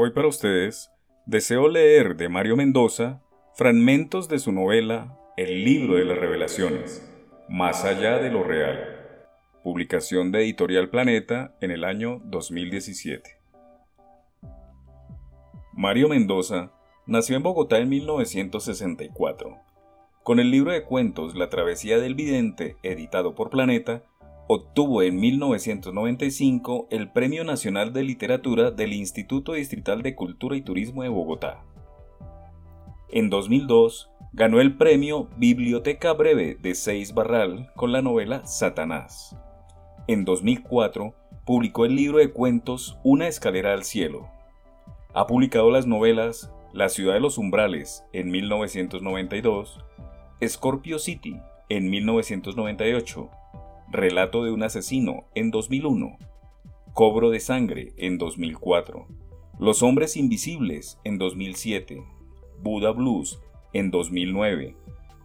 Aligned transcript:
Hoy 0.00 0.12
para 0.12 0.28
ustedes 0.28 0.92
deseo 1.26 1.66
leer 1.66 2.14
de 2.14 2.28
Mario 2.28 2.54
Mendoza 2.54 3.20
fragmentos 3.56 4.28
de 4.28 4.38
su 4.38 4.52
novela 4.52 5.18
El 5.36 5.64
libro 5.64 5.96
de 5.96 6.04
las 6.04 6.16
revelaciones, 6.16 7.04
Más 7.48 7.84
allá 7.84 8.18
de 8.18 8.30
lo 8.30 8.44
real, 8.44 9.26
publicación 9.64 10.30
de 10.30 10.44
Editorial 10.44 10.88
Planeta 10.88 11.56
en 11.60 11.72
el 11.72 11.82
año 11.82 12.20
2017. 12.26 13.40
Mario 15.72 16.08
Mendoza 16.10 16.70
nació 17.04 17.34
en 17.34 17.42
Bogotá 17.42 17.78
en 17.78 17.88
1964. 17.88 19.56
Con 20.22 20.38
el 20.38 20.52
libro 20.52 20.70
de 20.70 20.84
cuentos 20.84 21.34
La 21.34 21.48
travesía 21.48 21.98
del 21.98 22.14
vidente, 22.14 22.76
editado 22.84 23.34
por 23.34 23.50
Planeta, 23.50 24.04
obtuvo 24.50 25.02
en 25.02 25.20
1995 25.20 26.88
el 26.90 27.10
Premio 27.10 27.44
Nacional 27.44 27.92
de 27.92 28.02
Literatura 28.02 28.70
del 28.70 28.94
Instituto 28.94 29.52
Distrital 29.52 30.00
de 30.00 30.14
Cultura 30.14 30.56
y 30.56 30.62
Turismo 30.62 31.02
de 31.02 31.10
Bogotá. 31.10 31.62
En 33.10 33.28
2002, 33.28 34.10
ganó 34.32 34.62
el 34.62 34.78
premio 34.78 35.28
Biblioteca 35.36 36.14
Breve 36.14 36.56
de 36.60 36.74
Seis 36.74 37.12
Barral 37.12 37.70
con 37.76 37.92
la 37.92 38.00
novela 38.00 38.46
Satanás. 38.46 39.36
En 40.06 40.24
2004, 40.24 41.14
publicó 41.44 41.84
el 41.84 41.94
libro 41.94 42.16
de 42.16 42.32
cuentos 42.32 42.98
Una 43.04 43.28
escalera 43.28 43.74
al 43.74 43.84
cielo. 43.84 44.30
Ha 45.12 45.26
publicado 45.26 45.70
las 45.70 45.86
novelas 45.86 46.50
La 46.72 46.88
ciudad 46.88 47.12
de 47.14 47.20
los 47.20 47.36
umbrales 47.36 48.04
en 48.14 48.30
1992, 48.30 49.84
Scorpio 50.42 50.98
City 50.98 51.36
en 51.68 51.90
1998, 51.90 53.30
Relato 53.90 54.44
de 54.44 54.50
un 54.50 54.62
asesino 54.62 55.24
en 55.34 55.50
2001, 55.50 56.18
Cobro 56.92 57.30
de 57.30 57.40
sangre 57.40 57.94
en 57.96 58.18
2004, 58.18 59.06
Los 59.58 59.82
hombres 59.82 60.18
invisibles 60.18 61.00
en 61.04 61.16
2007, 61.16 62.04
Buda 62.62 62.90
Blues 62.90 63.40
en 63.72 63.90
2009, 63.90 64.76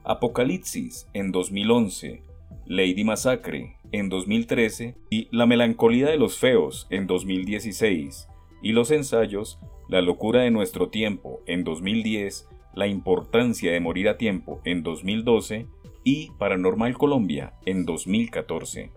Apocalipsis 0.06 1.10
en 1.14 1.34
2011, 1.34 2.24
Lady 2.66 3.04
Masacre 3.04 3.76
en 3.92 4.08
2013 4.08 4.96
y 5.10 5.28
La 5.36 5.46
melancolía 5.46 6.08
de 6.08 6.18
los 6.18 6.38
feos 6.38 6.88
en 6.90 7.06
2016 7.06 8.30
y 8.62 8.72
los 8.72 8.92
ensayos 8.92 9.60
La 9.90 10.02
locura 10.02 10.44
de 10.44 10.52
nuestro 10.52 10.88
tiempo 10.88 11.42
en 11.48 11.66
2010, 11.66 12.48
La 12.74 12.88
importancia 12.88 13.74
de 13.74 13.82
morir 13.82 14.08
a 14.08 14.18
tiempo 14.18 14.62
en 14.64 14.84
2012 14.84 15.68
y 16.04 16.32
Paranormal 16.38 16.98
Colombia 16.98 17.54
en 17.66 17.86
2014. 17.86 18.92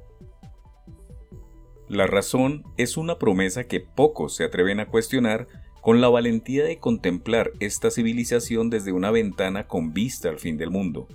La 1.89 2.07
razón 2.07 2.65
es 2.77 2.97
una 2.97 3.19
promesa 3.19 3.65
que 3.65 3.81
pocos 3.81 4.35
se 4.35 4.45
atreven 4.45 4.81
a 4.81 4.87
cuestionar 4.87 5.47
con 5.81 6.01
la 6.01 6.09
valentía 6.09 6.65
de 6.65 6.79
contemplar 6.79 7.53
esta 7.61 7.93
civilización 7.93 8.71
desde 8.71 8.91
una 8.91 9.13
ventana 9.13 9.69
con 9.69 9.93
vista 9.93 10.29
al 10.29 10.39
fin 10.39 10.57
del 10.57 10.71
mundo. 10.71 11.07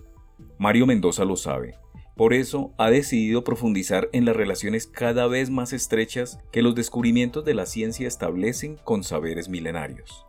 Mario 0.57 0.85
Mendoza 0.85 1.25
lo 1.25 1.35
sabe. 1.35 1.75
Por 2.15 2.33
eso 2.33 2.73
ha 2.77 2.89
decidido 2.89 3.43
profundizar 3.43 4.07
en 4.13 4.23
las 4.23 4.35
relaciones 4.35 4.87
cada 4.87 5.27
vez 5.27 5.49
más 5.49 5.73
estrechas 5.73 6.39
que 6.51 6.61
los 6.61 6.75
descubrimientos 6.75 7.43
de 7.43 7.53
la 7.53 7.65
ciencia 7.65 8.07
establecen 8.07 8.77
con 8.77 9.03
saberes 9.03 9.49
milenarios. 9.49 10.25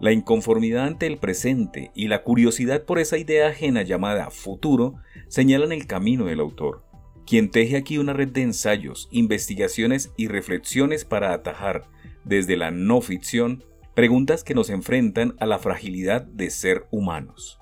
La 0.00 0.12
inconformidad 0.12 0.84
ante 0.84 1.06
el 1.06 1.18
presente 1.18 1.90
y 1.94 2.08
la 2.08 2.22
curiosidad 2.22 2.84
por 2.84 2.98
esa 2.98 3.16
idea 3.16 3.48
ajena 3.48 3.82
llamada 3.82 4.30
futuro 4.30 4.96
señalan 5.28 5.72
el 5.72 5.86
camino 5.86 6.26
del 6.26 6.40
autor, 6.40 6.84
quien 7.26 7.50
teje 7.50 7.76
aquí 7.76 7.98
una 7.98 8.12
red 8.12 8.28
de 8.28 8.42
ensayos, 8.42 9.08
investigaciones 9.10 10.12
y 10.16 10.28
reflexiones 10.28 11.04
para 11.04 11.32
atajar, 11.32 11.88
desde 12.24 12.56
la 12.56 12.70
no 12.70 13.00
ficción, 13.00 13.64
preguntas 13.94 14.44
que 14.44 14.54
nos 14.54 14.70
enfrentan 14.70 15.36
a 15.38 15.46
la 15.46 15.58
fragilidad 15.58 16.22
de 16.22 16.50
ser 16.50 16.86
humanos. 16.90 17.58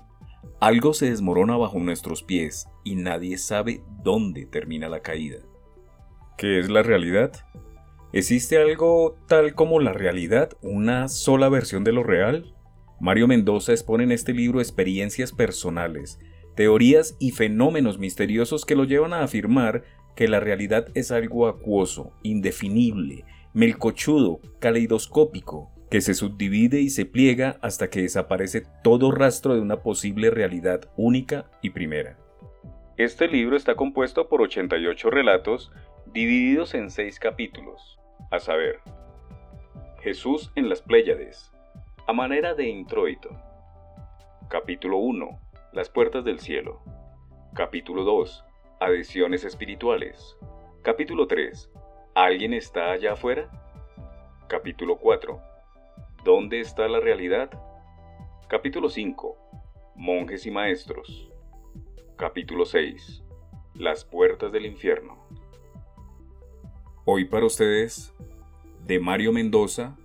Algo 0.59 0.93
se 0.93 1.09
desmorona 1.09 1.57
bajo 1.57 1.79
nuestros 1.79 2.23
pies 2.23 2.67
y 2.83 2.95
nadie 2.95 3.37
sabe 3.37 3.83
dónde 4.03 4.45
termina 4.45 4.89
la 4.89 5.01
caída. 5.01 5.37
¿Qué 6.37 6.59
es 6.59 6.69
la 6.69 6.83
realidad? 6.83 7.31
¿Existe 8.13 8.59
algo 8.59 9.17
tal 9.27 9.55
como 9.55 9.79
la 9.79 9.91
realidad, 9.91 10.51
una 10.61 11.07
sola 11.07 11.49
versión 11.49 11.83
de 11.83 11.93
lo 11.93 12.03
real? 12.03 12.53
Mario 12.99 13.27
Mendoza 13.27 13.71
expone 13.71 14.03
en 14.03 14.11
este 14.11 14.33
libro 14.33 14.59
experiencias 14.59 15.31
personales, 15.31 16.19
teorías 16.55 17.17
y 17.19 17.31
fenómenos 17.31 17.97
misteriosos 17.97 18.65
que 18.65 18.75
lo 18.75 18.83
llevan 18.83 19.13
a 19.13 19.23
afirmar 19.23 19.83
que 20.15 20.27
la 20.27 20.39
realidad 20.39 20.89
es 20.93 21.11
algo 21.11 21.47
acuoso, 21.47 22.13
indefinible, 22.21 23.25
melcochudo, 23.55 24.41
caleidoscópico, 24.59 25.71
que 25.89 26.01
se 26.01 26.13
subdivide 26.13 26.81
y 26.81 26.91
se 26.91 27.07
pliega 27.07 27.57
hasta 27.63 27.89
que 27.89 28.03
desaparece 28.03 28.61
todo 28.83 29.09
rastro 29.09 29.55
de 29.55 29.61
una 29.61 29.81
posible 29.81 30.29
realidad 30.29 30.81
única 30.97 31.49
y 31.63 31.71
primera. 31.71 32.19
Este 32.95 33.27
libro 33.27 33.57
está 33.57 33.73
compuesto 33.73 34.29
por 34.29 34.43
88 34.43 35.09
relatos 35.09 35.71
divididos 36.13 36.75
en 36.75 36.91
seis 36.91 37.17
capítulos, 37.17 37.97
a 38.33 38.39
saber, 38.39 38.79
Jesús 40.01 40.51
en 40.55 40.67
las 40.67 40.81
Pléyades, 40.81 41.53
a 42.07 42.13
manera 42.13 42.55
de 42.55 42.67
introito. 42.67 43.29
Capítulo 44.49 44.97
1. 44.97 45.39
Las 45.71 45.87
puertas 45.87 46.25
del 46.25 46.39
cielo. 46.39 46.81
Capítulo 47.53 48.03
2. 48.03 48.43
Adhesiones 48.79 49.43
espirituales. 49.43 50.35
Capítulo 50.81 51.27
3. 51.27 51.69
¿Alguien 52.15 52.55
está 52.55 52.91
allá 52.91 53.13
afuera? 53.13 53.51
Capítulo 54.47 54.97
4. 54.97 55.39
¿Dónde 56.23 56.59
está 56.59 56.87
la 56.87 57.01
realidad? 57.01 57.51
Capítulo 58.47 58.89
5. 58.89 59.37
Monjes 59.93 60.47
y 60.47 60.49
maestros. 60.49 61.31
Capítulo 62.17 62.65
6. 62.65 63.23
Las 63.75 64.03
puertas 64.03 64.51
del 64.51 64.65
infierno. 64.65 65.23
Hoy 67.05 67.25
para 67.25 67.45
ustedes, 67.45 68.13
de 68.87 68.97
Mario 68.97 69.33
Mendoza, 69.33 69.97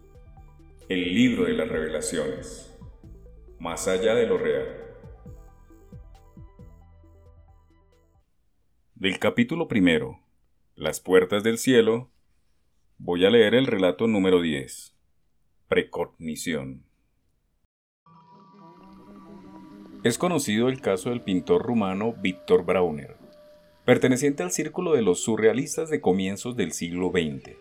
el 0.88 1.14
libro 1.14 1.44
de 1.44 1.53
las 1.53 1.69
revelaciones, 1.69 2.76
más 3.60 3.86
allá 3.86 4.16
de 4.16 4.26
lo 4.26 4.36
real. 4.36 4.66
Del 8.97 9.20
capítulo 9.20 9.69
primero, 9.69 10.19
Las 10.75 10.98
puertas 10.98 11.44
del 11.44 11.59
cielo, 11.59 12.10
voy 12.98 13.25
a 13.25 13.30
leer 13.30 13.54
el 13.54 13.66
relato 13.69 14.09
número 14.09 14.41
10, 14.41 14.97
Precognición. 15.69 16.82
Es 20.03 20.19
conocido 20.19 20.69
el 20.69 20.80
caso 20.80 21.10
del 21.10 21.20
pintor 21.20 21.62
rumano 21.62 22.12
Víctor 22.12 22.65
Brauner, 22.65 23.18
perteneciente 23.88 24.43
al 24.43 24.53
círculo 24.53 24.93
de 24.93 25.00
los 25.00 25.21
surrealistas 25.21 25.88
de 25.88 26.03
comienzos 26.03 26.56
del 26.56 26.72
siglo 26.72 27.10
XX. 27.10 27.56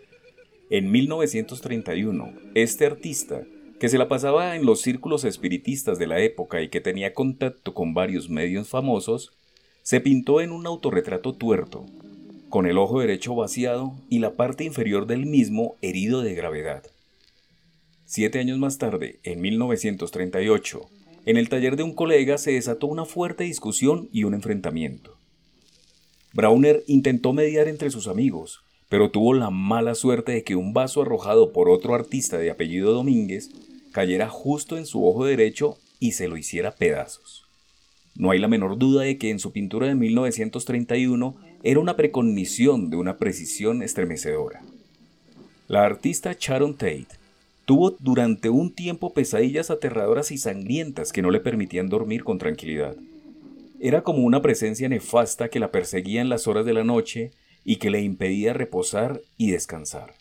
En 0.70 0.92
1931, 0.92 2.34
este 2.54 2.86
artista, 2.86 3.44
que 3.80 3.88
se 3.88 3.98
la 3.98 4.10
pasaba 4.10 4.58
en 4.58 4.66
los 4.66 4.82
círculos 4.82 5.24
espiritistas 5.24 5.98
de 5.98 6.06
la 6.06 6.20
época 6.20 6.62
y 6.62 6.68
que 6.68 6.82
tenía 6.82 7.14
contacto 7.14 7.74
con 7.74 7.94
varios 7.94 8.30
medios 8.30 8.68
famosos, 8.68 9.32
se 9.84 10.02
pintó 10.02 10.42
en 10.42 10.52
un 10.52 10.68
autorretrato 10.68 11.34
tuerto, 11.34 11.86
con 12.50 12.66
el 12.66 12.78
ojo 12.78 13.00
derecho 13.00 13.34
vaciado 13.34 13.96
y 14.10 14.20
la 14.20 14.34
parte 14.34 14.66
inferior 14.66 15.08
del 15.08 15.28
mismo 15.28 15.78
herido 15.82 16.24
de 16.24 16.36
gravedad. 16.36 16.84
Siete 18.04 18.40
años 18.40 18.58
más 18.58 18.78
tarde, 18.78 19.22
en 19.24 19.40
1938, 19.40 20.90
en 21.26 21.38
el 21.38 21.48
taller 21.48 21.78
de 21.78 21.84
un 21.84 21.94
colega 21.94 22.38
se 22.38 22.52
desató 22.52 22.88
una 22.88 23.06
fuerte 23.06 23.46
discusión 23.46 24.10
y 24.12 24.26
un 24.26 24.34
enfrentamiento. 24.34 25.17
Brauner 26.38 26.84
intentó 26.86 27.34
mediar 27.34 27.68
entre 27.68 27.90
sus 27.90 28.08
amigos, 28.08 28.60
pero 28.90 29.10
tuvo 29.10 29.34
la 29.34 29.50
mala 29.50 29.96
suerte 29.96 30.34
de 30.34 30.44
que 30.44 30.56
un 30.56 30.72
vaso 30.72 31.02
arrojado 31.02 31.52
por 31.52 31.68
otro 31.68 31.96
artista 31.96 32.38
de 32.38 32.52
apellido 32.52 32.94
Domínguez 32.94 33.50
cayera 33.92 34.30
justo 34.30 34.78
en 34.78 34.86
su 34.86 35.04
ojo 35.04 35.26
derecho 35.26 35.80
y 36.00 36.12
se 36.12 36.28
lo 36.28 36.38
hiciera 36.38 36.76
pedazos. 36.76 37.48
No 38.14 38.30
hay 38.30 38.38
la 38.38 38.48
menor 38.48 38.78
duda 38.78 39.02
de 39.02 39.18
que 39.18 39.32
en 39.32 39.40
su 39.40 39.52
pintura 39.52 39.88
de 39.88 39.96
1931 39.96 41.38
era 41.64 41.80
una 41.80 41.96
precognición 41.96 42.92
de 42.92 42.98
una 42.98 43.18
precisión 43.18 43.82
estremecedora. 43.82 44.62
La 45.68 45.86
artista 45.86 46.36
Sharon 46.40 46.76
Tate 46.76 47.08
tuvo 47.66 47.96
durante 48.00 48.52
un 48.52 48.76
tiempo 48.76 49.12
pesadillas 49.12 49.72
aterradoras 49.72 50.32
y 50.32 50.38
sangrientas 50.38 51.12
que 51.12 51.24
no 51.24 51.32
le 51.32 51.40
permitían 51.40 51.90
dormir 51.90 52.24
con 52.24 52.38
tranquilidad. 52.38 52.96
Era 53.80 54.02
como 54.02 54.24
una 54.24 54.42
presencia 54.42 54.90
nefasta 54.90 55.50
que 55.50 55.60
la 55.60 55.72
perseguía 55.72 56.22
en 56.22 56.30
las 56.30 56.48
horas 56.48 56.66
de 56.66 56.74
la 56.74 56.84
noche 56.84 57.32
y 57.64 57.76
que 57.76 57.92
le 57.92 58.02
impedía 58.02 58.54
reposar 58.54 59.22
y 59.38 59.52
descansar. 59.52 60.16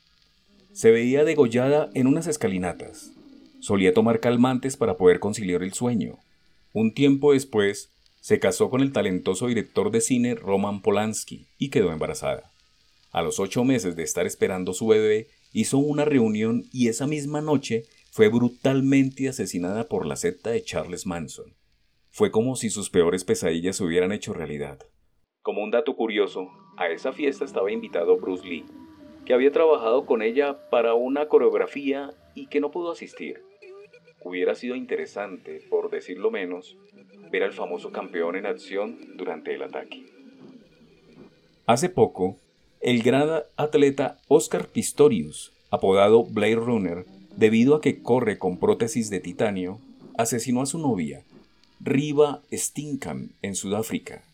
Se 0.72 0.90
veía 0.90 1.24
degollada 1.24 1.88
en 1.94 2.06
unas 2.06 2.26
escalinatas. 2.26 3.12
Solía 3.60 3.94
tomar 3.94 4.20
calmantes 4.20 4.76
para 4.76 4.96
poder 4.96 5.20
conciliar 5.20 5.62
el 5.62 5.72
sueño. 5.72 6.18
Un 6.72 6.92
tiempo 6.92 7.32
después, 7.32 7.90
se 8.20 8.40
casó 8.40 8.68
con 8.68 8.82
el 8.82 8.92
talentoso 8.92 9.46
director 9.46 9.90
de 9.90 10.00
cine 10.00 10.34
Roman 10.34 10.82
Polanski 10.82 11.46
y 11.58 11.70
quedó 11.70 11.92
embarazada. 11.92 12.50
A 13.12 13.22
los 13.22 13.40
ocho 13.40 13.64
meses 13.64 13.96
de 13.96 14.02
estar 14.02 14.26
esperando 14.26 14.74
su 14.74 14.88
bebé 14.88 15.28
hizo 15.52 15.78
una 15.78 16.04
reunión 16.04 16.64
y 16.72 16.88
esa 16.88 17.06
misma 17.06 17.40
noche 17.40 17.84
fue 18.10 18.28
brutalmente 18.28 19.28
asesinada 19.28 19.88
por 19.88 20.04
la 20.04 20.16
secta 20.16 20.50
de 20.50 20.62
Charles 20.62 21.06
Manson. 21.06 21.54
Fue 22.16 22.30
como 22.30 22.56
si 22.56 22.70
sus 22.70 22.88
peores 22.88 23.24
pesadillas 23.24 23.76
se 23.76 23.84
hubieran 23.84 24.10
hecho 24.10 24.32
realidad. 24.32 24.78
Como 25.42 25.62
un 25.62 25.70
dato 25.70 25.94
curioso, 25.96 26.48
a 26.78 26.88
esa 26.88 27.12
fiesta 27.12 27.44
estaba 27.44 27.70
invitado 27.70 28.16
Bruce 28.16 28.48
Lee, 28.48 28.64
que 29.26 29.34
había 29.34 29.52
trabajado 29.52 30.06
con 30.06 30.22
ella 30.22 30.70
para 30.70 30.94
una 30.94 31.28
coreografía 31.28 32.14
y 32.34 32.46
que 32.46 32.58
no 32.58 32.70
pudo 32.70 32.90
asistir. 32.90 33.42
Hubiera 34.24 34.54
sido 34.54 34.76
interesante, 34.76 35.60
por 35.68 35.90
decirlo 35.90 36.30
menos, 36.30 36.78
ver 37.30 37.42
al 37.42 37.52
famoso 37.52 37.92
campeón 37.92 38.36
en 38.36 38.46
acción 38.46 38.98
durante 39.18 39.54
el 39.54 39.62
ataque. 39.62 40.06
Hace 41.66 41.90
poco, 41.90 42.38
el 42.80 43.02
gran 43.02 43.42
atleta 43.58 44.16
Oscar 44.28 44.68
Pistorius, 44.68 45.52
apodado 45.70 46.24
Blade 46.24 46.54
Runner, 46.54 47.04
debido 47.36 47.74
a 47.74 47.82
que 47.82 48.00
corre 48.02 48.38
con 48.38 48.58
prótesis 48.58 49.10
de 49.10 49.20
titanio, 49.20 49.80
asesinó 50.16 50.62
a 50.62 50.66
su 50.66 50.78
novia, 50.78 51.22
Riva 51.80 52.42
Stinkham, 52.52 53.30
en 53.42 53.54
Sudáfrica. 53.54 54.24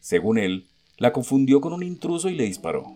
Según 0.00 0.38
él, 0.38 0.66
la 0.98 1.12
confundió 1.12 1.60
con 1.60 1.72
un 1.72 1.82
intruso 1.82 2.28
y 2.28 2.34
le 2.34 2.44
disparó. 2.44 2.94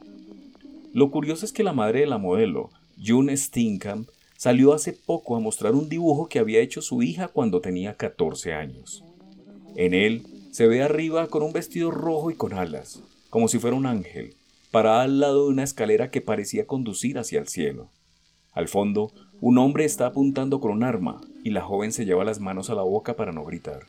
Lo 0.93 1.11
curioso 1.11 1.45
es 1.45 1.53
que 1.53 1.63
la 1.63 1.73
madre 1.73 2.01
de 2.01 2.07
la 2.07 2.19
modelo, 2.19 2.71
June 3.05 3.37
Stinkham, 3.37 4.07
salió 4.37 4.75
hace 4.75 4.93
poco 4.93 5.35
a 5.35 5.41
mostrar 5.41 5.75
un 5.75 5.89
dibujo 5.89 6.29
que 6.29 6.39
había 6.39 6.61
hecho 6.61 6.83
su 6.83 7.03
hija 7.03 7.29
cuando 7.29 7.61
tenía 7.61 7.97
14 7.97 8.53
años. 8.53 9.03
En 9.77 9.95
él 9.95 10.27
se 10.53 10.67
ve 10.67 10.83
arriba 10.83 11.27
con 11.29 11.43
un 11.43 11.53
vestido 11.53 11.91
rojo 11.91 12.31
y 12.31 12.35
con 12.35 12.53
alas, 12.53 13.03
como 13.31 13.49
si 13.49 13.59
fuera 13.59 13.77
un 13.77 13.87
ángel, 13.87 14.35
parada 14.71 15.03
al 15.03 15.21
lado 15.21 15.45
de 15.45 15.53
una 15.53 15.65
escalera 15.65 16.11
que 16.11 16.21
parecía 16.21 16.67
conducir 16.67 17.19
hacia 17.19 17.41
el 17.41 17.49
cielo. 17.49 17.89
Al 18.53 18.69
fondo, 18.69 19.13
un 19.41 19.59
hombre 19.59 19.85
está 19.85 20.07
apuntando 20.07 20.61
con 20.61 20.71
un 20.71 20.83
arma 20.83 21.21
y 21.45 21.51
la 21.51 21.63
joven 21.63 21.93
se 21.93 22.05
lleva 22.05 22.25
las 22.25 22.41
manos 22.41 22.71
a 22.71 22.75
la 22.75 22.83
boca 22.83 23.17
para 23.17 23.33
no 23.33 23.45
gritar. 23.45 23.83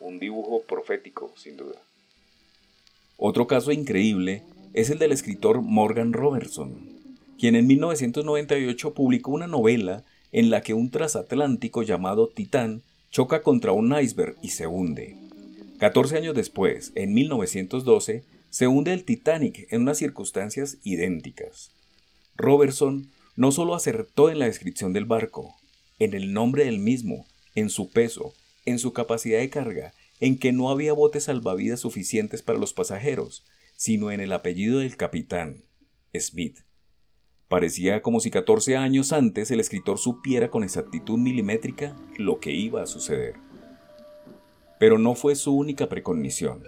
Un 0.00 0.18
dibujo 0.18 0.62
profético, 0.62 1.32
sin 1.36 1.56
duda. 1.56 1.80
Otro 3.16 3.46
caso 3.46 3.72
increíble 3.72 4.42
es 4.74 4.90
el 4.90 4.98
del 4.98 5.12
escritor 5.12 5.62
Morgan 5.62 6.12
Robertson, 6.12 6.74
quien 7.38 7.56
en 7.56 7.66
1998 7.66 8.92
publicó 8.92 9.30
una 9.30 9.46
novela 9.46 10.04
en 10.32 10.50
la 10.50 10.60
que 10.60 10.74
un 10.74 10.90
transatlántico 10.90 11.82
llamado 11.82 12.28
Titán 12.28 12.82
choca 13.10 13.42
contra 13.42 13.72
un 13.72 13.96
iceberg 13.98 14.36
y 14.42 14.48
se 14.48 14.66
hunde. 14.66 15.16
14 15.78 16.16
años 16.16 16.34
después, 16.34 16.92
en 16.94 17.14
1912, 17.14 18.24
se 18.50 18.66
hunde 18.66 18.92
el 18.92 19.04
Titanic 19.04 19.66
en 19.70 19.82
unas 19.82 19.98
circunstancias 19.98 20.78
idénticas. 20.82 21.70
Robertson 22.36 23.08
no 23.36 23.52
solo 23.52 23.74
acertó 23.74 24.30
en 24.30 24.38
la 24.38 24.46
descripción 24.46 24.92
del 24.92 25.04
barco, 25.04 25.54
en 25.98 26.14
el 26.14 26.32
nombre 26.32 26.64
del 26.64 26.78
mismo, 26.78 27.26
en 27.54 27.70
su 27.70 27.90
peso, 27.90 28.34
en 28.64 28.78
su 28.78 28.92
capacidad 28.92 29.38
de 29.38 29.50
carga, 29.50 29.92
en 30.20 30.38
que 30.38 30.52
no 30.52 30.70
había 30.70 30.92
botes 30.92 31.24
salvavidas 31.24 31.80
suficientes 31.80 32.42
para 32.42 32.58
los 32.58 32.72
pasajeros, 32.72 33.44
sino 33.76 34.10
en 34.10 34.20
el 34.20 34.32
apellido 34.32 34.78
del 34.80 34.96
capitán, 34.96 35.64
Smith. 36.18 36.60
Parecía 37.48 38.02
como 38.02 38.20
si 38.20 38.30
14 38.30 38.76
años 38.76 39.12
antes 39.12 39.50
el 39.50 39.60
escritor 39.60 39.98
supiera 39.98 40.50
con 40.50 40.64
exactitud 40.64 41.18
milimétrica 41.18 41.94
lo 42.16 42.40
que 42.40 42.52
iba 42.52 42.82
a 42.82 42.86
suceder. 42.86 43.34
Pero 44.80 44.98
no 44.98 45.14
fue 45.14 45.36
su 45.36 45.54
única 45.56 45.88
precognición. 45.88 46.64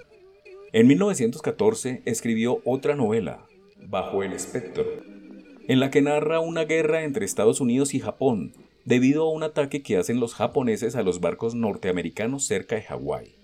En 0.72 0.86
1914 0.86 2.02
escribió 2.04 2.60
otra 2.64 2.94
novela, 2.94 3.46
Bajo 3.88 4.22
el 4.22 4.32
espectro, 4.32 4.84
en 5.68 5.80
la 5.80 5.90
que 5.90 6.02
narra 6.02 6.40
una 6.40 6.64
guerra 6.64 7.04
entre 7.04 7.24
Estados 7.24 7.60
Unidos 7.60 7.94
y 7.94 8.00
Japón 8.00 8.54
debido 8.86 9.24
a 9.24 9.30
un 9.30 9.42
ataque 9.42 9.82
que 9.82 9.98
hacen 9.98 10.18
los 10.18 10.34
japoneses 10.34 10.96
a 10.96 11.02
los 11.02 11.20
barcos 11.20 11.54
norteamericanos 11.54 12.46
cerca 12.46 12.74
de 12.74 12.82
Hawái. 12.82 13.36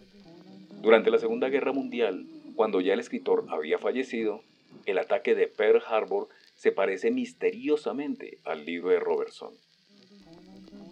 Durante 0.80 1.10
la 1.10 1.18
Segunda 1.18 1.50
Guerra 1.50 1.72
Mundial, 1.72 2.26
cuando 2.56 2.80
ya 2.80 2.94
el 2.94 3.00
escritor 3.00 3.44
había 3.50 3.78
fallecido, 3.78 4.40
el 4.86 4.98
ataque 4.98 5.34
de 5.34 5.48
Pearl 5.48 5.82
Harbor 5.86 6.28
se 6.56 6.72
parece 6.72 7.10
misteriosamente 7.10 8.38
al 8.44 8.64
libro 8.64 8.88
de 8.88 9.00
Robertson. 9.00 9.52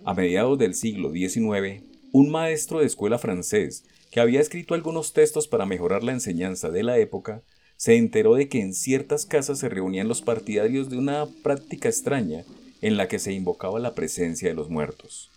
A 0.05 0.12
mediados 0.12 0.58
del 0.58 0.75
siglo 0.75 1.11
XIX, 1.12 1.82
un 2.12 2.31
maestro 2.31 2.81
de 2.81 2.87
escuela 2.87 3.19
francés 3.19 3.87
que 4.11 4.20
había 4.20 4.40
escrito 4.40 4.75
algunos 4.75 5.14
textos 5.14 5.49
para 5.49 5.64
mejorar 5.64 6.05
la 6.05 6.12
enseñanza 6.12 6.70
de 6.70 6.82
la 6.82 6.99
época, 6.99 7.43
se 7.82 7.96
enteró 7.96 8.37
de 8.37 8.49
que 8.49 8.61
en 8.61 8.75
ciertas 8.75 9.26
casas 9.26 9.58
se 9.58 9.69
reunían 9.69 10.06
los 10.06 10.23
partidarios 10.23 10.88
de 10.88 10.96
una 10.99 11.26
práctica 11.43 11.88
extraña 11.88 12.44
en 12.81 12.96
la 12.96 13.08
que 13.08 13.19
se 13.19 13.32
invocaba 13.32 13.81
la 13.81 13.93
presencia 13.93 14.49
de 14.49 14.55
los 14.55 14.70
muertos. 14.70 15.32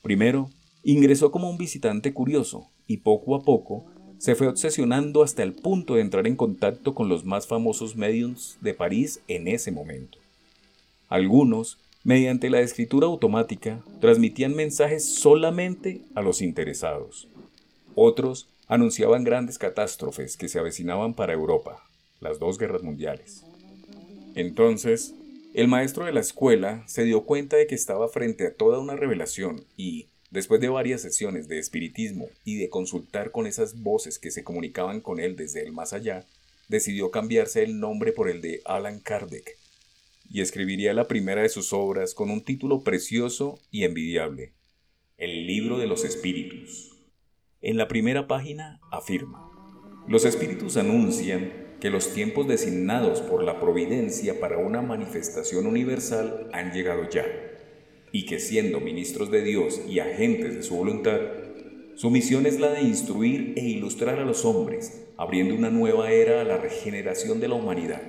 Primero, 0.00 0.50
ingresó 0.84 1.32
como 1.32 1.50
un 1.50 1.58
visitante 1.58 2.14
curioso 2.14 2.68
y 2.86 2.98
poco 2.98 3.34
a 3.34 3.42
poco 3.42 3.86
se 4.18 4.36
fue 4.36 4.46
obsesionando 4.46 5.24
hasta 5.24 5.42
el 5.42 5.52
punto 5.52 5.96
de 5.96 6.02
entrar 6.02 6.28
en 6.28 6.36
contacto 6.36 6.94
con 6.94 7.08
los 7.08 7.24
más 7.24 7.48
famosos 7.48 7.96
mediums 7.96 8.56
de 8.60 8.72
París 8.72 9.20
en 9.26 9.48
ese 9.48 9.72
momento. 9.72 10.18
Algunos, 11.08 11.76
mediante 12.04 12.50
la 12.50 12.60
escritura 12.60 13.08
automática, 13.08 13.82
transmitían 14.00 14.54
mensajes 14.54 15.12
solamente 15.12 16.02
a 16.14 16.22
los 16.22 16.40
interesados. 16.40 17.26
Otros 17.96 18.46
anunciaban 18.70 19.24
grandes 19.24 19.58
catástrofes 19.58 20.36
que 20.36 20.46
se 20.48 20.60
avecinaban 20.60 21.14
para 21.14 21.32
Europa, 21.32 21.84
las 22.20 22.38
dos 22.38 22.56
guerras 22.56 22.84
mundiales. 22.84 23.44
Entonces, 24.36 25.12
el 25.54 25.66
maestro 25.66 26.04
de 26.04 26.12
la 26.12 26.20
escuela 26.20 26.84
se 26.86 27.02
dio 27.02 27.24
cuenta 27.24 27.56
de 27.56 27.66
que 27.66 27.74
estaba 27.74 28.08
frente 28.08 28.46
a 28.46 28.54
toda 28.54 28.78
una 28.78 28.94
revelación 28.94 29.64
y, 29.76 30.06
después 30.30 30.60
de 30.60 30.68
varias 30.68 31.02
sesiones 31.02 31.48
de 31.48 31.58
espiritismo 31.58 32.28
y 32.44 32.58
de 32.58 32.68
consultar 32.68 33.32
con 33.32 33.48
esas 33.48 33.82
voces 33.82 34.20
que 34.20 34.30
se 34.30 34.44
comunicaban 34.44 35.00
con 35.00 35.18
él 35.18 35.34
desde 35.34 35.64
el 35.64 35.72
más 35.72 35.92
allá, 35.92 36.24
decidió 36.68 37.10
cambiarse 37.10 37.64
el 37.64 37.80
nombre 37.80 38.12
por 38.12 38.30
el 38.30 38.40
de 38.40 38.62
Alan 38.64 39.00
Kardec 39.00 39.58
y 40.30 40.42
escribiría 40.42 40.94
la 40.94 41.08
primera 41.08 41.42
de 41.42 41.48
sus 41.48 41.72
obras 41.72 42.14
con 42.14 42.30
un 42.30 42.44
título 42.44 42.84
precioso 42.84 43.58
y 43.72 43.82
envidiable, 43.82 44.52
El 45.18 45.48
libro 45.48 45.76
de 45.76 45.88
los 45.88 46.04
espíritus. 46.04 46.89
En 47.62 47.76
la 47.76 47.88
primera 47.88 48.26
página 48.26 48.80
afirma, 48.90 49.50
los 50.08 50.24
espíritus 50.24 50.78
anuncian 50.78 51.52
que 51.78 51.90
los 51.90 52.14
tiempos 52.14 52.48
designados 52.48 53.20
por 53.20 53.42
la 53.42 53.60
providencia 53.60 54.40
para 54.40 54.56
una 54.56 54.80
manifestación 54.80 55.66
universal 55.66 56.48
han 56.54 56.72
llegado 56.72 57.06
ya, 57.10 57.26
y 58.12 58.24
que 58.24 58.38
siendo 58.38 58.80
ministros 58.80 59.30
de 59.30 59.42
Dios 59.42 59.82
y 59.86 59.98
agentes 59.98 60.54
de 60.54 60.62
su 60.62 60.74
voluntad, 60.74 61.20
su 61.96 62.08
misión 62.08 62.46
es 62.46 62.58
la 62.58 62.70
de 62.70 62.80
instruir 62.80 63.52
e 63.58 63.68
ilustrar 63.68 64.18
a 64.18 64.24
los 64.24 64.46
hombres, 64.46 65.06
abriendo 65.18 65.54
una 65.54 65.68
nueva 65.68 66.12
era 66.12 66.40
a 66.40 66.44
la 66.44 66.56
regeneración 66.56 67.40
de 67.40 67.48
la 67.48 67.56
humanidad. 67.56 68.00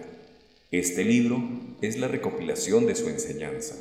Este 0.71 1.03
libro 1.03 1.43
es 1.81 1.99
la 1.99 2.07
recopilación 2.07 2.85
de 2.85 2.95
su 2.95 3.09
enseñanza. 3.09 3.75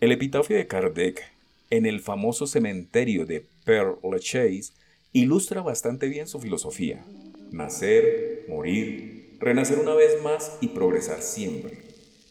El 0.00 0.12
epitafio 0.12 0.56
de 0.56 0.66
Kardec 0.66 1.35
en 1.70 1.86
el 1.86 2.00
famoso 2.00 2.46
cementerio 2.46 3.26
de 3.26 3.46
Père 3.64 3.96
Lachaise, 4.02 4.72
ilustra 5.12 5.62
bastante 5.62 6.08
bien 6.08 6.26
su 6.26 6.40
filosofía. 6.40 7.04
Nacer, 7.50 8.44
morir, 8.48 9.36
renacer 9.38 9.78
una 9.78 9.94
vez 9.94 10.22
más 10.22 10.58
y 10.60 10.68
progresar 10.68 11.22
siempre. 11.22 11.78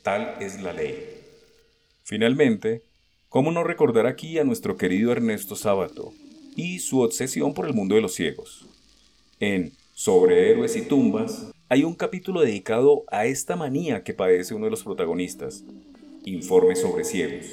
Tal 0.03 0.37
es 0.39 0.61
la 0.61 0.73
ley. 0.73 1.03
Finalmente, 2.03 2.83
¿cómo 3.29 3.51
no 3.51 3.63
recordar 3.63 4.05
aquí 4.05 4.37
a 4.37 4.43
nuestro 4.43 4.77
querido 4.77 5.11
Ernesto 5.11 5.55
Sábato 5.55 6.13
y 6.55 6.79
su 6.79 7.01
obsesión 7.01 7.53
por 7.53 7.65
el 7.65 7.73
mundo 7.73 7.95
de 7.95 8.01
los 8.01 8.13
ciegos? 8.13 8.67
En 9.39 9.73
Sobre 9.97 10.51
héroes 10.51 10.75
y 10.75 10.81
tumbas 10.81 11.53
hay 11.69 11.85
un 11.85 11.95
capítulo 11.95 12.41
dedicado 12.41 13.05
a 13.07 13.25
esta 13.27 13.55
manía 13.55 14.03
que 14.03 14.13
padece 14.13 14.53
uno 14.53 14.65
de 14.65 14.71
los 14.71 14.83
protagonistas, 14.83 15.63
Informe 16.25 16.75
sobre 16.75 17.05
ciegos. 17.05 17.45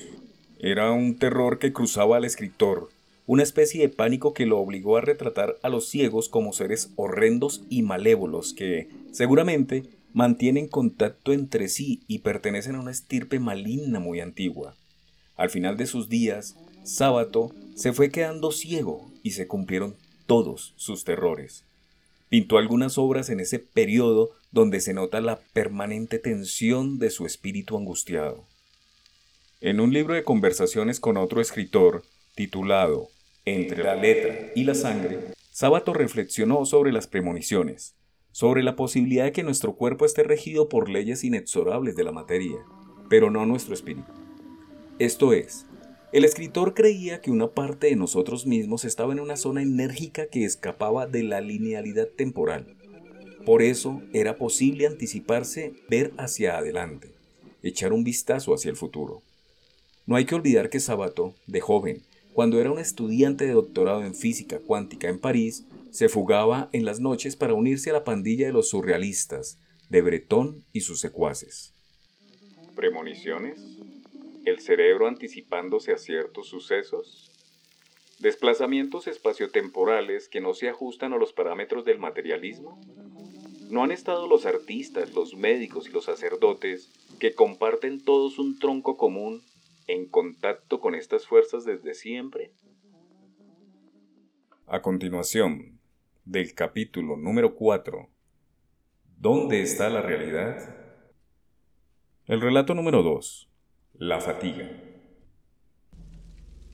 Era 0.63 0.93
un 0.93 1.19
terror 1.19 1.59
que 1.59 1.73
cruzaba 1.73 2.17
al 2.17 2.25
escritor 2.25 2.89
una 3.27 3.43
especie 3.43 3.81
de 3.81 3.89
pánico 3.89 4.33
que 4.33 4.47
lo 4.47 4.59
obligó 4.59 4.97
a 4.97 5.01
retratar 5.01 5.57
a 5.63 5.69
los 5.69 5.89
ciegos 5.89 6.29
como 6.29 6.53
seres 6.53 6.91
horrendos 6.97 7.65
y 7.69 7.83
malévolos 7.83 8.53
que, 8.53 8.89
seguramente, 9.11 9.85
mantienen 10.13 10.69
contacto 10.69 11.33
entre 11.33 11.69
sí 11.69 12.03
y 12.07 12.21
pertenecen 12.21 12.77
a 12.77 12.81
una 12.81 12.91
estirpe 12.93 13.41
maligna 13.41 13.99
muy 13.99 14.21
antigua. 14.21 14.77
Al 15.37 15.51
final 15.51 15.77
de 15.77 15.87
sus 15.87 16.09
días, 16.09 16.57
Sábato 16.85 17.53
se 17.75 17.93
fue 17.93 18.11
quedando 18.11 18.53
ciego 18.53 19.11
y 19.25 19.33
se 19.33 19.49
cumplieron 19.49 19.97
todos 20.27 20.75
sus 20.77 21.05
terrores. 21.05 21.65
Pintó 22.29 22.59
algunas 22.59 22.99
obras 22.99 23.31
en 23.31 23.41
ese 23.41 23.59
periodo 23.59 24.31
donde 24.53 24.81
se 24.81 24.95
nota 24.95 25.21
la 25.21 25.41
permanente 25.53 26.19
tensión 26.19 26.99
de 26.99 27.11
su 27.11 27.27
espíritu 27.27 27.77
angustiado. 27.77 28.45
En 29.65 29.79
un 29.79 29.93
libro 29.93 30.15
de 30.15 30.25
conversaciones 30.25 30.99
con 30.99 31.17
otro 31.17 31.41
escritor, 31.41 32.03
titulado 32.35 33.11
Entre 33.45 33.85
la 33.85 33.95
letra 33.95 34.51
y 34.57 34.65
la 34.65 34.75
sangre, 34.75 35.21
Sábato 35.53 35.95
reflexionó 35.95 36.67
sobre 36.67 36.91
las 36.91 37.07
premoniciones, 37.07 37.95
sobre 38.33 38.65
la 38.65 38.75
posibilidad 38.75 39.23
de 39.23 39.31
que 39.31 39.45
nuestro 39.45 39.77
cuerpo 39.77 40.05
esté 40.05 40.25
regido 40.25 40.69
por 40.69 40.89
leyes 40.89 41.23
inexorables 41.23 41.95
de 41.95 42.03
la 42.03 42.11
materia, 42.11 42.57
pero 43.09 43.31
no 43.31 43.47
nuestro 43.47 43.73
espíritu. 43.73 44.11
Esto 44.99 45.33
es, 45.33 45.65
el 46.11 46.25
escritor 46.25 46.75
creía 46.75 47.21
que 47.21 47.31
una 47.31 47.47
parte 47.53 47.87
de 47.87 47.95
nosotros 47.95 48.47
mismos 48.47 48.85
estaba 48.85 49.13
en 49.13 49.21
una 49.21 49.37
zona 49.37 49.63
enérgica 49.63 50.27
que 50.27 50.45
escapaba 50.45 51.07
de 51.07 51.23
la 51.23 51.41
linealidad 51.41 52.09
temporal. 52.09 52.75
Por 53.47 53.63
eso 53.63 54.03
era 54.13 54.35
posible 54.35 54.89
anticiparse, 54.89 55.73
ver 55.89 56.13
hacia 56.19 56.59
adelante, 56.59 57.13
echar 57.63 57.93
un 57.93 58.03
vistazo 58.03 58.55
hacia 58.55 58.69
el 58.69 58.77
futuro. 58.77 59.23
No 60.07 60.17
hay 60.17 60.25
que 60.25 60.35
olvidar 60.35 60.69
que 60.69 60.81
Sabato, 60.81 61.35
de 61.47 61.61
joven, 61.61 62.03
cuando 62.33 62.61
era 62.61 62.73
un 62.73 62.79
estudiante 62.79 63.47
de 63.47 63.53
doctorado 63.53 64.05
en 64.05 64.15
física 64.15 64.59
cuántica 64.59 65.09
en 65.09 65.19
París, 65.19 65.65
se 65.91 66.09
fugaba 66.09 66.71
en 66.73 66.85
las 66.85 67.01
noches 67.01 67.37
para 67.37 67.55
unirse 67.55 67.91
a 67.91 67.93
la 67.93 68.05
pandilla 68.05 68.47
de 68.47 68.53
los 68.53 68.71
surrealistas, 68.71 69.59
de 69.91 70.01
Breton 70.01 70.65
y 70.73 70.81
sus 70.81 71.01
secuaces. 71.01 71.75
¿Premoniciones? 72.75 73.61
¿El 74.45 74.61
cerebro 74.61 75.07
anticipándose 75.07 75.93
a 75.93 75.99
ciertos 75.99 76.49
sucesos? 76.49 77.31
¿Desplazamientos 78.19 79.07
espaciotemporales 79.07 80.29
que 80.29 80.41
no 80.41 80.55
se 80.55 80.69
ajustan 80.69 81.13
a 81.13 81.19
los 81.19 81.33
parámetros 81.33 81.85
del 81.85 81.99
materialismo? 81.99 82.81
¿No 83.69 83.85
han 83.85 83.93
estado 83.93 84.27
los 84.27 84.47
artistas, 84.47 85.13
los 85.13 85.35
médicos 85.35 85.89
y 85.89 85.93
los 85.93 86.07
sacerdotes, 86.07 86.91
que 87.19 87.35
comparten 87.35 88.03
todos 88.03 88.39
un 88.39 88.59
tronco 88.59 88.97
común, 88.97 89.43
en 89.87 90.09
contacto 90.09 90.81
con 90.81 90.95
estas 90.95 91.27
fuerzas 91.27 91.65
desde 91.65 91.95
siempre? 91.95 92.53
A 94.67 94.81
continuación, 94.83 95.81
del 96.25 96.55
capítulo 96.55 97.17
número 97.17 97.55
4, 97.55 98.09
¿Dónde 99.23 99.63
está 99.63 99.89
la 99.89 100.03
realidad? 100.03 100.75
El 102.27 102.41
relato 102.41 102.75
número 102.75 103.05
2. 103.05 103.49
La 103.95 104.21
fatiga. 104.21 104.69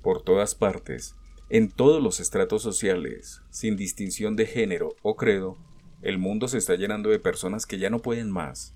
Por 0.03 0.23
todas 0.23 0.55
partes, 0.55 1.15
en 1.51 1.71
todos 1.71 2.03
los 2.03 2.21
estratos 2.21 2.63
sociales, 2.63 3.43
sin 3.51 3.77
distinción 3.77 4.35
de 4.35 4.47
género 4.47 4.97
o 5.03 5.15
credo, 5.15 5.59
el 6.01 6.17
mundo 6.17 6.49
se 6.49 6.57
está 6.57 6.75
llenando 6.77 7.11
de 7.11 7.19
personas 7.19 7.67
que 7.67 7.79
ya 7.79 7.91
no 7.91 7.99
pueden 7.99 8.31
más. 8.31 8.75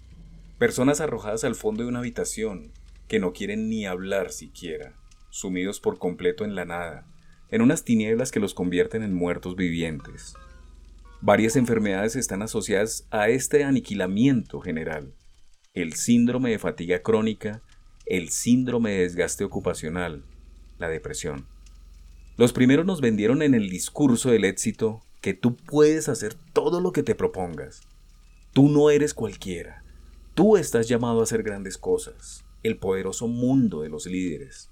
Personas 0.58 1.00
arrojadas 1.00 1.42
al 1.44 1.54
fondo 1.54 1.82
de 1.82 1.88
una 1.88 2.00
habitación, 2.00 2.72
que 3.08 3.18
no 3.18 3.32
quieren 3.32 3.68
ni 3.68 3.86
hablar 3.86 4.32
siquiera, 4.32 4.94
sumidos 5.30 5.80
por 5.80 5.98
completo 5.98 6.44
en 6.44 6.54
la 6.54 6.64
nada, 6.64 7.06
en 7.50 7.62
unas 7.62 7.84
tinieblas 7.84 8.30
que 8.30 8.40
los 8.40 8.54
convierten 8.54 9.02
en 9.02 9.14
muertos 9.14 9.56
vivientes. 9.56 10.34
Varias 11.20 11.54
enfermedades 11.56 12.16
están 12.16 12.42
asociadas 12.42 13.06
a 13.10 13.28
este 13.28 13.62
aniquilamiento 13.62 14.60
general. 14.60 15.14
El 15.72 15.92
síndrome 15.92 16.50
de 16.50 16.58
fatiga 16.58 17.00
crónica, 17.02 17.62
el 18.06 18.30
síndrome 18.30 18.90
de 18.90 19.02
desgaste 19.02 19.44
ocupacional, 19.44 20.24
la 20.78 20.88
depresión. 20.88 21.46
Los 22.36 22.52
primeros 22.52 22.86
nos 22.86 23.00
vendieron 23.00 23.42
en 23.42 23.54
el 23.54 23.70
discurso 23.70 24.30
del 24.30 24.44
éxito 24.44 25.02
que 25.20 25.32
tú 25.32 25.56
puedes 25.56 26.08
hacer 26.08 26.34
todo 26.52 26.80
lo 26.80 26.92
que 26.92 27.02
te 27.02 27.14
propongas. 27.14 27.82
Tú 28.52 28.68
no 28.68 28.90
eres 28.90 29.14
cualquiera. 29.14 29.84
Tú 30.34 30.56
estás 30.56 30.88
llamado 30.88 31.20
a 31.20 31.22
hacer 31.22 31.42
grandes 31.42 31.78
cosas. 31.78 32.44
El 32.62 32.78
poderoso 32.78 33.28
mundo 33.28 33.82
de 33.82 33.88
los 33.88 34.06
líderes. 34.06 34.70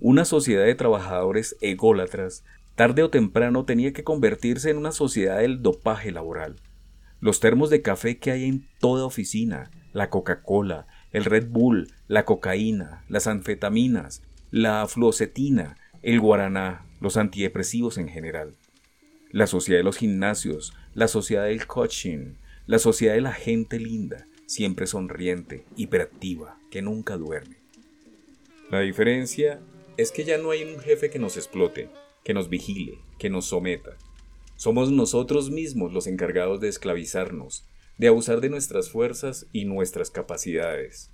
Una 0.00 0.24
sociedad 0.24 0.64
de 0.64 0.74
trabajadores 0.74 1.56
ególatras 1.60 2.44
tarde 2.74 3.02
o 3.02 3.10
temprano 3.10 3.64
tenía 3.64 3.92
que 3.92 4.04
convertirse 4.04 4.70
en 4.70 4.76
una 4.76 4.92
sociedad 4.92 5.38
del 5.38 5.62
dopaje 5.62 6.12
laboral. 6.12 6.56
Los 7.20 7.40
termos 7.40 7.70
de 7.70 7.80
café 7.80 8.18
que 8.18 8.30
hay 8.30 8.44
en 8.44 8.68
toda 8.78 9.06
oficina, 9.06 9.70
la 9.94 10.10
Coca-Cola, 10.10 10.86
el 11.12 11.24
Red 11.24 11.48
Bull, 11.48 11.88
la 12.06 12.26
cocaína, 12.26 13.04
las 13.08 13.26
anfetaminas, 13.26 14.22
la 14.50 14.86
fluocetina, 14.86 15.76
el 16.02 16.20
guaraná, 16.20 16.84
los 17.00 17.16
antidepresivos 17.16 17.96
en 17.96 18.08
general. 18.08 18.54
La 19.30 19.46
sociedad 19.46 19.80
de 19.80 19.84
los 19.84 19.96
gimnasios, 19.96 20.74
la 20.92 21.08
sociedad 21.08 21.44
del 21.44 21.66
coaching, 21.66 22.34
la 22.66 22.78
sociedad 22.78 23.14
de 23.14 23.22
la 23.22 23.32
gente 23.32 23.80
linda, 23.80 24.26
siempre 24.46 24.86
sonriente, 24.86 25.64
hiperactiva, 25.76 26.58
que 26.70 26.82
nunca 26.82 27.16
duerme. 27.16 27.56
La 28.70 28.80
diferencia 28.80 29.60
es 29.96 30.12
que 30.12 30.24
ya 30.24 30.38
no 30.38 30.50
hay 30.50 30.64
un 30.64 30.80
jefe 30.80 31.10
que 31.10 31.18
nos 31.18 31.36
explote, 31.36 31.88
que 32.24 32.34
nos 32.34 32.48
vigile, 32.48 32.98
que 33.18 33.30
nos 33.30 33.46
someta. 33.46 33.96
Somos 34.56 34.90
nosotros 34.90 35.50
mismos 35.50 35.92
los 35.92 36.06
encargados 36.06 36.60
de 36.60 36.68
esclavizarnos, 36.68 37.64
de 37.98 38.08
abusar 38.08 38.40
de 38.40 38.50
nuestras 38.50 38.90
fuerzas 38.90 39.46
y 39.52 39.64
nuestras 39.64 40.10
capacidades. 40.10 41.10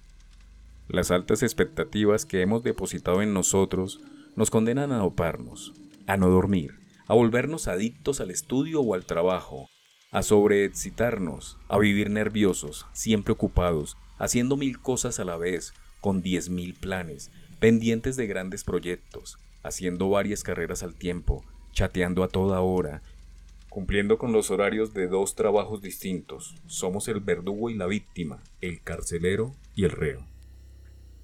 Las 0.89 1.11
altas 1.11 1.43
expectativas 1.43 2.27
que 2.27 2.43
hemos 2.43 2.63
depositado 2.63 3.23
en 3.23 3.33
nosotros 3.33 4.01
nos 4.37 4.51
condenan 4.51 4.93
a 4.93 4.99
doparnos, 4.99 5.75
a 6.07 6.17
no 6.17 6.29
dormir, 6.29 6.75
a 7.07 7.15
volvernos 7.15 7.69
adictos 7.69 8.21
al 8.21 8.31
estudio 8.31 8.81
o 8.81 8.95
al 8.95 9.05
trabajo, 9.05 9.69
a 10.13 10.23
sobreexcitarnos, 10.23 11.59
a 11.69 11.79
vivir 11.79 12.11
nerviosos, 12.11 12.87
siempre 12.93 13.33
ocupados, 13.33 13.97
haciendo 14.19 14.59
mil 14.59 14.79
cosas 14.79 15.19
a 15.19 15.25
la 15.25 15.39
vez, 15.39 15.73
con 16.03 16.21
diez 16.21 16.51
mil 16.51 16.75
planes, 16.75 17.31
pendientes 17.59 18.17
de 18.17 18.27
grandes 18.27 18.63
proyectos, 18.63 19.39
haciendo 19.63 20.11
varias 20.11 20.43
carreras 20.43 20.83
al 20.83 20.95
tiempo, 20.95 21.45
chateando 21.73 22.25
a 22.25 22.29
toda 22.29 22.61
hora, 22.61 23.03
cumpliendo 23.71 24.19
con 24.19 24.33
los 24.33 24.51
horarios 24.51 24.93
de 24.93 25.07
dos 25.07 25.35
trabajos 25.35 25.81
distintos. 25.81 26.57
Somos 26.67 27.09
el 27.09 27.21
verdugo 27.21 27.71
y 27.71 27.75
la 27.75 27.87
víctima, 27.87 28.43
el 28.61 28.83
carcelero 28.83 29.57
y 29.75 29.85
el 29.85 29.93
reo. 29.93 30.29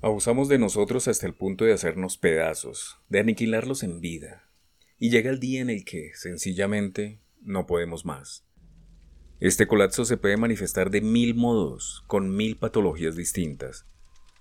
Abusamos 0.01 0.49
de 0.49 0.59
nosotros 0.59 1.09
hasta 1.09 1.27
el 1.27 1.35
punto 1.35 1.67
de 1.67 1.75
hacernos 1.75 2.17
pedazos, 2.17 2.97
de 3.11 3.21
aniquilarlos 3.21 3.83
en 3.83 4.01
vida. 4.01 4.49
Y 4.99 5.11
llega 5.11 5.29
el 5.29 5.41
día 5.41 5.61
en 5.61 5.69
el 5.69 5.85
que, 5.85 6.13
sencillamente, 6.15 7.21
no 7.43 7.67
podemos 7.67 8.07
más. 8.07 8.48
Este 9.41 9.69
colapso 9.69 10.05
se 10.05 10.17
puede 10.17 10.37
manifestar 10.37 10.91
de 10.91 11.01
mil 11.01 11.37
modos, 11.37 12.03
con 12.09 12.35
mil 12.35 12.57
patologías 12.57 13.15
distintas. 13.15 13.87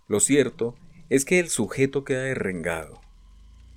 Lo 0.07 0.19
cierto 0.19 0.75
es 1.09 1.23
que 1.23 1.39
el 1.39 1.49
sujeto 1.49 2.03
queda 2.03 2.23
derrengado, 2.23 2.99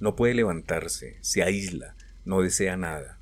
no 0.00 0.17
puede 0.17 0.33
levantarse, 0.33 1.19
se 1.21 1.43
aísla, 1.43 1.95
no 2.25 2.41
desea 2.41 2.79
nada. 2.79 3.19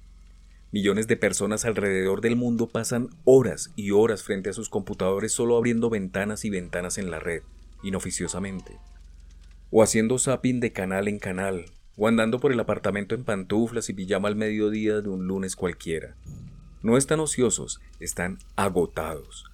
Millones 0.70 1.08
de 1.08 1.16
personas 1.16 1.64
alrededor 1.64 2.20
del 2.20 2.36
mundo 2.36 2.68
pasan 2.68 3.08
horas 3.24 3.72
y 3.74 3.90
horas 3.90 4.22
frente 4.22 4.50
a 4.50 4.52
sus 4.52 4.68
computadores 4.68 5.32
solo 5.32 5.56
abriendo 5.56 5.90
ventanas 5.90 6.44
y 6.44 6.50
ventanas 6.50 6.98
en 6.98 7.10
la 7.10 7.18
red, 7.18 7.42
inoficiosamente. 7.82 8.78
O 9.72 9.82
haciendo 9.82 10.20
zapping 10.20 10.60
de 10.60 10.72
canal 10.72 11.08
en 11.08 11.18
canal, 11.18 11.64
o 11.96 12.06
andando 12.06 12.38
por 12.38 12.52
el 12.52 12.60
apartamento 12.60 13.16
en 13.16 13.24
pantuflas 13.24 13.88
y 13.88 13.92
pijama 13.92 14.28
al 14.28 14.36
mediodía 14.36 15.00
de 15.00 15.08
un 15.08 15.26
lunes 15.26 15.56
cualquiera. 15.56 16.14
No 16.80 16.96
están 16.96 17.18
ociosos, 17.18 17.80
están 17.98 18.38
agotados. 18.54 19.44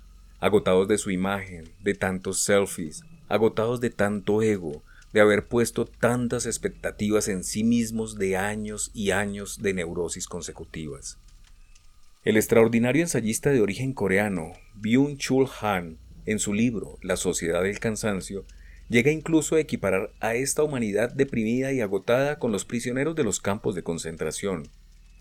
Agotados 0.40 0.88
de 0.88 0.98
su 0.98 1.10
imagen, 1.10 1.70
de 1.80 1.94
tantos 1.94 2.44
selfies, 2.44 3.02
agotados 3.28 3.80
de 3.80 3.88
tanto 3.88 4.42
ego, 4.42 4.82
de 5.14 5.20
haber 5.20 5.46
puesto 5.46 5.86
tantas 5.86 6.44
expectativas 6.44 7.28
en 7.28 7.44
sí 7.44 7.64
mismos 7.64 8.18
de 8.18 8.36
años 8.36 8.90
y 8.92 9.12
años 9.12 9.62
de 9.62 9.72
neurosis 9.72 10.26
consecutivas. 10.26 11.18
El 12.24 12.36
extraordinario 12.36 13.02
ensayista 13.02 13.50
de 13.50 13.62
origen 13.62 13.94
coreano, 13.94 14.52
Byung-Chul 14.74 15.48
Han, 15.62 15.98
en 16.26 16.38
su 16.38 16.52
libro 16.52 16.98
La 17.00 17.16
sociedad 17.16 17.62
del 17.62 17.78
cansancio, 17.78 18.44
llega 18.88 19.10
incluso 19.10 19.56
a 19.56 19.60
equiparar 19.60 20.12
a 20.20 20.34
esta 20.34 20.62
humanidad 20.62 21.12
deprimida 21.12 21.72
y 21.72 21.80
agotada 21.80 22.38
con 22.38 22.52
los 22.52 22.64
prisioneros 22.64 23.14
de 23.14 23.24
los 23.24 23.40
campos 23.40 23.74
de 23.74 23.82
concentración, 23.82 24.68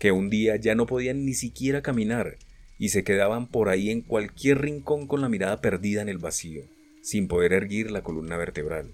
que 0.04 0.12
un 0.12 0.28
día 0.28 0.56
ya 0.56 0.74
no 0.74 0.84
podían 0.84 1.24
ni 1.24 1.32
siquiera 1.32 1.80
caminar 1.80 2.36
y 2.78 2.90
se 2.90 3.04
quedaban 3.04 3.46
por 3.46 3.70
ahí 3.70 3.88
en 3.88 4.02
cualquier 4.02 4.60
rincón 4.60 5.06
con 5.06 5.22
la 5.22 5.30
mirada 5.30 5.62
perdida 5.62 6.02
en 6.02 6.10
el 6.10 6.18
vacío, 6.18 6.64
sin 7.00 7.26
poder 7.26 7.54
erguir 7.54 7.90
la 7.90 8.02
columna 8.02 8.36
vertebral. 8.36 8.92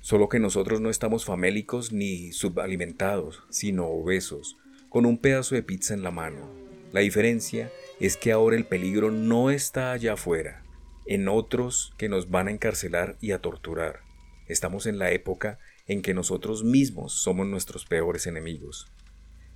Solo 0.00 0.30
que 0.30 0.38
nosotros 0.38 0.80
no 0.80 0.88
estamos 0.88 1.26
famélicos 1.26 1.92
ni 1.92 2.32
subalimentados, 2.32 3.42
sino 3.50 3.88
obesos, 3.88 4.56
con 4.88 5.04
un 5.04 5.18
pedazo 5.18 5.54
de 5.54 5.62
pizza 5.62 5.92
en 5.92 6.02
la 6.02 6.10
mano. 6.10 6.50
La 6.92 7.00
diferencia 7.00 7.70
es 8.00 8.16
que 8.16 8.32
ahora 8.32 8.56
el 8.56 8.64
peligro 8.64 9.10
no 9.10 9.50
está 9.50 9.92
allá 9.92 10.14
afuera, 10.14 10.62
en 11.04 11.28
otros 11.28 11.92
que 11.98 12.08
nos 12.08 12.30
van 12.30 12.48
a 12.48 12.52
encarcelar 12.52 13.18
y 13.20 13.32
a 13.32 13.40
torturar. 13.40 14.00
Estamos 14.48 14.86
en 14.86 14.98
la 14.98 15.10
época 15.10 15.58
en 15.86 16.00
que 16.00 16.14
nosotros 16.14 16.64
mismos 16.64 17.12
somos 17.12 17.46
nuestros 17.46 17.84
peores 17.84 18.26
enemigos. 18.26 18.90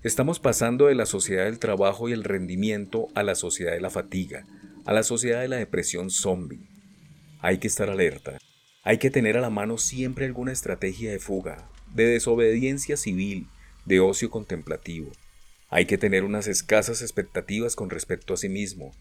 Estamos 0.04 0.38
pasando 0.38 0.88
de 0.88 0.94
la 0.94 1.06
sociedad 1.06 1.46
del 1.46 1.58
trabajo 1.58 2.10
y 2.10 2.12
el 2.12 2.24
rendimiento 2.24 3.08
a 3.14 3.22
la 3.22 3.34
sociedad 3.34 3.72
de 3.72 3.80
la 3.80 3.88
fatiga, 3.88 4.44
a 4.84 4.92
la 4.92 5.02
sociedad 5.02 5.40
de 5.40 5.48
la 5.48 5.56
depresión 5.56 6.10
zombie. 6.10 6.68
Hay 7.40 7.56
que 7.56 7.68
estar 7.68 7.88
alerta. 7.88 8.36
Hay 8.82 8.98
que 8.98 9.08
tener 9.08 9.38
a 9.38 9.40
la 9.40 9.48
mano 9.48 9.78
siempre 9.78 10.26
alguna 10.26 10.52
estrategia 10.52 11.10
de 11.10 11.18
fuga, 11.18 11.70
de 11.94 12.04
desobediencia 12.04 12.98
civil, 12.98 13.46
de 13.86 14.00
ocio 14.00 14.28
contemplativo. 14.28 15.10
Hay 15.70 15.86
que 15.86 15.96
tener 15.96 16.24
unas 16.24 16.48
escasas 16.48 17.00
expectativas 17.00 17.74
con 17.74 17.88
respecto 17.88 18.34
a 18.34 18.36
sí 18.36 18.50
mismo. 18.50 18.92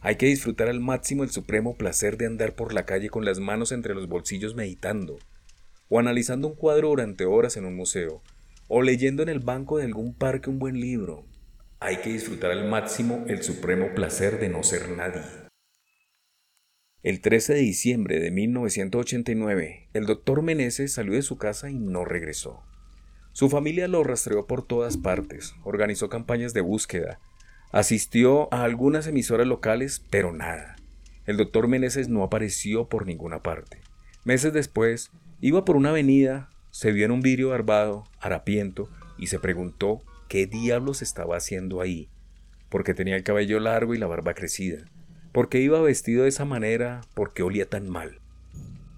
Hay 0.00 0.16
que 0.16 0.26
disfrutar 0.26 0.66
al 0.66 0.80
máximo 0.80 1.22
el 1.22 1.30
supremo 1.30 1.76
placer 1.76 2.16
de 2.16 2.26
andar 2.26 2.56
por 2.56 2.74
la 2.74 2.84
calle 2.84 3.10
con 3.10 3.24
las 3.24 3.38
manos 3.38 3.70
entre 3.70 3.94
los 3.94 4.08
bolsillos 4.08 4.56
meditando, 4.56 5.20
o 5.88 6.00
analizando 6.00 6.48
un 6.48 6.56
cuadro 6.56 6.88
durante 6.88 7.26
horas 7.26 7.56
en 7.56 7.64
un 7.64 7.76
museo, 7.76 8.22
o 8.68 8.82
leyendo 8.82 9.22
en 9.22 9.28
el 9.28 9.40
banco 9.40 9.78
de 9.78 9.84
algún 9.84 10.14
parque 10.14 10.50
un 10.50 10.58
buen 10.58 10.80
libro. 10.80 11.26
Hay 11.80 11.98
que 11.98 12.10
disfrutar 12.10 12.50
al 12.50 12.68
máximo 12.68 13.24
el 13.28 13.42
supremo 13.42 13.94
placer 13.94 14.38
de 14.38 14.48
no 14.48 14.62
ser 14.62 14.90
nadie. 14.90 15.22
El 17.02 17.20
13 17.20 17.54
de 17.54 17.60
diciembre 17.60 18.20
de 18.20 18.30
1989, 18.30 19.88
el 19.94 20.06
doctor 20.06 20.42
Meneses 20.42 20.92
salió 20.92 21.14
de 21.14 21.22
su 21.22 21.38
casa 21.38 21.70
y 21.70 21.78
no 21.78 22.04
regresó. 22.04 22.62
Su 23.32 23.48
familia 23.48 23.86
lo 23.86 24.02
rastreó 24.02 24.46
por 24.46 24.66
todas 24.66 24.96
partes, 24.96 25.54
organizó 25.62 26.08
campañas 26.08 26.54
de 26.54 26.60
búsqueda, 26.60 27.20
asistió 27.70 28.52
a 28.52 28.64
algunas 28.64 29.06
emisoras 29.06 29.46
locales, 29.46 30.04
pero 30.10 30.32
nada. 30.32 30.74
El 31.24 31.36
doctor 31.36 31.68
Meneses 31.68 32.08
no 32.08 32.24
apareció 32.24 32.88
por 32.88 33.06
ninguna 33.06 33.42
parte. 33.42 33.80
Meses 34.24 34.52
después, 34.52 35.12
iba 35.40 35.64
por 35.64 35.76
una 35.76 35.90
avenida, 35.90 36.50
se 36.70 36.92
vio 36.92 37.04
en 37.04 37.10
un 37.10 37.20
vidrio 37.20 37.50
barbado, 37.50 38.04
harapiento, 38.20 38.88
y 39.18 39.28
se 39.28 39.38
preguntó 39.38 40.02
qué 40.28 40.46
diablos 40.46 41.02
estaba 41.02 41.36
haciendo 41.36 41.80
ahí, 41.80 42.08
porque 42.68 42.94
tenía 42.94 43.16
el 43.16 43.24
cabello 43.24 43.60
largo 43.60 43.94
y 43.94 43.98
la 43.98 44.06
barba 44.06 44.34
crecida, 44.34 44.84
porque 45.32 45.60
iba 45.60 45.80
vestido 45.80 46.22
de 46.22 46.28
esa 46.28 46.44
manera, 46.44 47.00
porque 47.14 47.42
olía 47.42 47.68
tan 47.68 47.88
mal. 47.88 48.20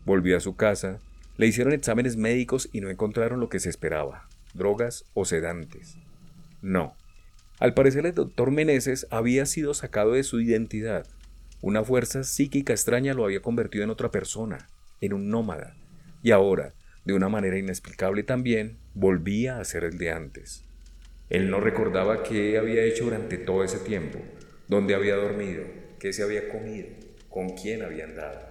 Volvió 0.04 0.36
a 0.36 0.40
su 0.40 0.56
casa, 0.56 0.98
le 1.36 1.46
hicieron 1.46 1.72
exámenes 1.72 2.16
médicos 2.16 2.68
y 2.72 2.80
no 2.80 2.90
encontraron 2.90 3.40
lo 3.40 3.48
que 3.48 3.60
se 3.60 3.70
esperaba, 3.70 4.28
drogas 4.54 5.04
o 5.14 5.24
sedantes. 5.24 5.96
No. 6.60 6.94
Al 7.58 7.74
parecer 7.74 8.06
el 8.06 8.14
doctor 8.14 8.50
Meneses 8.50 9.06
había 9.10 9.46
sido 9.46 9.74
sacado 9.74 10.12
de 10.12 10.22
su 10.22 10.40
identidad. 10.40 11.06
Una 11.62 11.84
fuerza 11.84 12.24
psíquica 12.24 12.72
extraña 12.72 13.14
lo 13.14 13.24
había 13.24 13.42
convertido 13.42 13.84
en 13.84 13.90
otra 13.90 14.10
persona, 14.10 14.68
en 15.00 15.12
un 15.12 15.30
nómada, 15.30 15.76
y 16.22 16.30
ahora, 16.30 16.74
de 17.10 17.16
una 17.16 17.28
manera 17.28 17.58
inexplicable 17.58 18.22
también, 18.22 18.78
volvía 18.94 19.58
a 19.58 19.64
ser 19.64 19.82
el 19.84 19.98
de 19.98 20.12
antes. 20.12 20.64
Él 21.28 21.50
no 21.50 21.60
recordaba 21.60 22.22
qué 22.22 22.56
había 22.56 22.84
hecho 22.84 23.04
durante 23.04 23.36
todo 23.36 23.64
ese 23.64 23.78
tiempo, 23.78 24.20
dónde 24.68 24.94
había 24.94 25.16
dormido, 25.16 25.64
qué 25.98 26.12
se 26.12 26.22
había 26.22 26.48
comido, 26.48 26.88
con 27.28 27.50
quién 27.50 27.82
había 27.82 28.04
andado. 28.04 28.48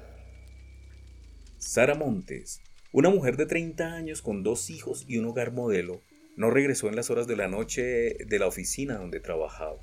Sara 1.58 1.96
Montes, 1.96 2.62
una 2.92 3.10
mujer 3.10 3.38
de 3.38 3.46
30 3.46 3.94
años 3.94 4.22
con 4.22 4.44
dos 4.44 4.70
hijos 4.70 5.06
y 5.08 5.18
un 5.18 5.25
hogar 5.25 5.54
modelo, 5.54 6.01
no 6.36 6.50
regresó 6.50 6.89
en 6.89 6.96
las 6.96 7.10
horas 7.10 7.28
de 7.28 7.38
la 7.38 7.48
noche 7.48 8.16
de 8.25 8.39
la 8.39 8.48
oficina 8.48 8.96
donde 8.96 9.22
trabajaba. 9.22 9.80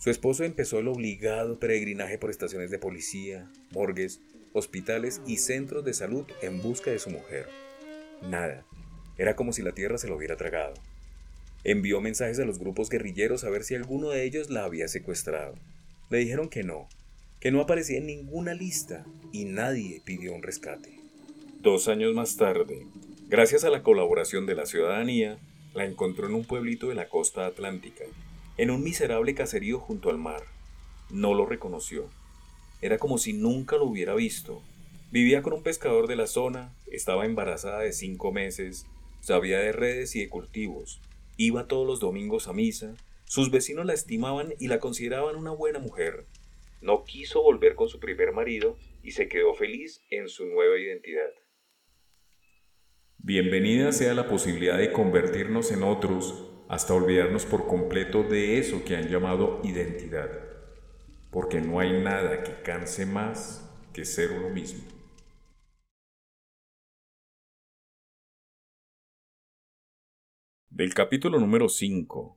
Su 0.00 0.10
esposo 0.10 0.44
empezó 0.44 0.78
el 0.78 0.88
obligado 0.88 1.58
peregrinaje 1.60 2.18
por 2.18 2.30
estaciones 2.30 2.70
de 2.70 2.78
policía, 2.78 3.50
morgues, 3.70 4.20
hospitales 4.52 5.20
y 5.26 5.36
centros 5.36 5.84
de 5.84 5.94
salud 5.94 6.26
en 6.42 6.60
busca 6.60 6.90
de 6.90 6.98
su 6.98 7.10
mujer. 7.10 7.67
Nada. 8.22 8.64
Era 9.16 9.36
como 9.36 9.52
si 9.52 9.62
la 9.62 9.72
tierra 9.72 9.98
se 9.98 10.08
lo 10.08 10.16
hubiera 10.16 10.36
tragado. 10.36 10.74
Envió 11.64 12.00
mensajes 12.00 12.38
a 12.38 12.44
los 12.44 12.58
grupos 12.58 12.88
guerrilleros 12.88 13.44
a 13.44 13.50
ver 13.50 13.64
si 13.64 13.74
alguno 13.74 14.10
de 14.10 14.24
ellos 14.24 14.50
la 14.50 14.64
había 14.64 14.88
secuestrado. 14.88 15.54
Le 16.10 16.18
dijeron 16.18 16.48
que 16.48 16.62
no, 16.62 16.88
que 17.40 17.50
no 17.50 17.60
aparecía 17.60 17.98
en 17.98 18.06
ninguna 18.06 18.54
lista 18.54 19.04
y 19.32 19.44
nadie 19.44 20.00
pidió 20.04 20.34
un 20.34 20.42
rescate. 20.42 20.98
Dos 21.60 21.88
años 21.88 22.14
más 22.14 22.36
tarde, 22.36 22.86
gracias 23.28 23.64
a 23.64 23.70
la 23.70 23.82
colaboración 23.82 24.46
de 24.46 24.54
la 24.54 24.66
ciudadanía, 24.66 25.38
la 25.74 25.84
encontró 25.84 26.26
en 26.26 26.34
un 26.34 26.44
pueblito 26.44 26.88
de 26.88 26.94
la 26.94 27.08
costa 27.08 27.46
atlántica, 27.46 28.04
en 28.56 28.70
un 28.70 28.82
miserable 28.82 29.34
caserío 29.34 29.78
junto 29.78 30.10
al 30.10 30.18
mar. 30.18 30.42
No 31.10 31.34
lo 31.34 31.46
reconoció. 31.46 32.08
Era 32.80 32.98
como 32.98 33.18
si 33.18 33.32
nunca 33.32 33.76
lo 33.76 33.84
hubiera 33.84 34.14
visto. 34.14 34.62
Vivía 35.10 35.42
con 35.42 35.54
un 35.54 35.62
pescador 35.62 36.06
de 36.06 36.16
la 36.16 36.26
zona, 36.26 36.74
estaba 36.86 37.24
embarazada 37.24 37.80
de 37.80 37.92
cinco 37.92 38.30
meses, 38.30 38.86
sabía 39.20 39.58
de 39.58 39.72
redes 39.72 40.14
y 40.14 40.20
de 40.20 40.28
cultivos, 40.28 41.00
Iba 41.40 41.68
todos 41.68 41.86
los 41.86 42.00
domingos 42.00 42.48
a 42.48 42.52
misa, 42.52 42.96
sus 43.24 43.52
vecinos 43.52 43.86
la 43.86 43.94
estimaban 43.94 44.54
y 44.58 44.66
la 44.66 44.80
consideraban 44.80 45.36
una 45.36 45.52
buena 45.52 45.78
mujer. 45.78 46.26
No 46.80 47.04
quiso 47.04 47.40
volver 47.42 47.76
con 47.76 47.88
su 47.88 48.00
primer 48.00 48.32
marido 48.32 48.76
y 49.04 49.12
se 49.12 49.28
quedó 49.28 49.54
feliz 49.54 50.02
en 50.10 50.28
su 50.28 50.46
nueva 50.46 50.76
identidad. 50.76 51.30
Bienvenida 53.18 53.92
sea 53.92 54.14
la 54.14 54.28
posibilidad 54.28 54.76
de 54.76 54.90
convertirnos 54.90 55.70
en 55.70 55.84
otros 55.84 56.44
hasta 56.68 56.92
olvidarnos 56.92 57.46
por 57.46 57.68
completo 57.68 58.24
de 58.24 58.58
eso 58.58 58.84
que 58.84 58.96
han 58.96 59.08
llamado 59.08 59.60
identidad, 59.62 60.28
porque 61.30 61.60
no 61.60 61.78
hay 61.78 61.92
nada 62.02 62.42
que 62.42 62.62
canse 62.64 63.06
más 63.06 63.64
que 63.92 64.04
ser 64.04 64.32
uno 64.32 64.50
mismo. 64.50 64.97
Del 70.78 70.94
capítulo 70.94 71.40
número 71.40 71.68
5, 71.68 72.36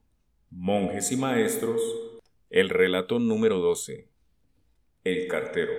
Monjes 0.50 1.12
y 1.12 1.16
Maestros, 1.16 1.80
el 2.50 2.70
relato 2.70 3.20
número 3.20 3.60
12, 3.60 4.08
El 5.04 5.28
cartero. 5.28 5.72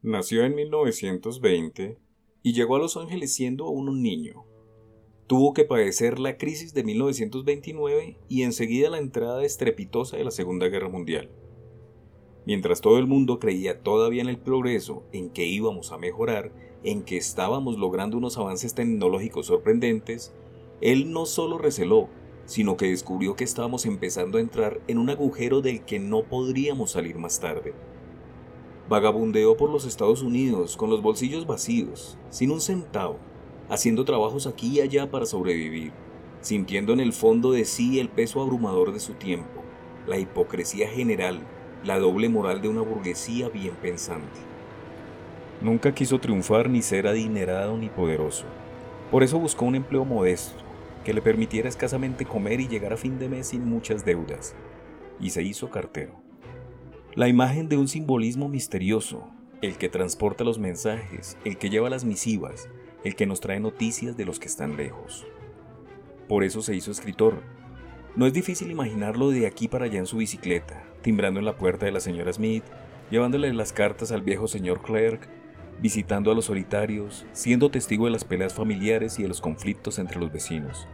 Nació 0.00 0.46
en 0.46 0.54
1920 0.54 1.98
y 2.42 2.52
llegó 2.54 2.76
a 2.76 2.78
Los 2.78 2.96
Ángeles 2.96 3.34
siendo 3.34 3.66
aún 3.66 3.90
un 3.90 4.02
niño. 4.02 4.46
Tuvo 5.26 5.52
que 5.52 5.64
padecer 5.66 6.18
la 6.18 6.38
crisis 6.38 6.72
de 6.72 6.82
1929 6.84 8.16
y 8.26 8.42
enseguida 8.44 8.88
la 8.88 8.96
entrada 8.96 9.44
estrepitosa 9.44 10.16
de 10.16 10.24
la 10.24 10.30
Segunda 10.30 10.68
Guerra 10.68 10.88
Mundial. 10.88 11.28
Mientras 12.46 12.80
todo 12.80 12.98
el 12.98 13.06
mundo 13.06 13.38
creía 13.38 13.82
todavía 13.82 14.22
en 14.22 14.30
el 14.30 14.38
progreso, 14.38 15.04
en 15.12 15.28
que 15.28 15.44
íbamos 15.44 15.92
a 15.92 15.98
mejorar, 15.98 16.52
en 16.86 17.02
que 17.02 17.16
estábamos 17.16 17.78
logrando 17.78 18.16
unos 18.16 18.38
avances 18.38 18.72
tecnológicos 18.72 19.46
sorprendentes, 19.46 20.32
él 20.80 21.10
no 21.10 21.26
solo 21.26 21.58
receló, 21.58 22.08
sino 22.44 22.76
que 22.76 22.86
descubrió 22.86 23.34
que 23.34 23.42
estábamos 23.42 23.86
empezando 23.86 24.38
a 24.38 24.40
entrar 24.40 24.80
en 24.86 24.98
un 24.98 25.10
agujero 25.10 25.62
del 25.62 25.84
que 25.84 25.98
no 25.98 26.22
podríamos 26.22 26.92
salir 26.92 27.18
más 27.18 27.40
tarde. 27.40 27.74
Vagabundeó 28.88 29.56
por 29.56 29.68
los 29.68 29.84
Estados 29.84 30.22
Unidos 30.22 30.76
con 30.76 30.88
los 30.88 31.02
bolsillos 31.02 31.44
vacíos, 31.44 32.18
sin 32.30 32.52
un 32.52 32.60
centavo, 32.60 33.16
haciendo 33.68 34.04
trabajos 34.04 34.46
aquí 34.46 34.76
y 34.76 34.80
allá 34.80 35.10
para 35.10 35.26
sobrevivir, 35.26 35.90
sintiendo 36.40 36.92
en 36.92 37.00
el 37.00 37.12
fondo 37.12 37.50
de 37.50 37.64
sí 37.64 37.98
el 37.98 38.10
peso 38.10 38.40
abrumador 38.40 38.92
de 38.92 39.00
su 39.00 39.14
tiempo, 39.14 39.60
la 40.06 40.20
hipocresía 40.20 40.88
general, 40.88 41.40
la 41.82 41.98
doble 41.98 42.28
moral 42.28 42.62
de 42.62 42.68
una 42.68 42.82
burguesía 42.82 43.48
bien 43.48 43.74
pensante. 43.74 44.45
Nunca 45.60 45.94
quiso 45.94 46.18
triunfar 46.18 46.68
ni 46.68 46.82
ser 46.82 47.06
adinerado 47.06 47.78
ni 47.78 47.88
poderoso. 47.88 48.44
Por 49.10 49.22
eso 49.22 49.38
buscó 49.38 49.64
un 49.64 49.74
empleo 49.74 50.04
modesto, 50.04 50.62
que 51.04 51.14
le 51.14 51.22
permitiera 51.22 51.68
escasamente 51.68 52.26
comer 52.26 52.60
y 52.60 52.68
llegar 52.68 52.92
a 52.92 52.98
fin 52.98 53.18
de 53.18 53.28
mes 53.28 53.48
sin 53.48 53.64
muchas 53.64 54.04
deudas. 54.04 54.54
Y 55.18 55.30
se 55.30 55.42
hizo 55.42 55.70
cartero. 55.70 56.20
La 57.14 57.28
imagen 57.28 57.70
de 57.70 57.78
un 57.78 57.88
simbolismo 57.88 58.48
misterioso, 58.48 59.30
el 59.62 59.78
que 59.78 59.88
transporta 59.88 60.44
los 60.44 60.58
mensajes, 60.58 61.38
el 61.46 61.56
que 61.56 61.70
lleva 61.70 61.88
las 61.88 62.04
misivas, 62.04 62.68
el 63.04 63.16
que 63.16 63.24
nos 63.24 63.40
trae 63.40 63.58
noticias 63.58 64.16
de 64.16 64.26
los 64.26 64.38
que 64.38 64.48
están 64.48 64.76
lejos. 64.76 65.26
Por 66.28 66.44
eso 66.44 66.60
se 66.60 66.74
hizo 66.74 66.90
escritor. 66.90 67.42
No 68.14 68.26
es 68.26 68.34
difícil 68.34 68.70
imaginarlo 68.70 69.30
de 69.30 69.46
aquí 69.46 69.68
para 69.68 69.86
allá 69.86 70.00
en 70.00 70.06
su 70.06 70.18
bicicleta, 70.18 70.84
timbrando 71.00 71.40
en 71.40 71.46
la 71.46 71.56
puerta 71.56 71.86
de 71.86 71.92
la 71.92 72.00
señora 72.00 72.32
Smith, 72.32 72.64
llevándole 73.10 73.52
las 73.54 73.72
cartas 73.72 74.12
al 74.12 74.20
viejo 74.20 74.48
señor 74.48 74.82
Clerk 74.82 75.28
visitando 75.80 76.30
a 76.30 76.34
los 76.34 76.46
solitarios, 76.46 77.26
siendo 77.32 77.70
testigo 77.70 78.06
de 78.06 78.12
las 78.12 78.24
peleas 78.24 78.54
familiares 78.54 79.18
y 79.18 79.22
de 79.22 79.28
los 79.28 79.40
conflictos 79.40 79.98
entre 79.98 80.18
los 80.18 80.32
vecinos, 80.32 80.88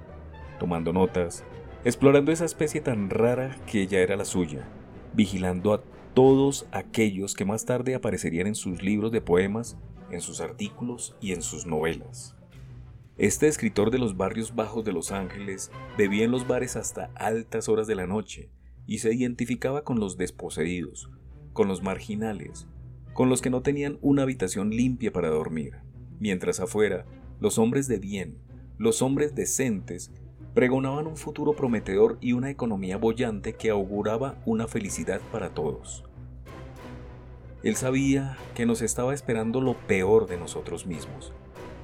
tomando 0.59 0.93
notas, 0.93 1.45
explorando 1.85 2.33
esa 2.33 2.45
especie 2.45 2.81
tan 2.81 3.11
rara 3.11 3.57
que 3.67 3.87
ya 3.87 4.01
era 4.01 4.17
la 4.17 4.25
suya, 4.25 4.69
vigilando 5.15 5.75
a 5.75 5.83
todos 6.15 6.67
aquellos 6.73 7.35
que 7.35 7.45
más 7.45 7.65
tarde 7.65 7.95
aparecerían 7.95 8.47
en 8.47 8.55
sus 8.55 8.83
libros 8.83 9.13
de 9.13 9.21
poemas, 9.21 9.77
en 10.11 10.21
sus 10.21 10.41
artículos 10.41 11.17
y 11.21 11.33
en 11.33 11.43
sus 11.43 11.67
novelas. 11.67 12.37
Este 13.19 13.47
escritor 13.47 13.91
de 13.91 13.99
los 13.99 14.17
barrios 14.17 14.55
bajos 14.55 14.85
de 14.85 14.93
Los 14.93 15.13
Ángeles 15.13 15.71
bebía 15.99 16.25
en 16.25 16.31
los 16.31 16.47
bares 16.47 16.77
hasta 16.77 17.11
altas 17.15 17.69
horas 17.69 17.87
de 17.87 17.95
la 17.95 18.07
noche 18.07 18.51
y 18.87 18.99
se 18.99 19.15
identificaba 19.15 19.85
con 19.85 20.01
los 20.01 20.17
desposeídos, 20.17 21.11
con 21.53 21.69
los 21.69 21.83
marginales, 21.83 22.67
con 23.15 23.29
los 23.29 23.43
que 23.43 23.51
no 23.51 23.63
tenían 23.63 23.99
una 24.01 24.23
habitación 24.23 24.71
limpia 24.71 25.13
para 25.13 25.29
dormir, 25.29 25.79
mientras 26.19 26.61
afuera 26.61 27.05
los 27.41 27.59
hombres 27.59 27.89
de 27.89 27.99
bien, 27.99 28.39
los 28.79 29.03
hombres 29.03 29.35
decentes, 29.35 30.11
pregonaban 30.55 31.07
un 31.07 31.17
futuro 31.17 31.55
prometedor 31.55 32.19
y 32.21 32.33
una 32.33 32.51
economía 32.51 32.97
bollante 32.97 33.55
que 33.55 33.71
auguraba 33.71 34.41
una 34.45 34.69
felicidad 34.69 35.21
para 35.33 35.55
todos. 35.55 36.05
Él 37.63 37.77
sabía 37.77 38.37
que 38.55 38.67
nos 38.67 38.83
estaba 38.83 39.15
esperando 39.15 39.61
lo 39.61 39.77
peor 39.87 40.27
de 40.27 40.37
nosotros 40.37 40.87
mismos. 40.87 41.33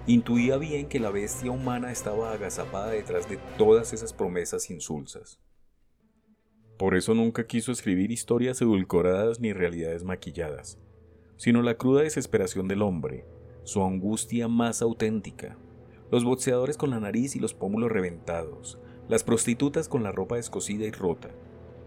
Intuía 0.06 0.56
bien 0.56 0.88
que 0.88 1.00
la 1.00 1.10
bestia 1.10 1.50
humana 1.50 1.92
estaba 1.92 2.32
agazapada 2.32 2.90
detrás 2.90 3.28
de 3.28 3.38
todas 3.56 3.92
esas 3.92 4.12
promesas 4.12 4.70
insulsas. 4.70 5.38
Por 6.78 6.96
eso 6.96 7.14
nunca 7.14 7.46
quiso 7.46 7.72
escribir 7.72 8.10
historias 8.10 8.60
edulcoradas 8.60 9.40
ni 9.40 9.52
realidades 9.52 10.04
maquilladas, 10.04 10.78
sino 11.38 11.62
la 11.62 11.76
cruda 11.76 12.02
desesperación 12.02 12.68
del 12.68 12.82
hombre, 12.82 13.24
su 13.62 13.82
angustia 13.82 14.48
más 14.48 14.82
auténtica. 14.82 15.56
Los 16.10 16.24
boxeadores 16.24 16.76
con 16.76 16.90
la 16.90 17.00
nariz 17.00 17.36
y 17.36 17.38
los 17.38 17.54
pómulos 17.54 17.92
reventados, 17.92 18.78
las 19.08 19.24
prostitutas 19.24 19.88
con 19.88 20.02
la 20.02 20.10
ropa 20.10 20.36
descosida 20.36 20.84
y 20.84 20.90
rota, 20.90 21.30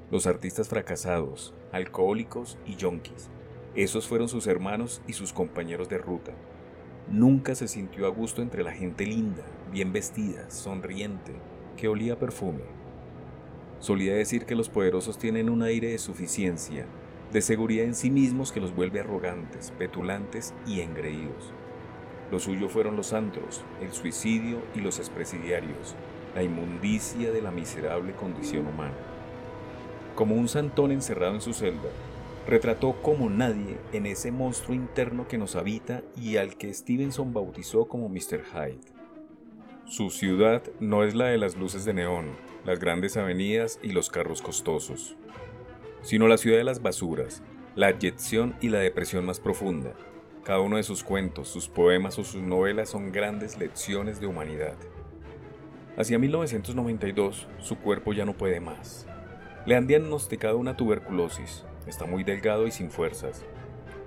los 0.10 0.26
artistas 0.26 0.70
fracasados, 0.70 1.54
alcohólicos 1.72 2.58
y 2.66 2.76
yonkis. 2.78 3.30
Esos 3.76 4.08
fueron 4.08 4.30
sus 4.30 4.48
hermanos 4.48 5.02
y 5.08 5.14
sus 5.14 5.34
compañeros 5.34 5.90
de 5.90 5.98
ruta. 5.98 6.32
Nunca 7.10 7.54
se 7.56 7.68
sintió 7.68 8.06
a 8.06 8.10
gusto 8.10 8.42
entre 8.42 8.64
la 8.64 8.72
gente 8.72 9.06
linda, 9.06 9.44
bien 9.72 9.92
vestida, 9.92 10.50
sonriente, 10.50 11.34
que 11.76 11.90
olía 11.90 12.18
perfume. 12.18 12.64
Solía 13.80 14.14
decir 14.14 14.46
que 14.46 14.56
los 14.56 14.70
poderosos 14.70 15.18
tienen 15.18 15.50
un 15.50 15.64
aire 15.64 15.90
de 15.90 15.98
suficiencia, 15.98 16.86
de 17.32 17.42
seguridad 17.42 17.86
en 17.86 17.96
sí 17.96 18.10
mismos 18.10 18.52
que 18.52 18.60
los 18.60 18.76
vuelve 18.76 19.00
arrogantes, 19.00 19.72
petulantes 19.72 20.54
y 20.68 20.82
engreídos. 20.82 21.54
Lo 22.30 22.40
suyo 22.40 22.70
fueron 22.70 22.96
los 22.96 23.14
antros, 23.14 23.64
el 23.82 23.92
suicidio 23.92 24.62
y 24.76 24.80
los 24.80 25.00
expresidiarios, 25.00 25.96
la 26.36 26.44
inmundicia 26.44 27.32
de 27.32 27.42
la 27.42 27.52
miserable 27.52 28.14
condición 28.14 28.68
humana. 28.68 28.96
Como 30.16 30.36
un 30.36 30.48
santón 30.48 30.92
encerrado 30.92 31.36
en 31.36 31.42
su 31.42 31.54
celda, 31.54 31.90
retrató 32.48 33.02
como 33.02 33.30
nadie 33.30 33.78
en 33.94 34.06
ese 34.06 34.32
monstruo 34.32 34.76
interno 34.76 35.28
que 35.28 35.38
nos 35.38 35.56
habita 35.56 36.04
y 36.18 36.38
al 36.38 36.58
que 36.58 36.74
Stevenson 36.74 37.34
bautizó 37.34 37.86
como 37.86 38.10
Mr. 38.10 38.44
Hyde. 38.54 38.80
Su 39.86 40.10
ciudad 40.10 40.64
no 40.80 41.04
es 41.04 41.16
la 41.16 41.26
de 41.26 41.38
las 41.38 41.56
luces 41.56 41.86
de 41.86 41.94
neón, 41.94 42.32
las 42.66 42.80
grandes 42.80 43.18
avenidas 43.18 43.80
y 43.84 43.92
los 43.92 44.10
carros 44.10 44.42
costosos, 44.42 45.18
sino 46.02 46.28
la 46.28 46.38
ciudad 46.38 46.58
de 46.58 46.64
las 46.64 46.82
basuras, 46.82 47.44
la 47.76 47.88
abyección 47.88 48.56
y 48.62 48.70
la 48.70 48.80
depresión 48.80 49.26
más 49.26 49.40
profunda. 49.40 49.94
Cada 50.44 50.60
uno 50.60 50.78
de 50.78 50.84
sus 50.84 51.04
cuentos, 51.04 51.48
sus 51.50 51.68
poemas 51.68 52.18
o 52.18 52.24
sus 52.24 52.42
novelas 52.42 52.90
son 52.90 53.12
grandes 53.12 53.58
lecciones 53.58 54.20
de 54.20 54.28
humanidad. 54.28 54.76
Hacia 55.98 56.18
1992, 56.18 57.48
su 57.60 57.78
cuerpo 57.78 58.14
ya 58.14 58.26
no 58.26 58.34
puede 58.34 58.60
más. 58.60 59.06
Le 59.66 59.76
han 59.76 59.86
diagnosticado 59.86 60.58
una 60.58 60.76
tuberculosis, 60.76 61.66
está 61.86 62.06
muy 62.06 62.24
delgado 62.24 62.66
y 62.66 62.72
sin 62.72 62.90
fuerzas. 62.90 63.46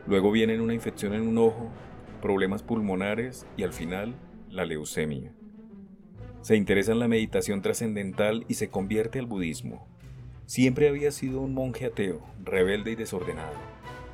Luego 0.07 0.33
viene 0.33 0.61
una 0.61 0.75
infección 0.75 1.15
en 1.15 1.29
un 1.29 1.39
ojo, 1.39 1.71
problemas 2.21 2.63
pulmonares 2.63 3.47
y 3.57 3.63
al 3.63 3.73
final 3.73 4.15
la 4.51 4.65
leucemia. 4.65 5.33
Se 6.41 6.57
interesa 6.57 6.93
en 6.93 6.99
la 6.99 7.09
meditación 7.09 7.63
trascendental 7.63 8.45
y 8.49 8.55
se 8.55 8.69
convierte 8.69 9.19
al 9.19 9.27
budismo. 9.27 9.87
Siempre 10.47 10.89
había 10.89 11.11
sido 11.11 11.41
un 11.41 11.55
monje 11.55 11.87
ateo, 11.87 12.21
rebelde 12.45 12.91
y 12.91 12.95
desordenado. 12.97 13.57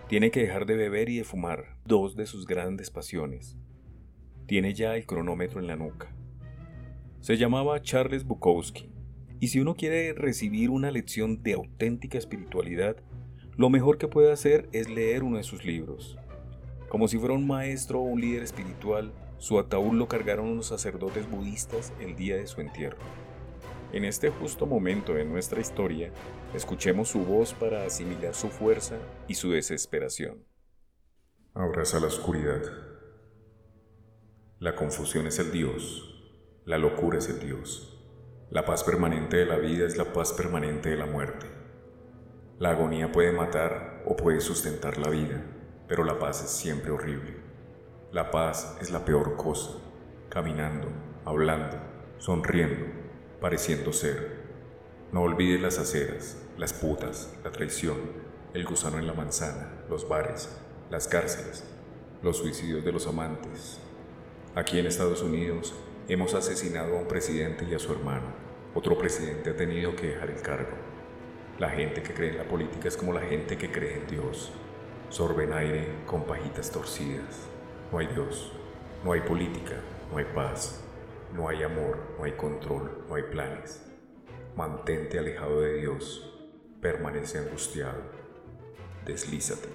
Tiene 0.08 0.30
que 0.30 0.40
dejar 0.40 0.64
de 0.64 0.76
beber 0.76 1.08
y 1.08 1.18
de 1.18 1.24
fumar, 1.24 1.76
dos 1.84 2.14
de 2.14 2.26
sus 2.26 2.46
grandes 2.46 2.90
pasiones. 2.90 3.56
Tiene 4.46 4.72
ya 4.72 4.96
el 4.96 5.06
cronómetro 5.06 5.58
en 5.60 5.66
la 5.66 5.74
nuca. 5.74 6.14
Se 7.20 7.36
llamaba 7.36 7.82
Charles 7.82 8.24
Bukowski, 8.24 8.90
y 9.40 9.48
si 9.48 9.58
uno 9.58 9.74
quiere 9.74 10.12
recibir 10.12 10.70
una 10.70 10.90
lección 10.90 11.42
de 11.42 11.54
auténtica 11.54 12.16
espiritualidad, 12.16 12.96
lo 13.56 13.68
mejor 13.68 13.98
que 13.98 14.08
puede 14.08 14.30
hacer 14.30 14.68
es 14.72 14.88
leer 14.88 15.24
uno 15.24 15.36
de 15.36 15.42
sus 15.42 15.64
libros. 15.64 16.16
Como 16.88 17.08
si 17.08 17.18
fuera 17.18 17.34
un 17.34 17.46
maestro 17.46 18.00
o 18.00 18.04
un 18.04 18.20
líder 18.20 18.44
espiritual, 18.44 19.12
su 19.38 19.58
ataúd 19.58 19.94
lo 19.94 20.06
cargaron 20.06 20.46
unos 20.48 20.66
sacerdotes 20.66 21.28
budistas 21.28 21.92
el 22.00 22.14
día 22.14 22.36
de 22.36 22.46
su 22.46 22.60
entierro. 22.60 22.98
En 23.92 24.04
este 24.04 24.30
justo 24.30 24.66
momento 24.66 25.14
de 25.14 25.24
nuestra 25.24 25.60
historia, 25.60 26.12
escuchemos 26.54 27.08
su 27.08 27.24
voz 27.24 27.54
para 27.54 27.84
asimilar 27.84 28.34
su 28.34 28.48
fuerza 28.48 28.96
y 29.26 29.34
su 29.34 29.50
desesperación. 29.50 30.44
Abraza 31.54 31.98
la 31.98 32.06
oscuridad. 32.06 32.62
La 34.60 34.76
confusión 34.76 35.26
es 35.26 35.40
el 35.40 35.50
Dios. 35.50 36.06
La 36.66 36.78
locura 36.78 37.18
es 37.18 37.28
el 37.28 37.40
Dios. 37.40 38.00
La 38.50 38.64
paz 38.64 38.84
permanente 38.84 39.38
de 39.38 39.46
la 39.46 39.56
vida 39.56 39.86
es 39.86 39.96
la 39.96 40.12
paz 40.12 40.32
permanente 40.32 40.90
de 40.90 40.96
la 40.96 41.06
muerte. 41.06 41.46
La 42.60 42.70
agonía 42.70 43.10
puede 43.10 43.32
matar 43.32 44.04
o 44.06 44.14
puede 44.14 44.40
sustentar 44.40 44.98
la 44.98 45.08
vida, 45.08 45.44
pero 45.88 46.04
la 46.04 46.18
paz 46.20 46.44
es 46.44 46.50
siempre 46.50 46.92
horrible. 46.92 47.36
La 48.12 48.30
paz 48.30 48.76
es 48.80 48.92
la 48.92 49.04
peor 49.04 49.36
cosa, 49.36 49.78
caminando, 50.28 50.86
hablando, 51.24 51.76
sonriendo, 52.18 52.99
pareciendo 53.40 53.92
ser. 53.92 54.50
No 55.12 55.22
olvides 55.22 55.62
las 55.62 55.78
aceras, 55.78 56.36
las 56.58 56.74
putas, 56.74 57.32
la 57.42 57.50
traición, 57.50 57.96
el 58.52 58.66
gusano 58.66 58.98
en 58.98 59.06
la 59.06 59.14
manzana, 59.14 59.82
los 59.88 60.06
bares, 60.06 60.50
las 60.90 61.08
cárceles, 61.08 61.64
los 62.22 62.36
suicidios 62.36 62.84
de 62.84 62.92
los 62.92 63.06
amantes. 63.06 63.78
Aquí 64.54 64.78
en 64.78 64.86
Estados 64.86 65.22
Unidos 65.22 65.72
hemos 66.08 66.34
asesinado 66.34 66.96
a 66.96 67.00
un 67.00 67.08
presidente 67.08 67.64
y 67.64 67.74
a 67.74 67.78
su 67.78 67.92
hermano. 67.92 68.26
Otro 68.74 68.98
presidente 68.98 69.50
ha 69.50 69.56
tenido 69.56 69.96
que 69.96 70.08
dejar 70.08 70.30
el 70.30 70.42
cargo. 70.42 70.76
La 71.58 71.70
gente 71.70 72.02
que 72.02 72.12
cree 72.12 72.30
en 72.30 72.38
la 72.38 72.48
política 72.48 72.88
es 72.88 72.96
como 72.96 73.14
la 73.14 73.22
gente 73.22 73.56
que 73.56 73.72
cree 73.72 73.96
en 73.96 74.06
Dios. 74.06 74.52
Sorben 75.08 75.54
aire 75.54 75.88
con 76.06 76.24
pajitas 76.24 76.70
torcidas. 76.70 77.48
No 77.90 77.98
hay 77.98 78.06
Dios, 78.08 78.52
no 79.02 79.12
hay 79.12 79.20
política, 79.22 79.76
no 80.12 80.18
hay 80.18 80.26
paz, 80.34 80.80
no 81.34 81.48
hay 81.48 81.62
amor, 81.62 82.14
no 82.18 82.24
hay 82.24 82.32
control, 82.32 83.04
no 83.08 83.14
hay 83.14 83.22
planes. 83.24 83.86
Mantente 84.56 85.18
alejado 85.18 85.60
de 85.60 85.80
Dios, 85.80 86.28
permanece 86.80 87.38
angustiado, 87.38 88.02
deslízate. 89.06 89.68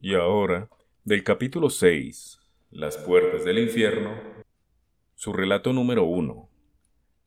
Y 0.00 0.14
ahora, 0.14 0.68
del 1.04 1.22
capítulo 1.24 1.70
6, 1.70 2.38
Las 2.70 2.96
puertas 2.96 3.44
del 3.44 3.58
infierno, 3.58 4.14
su 5.14 5.34
relato 5.34 5.74
número 5.74 6.04
1, 6.04 6.48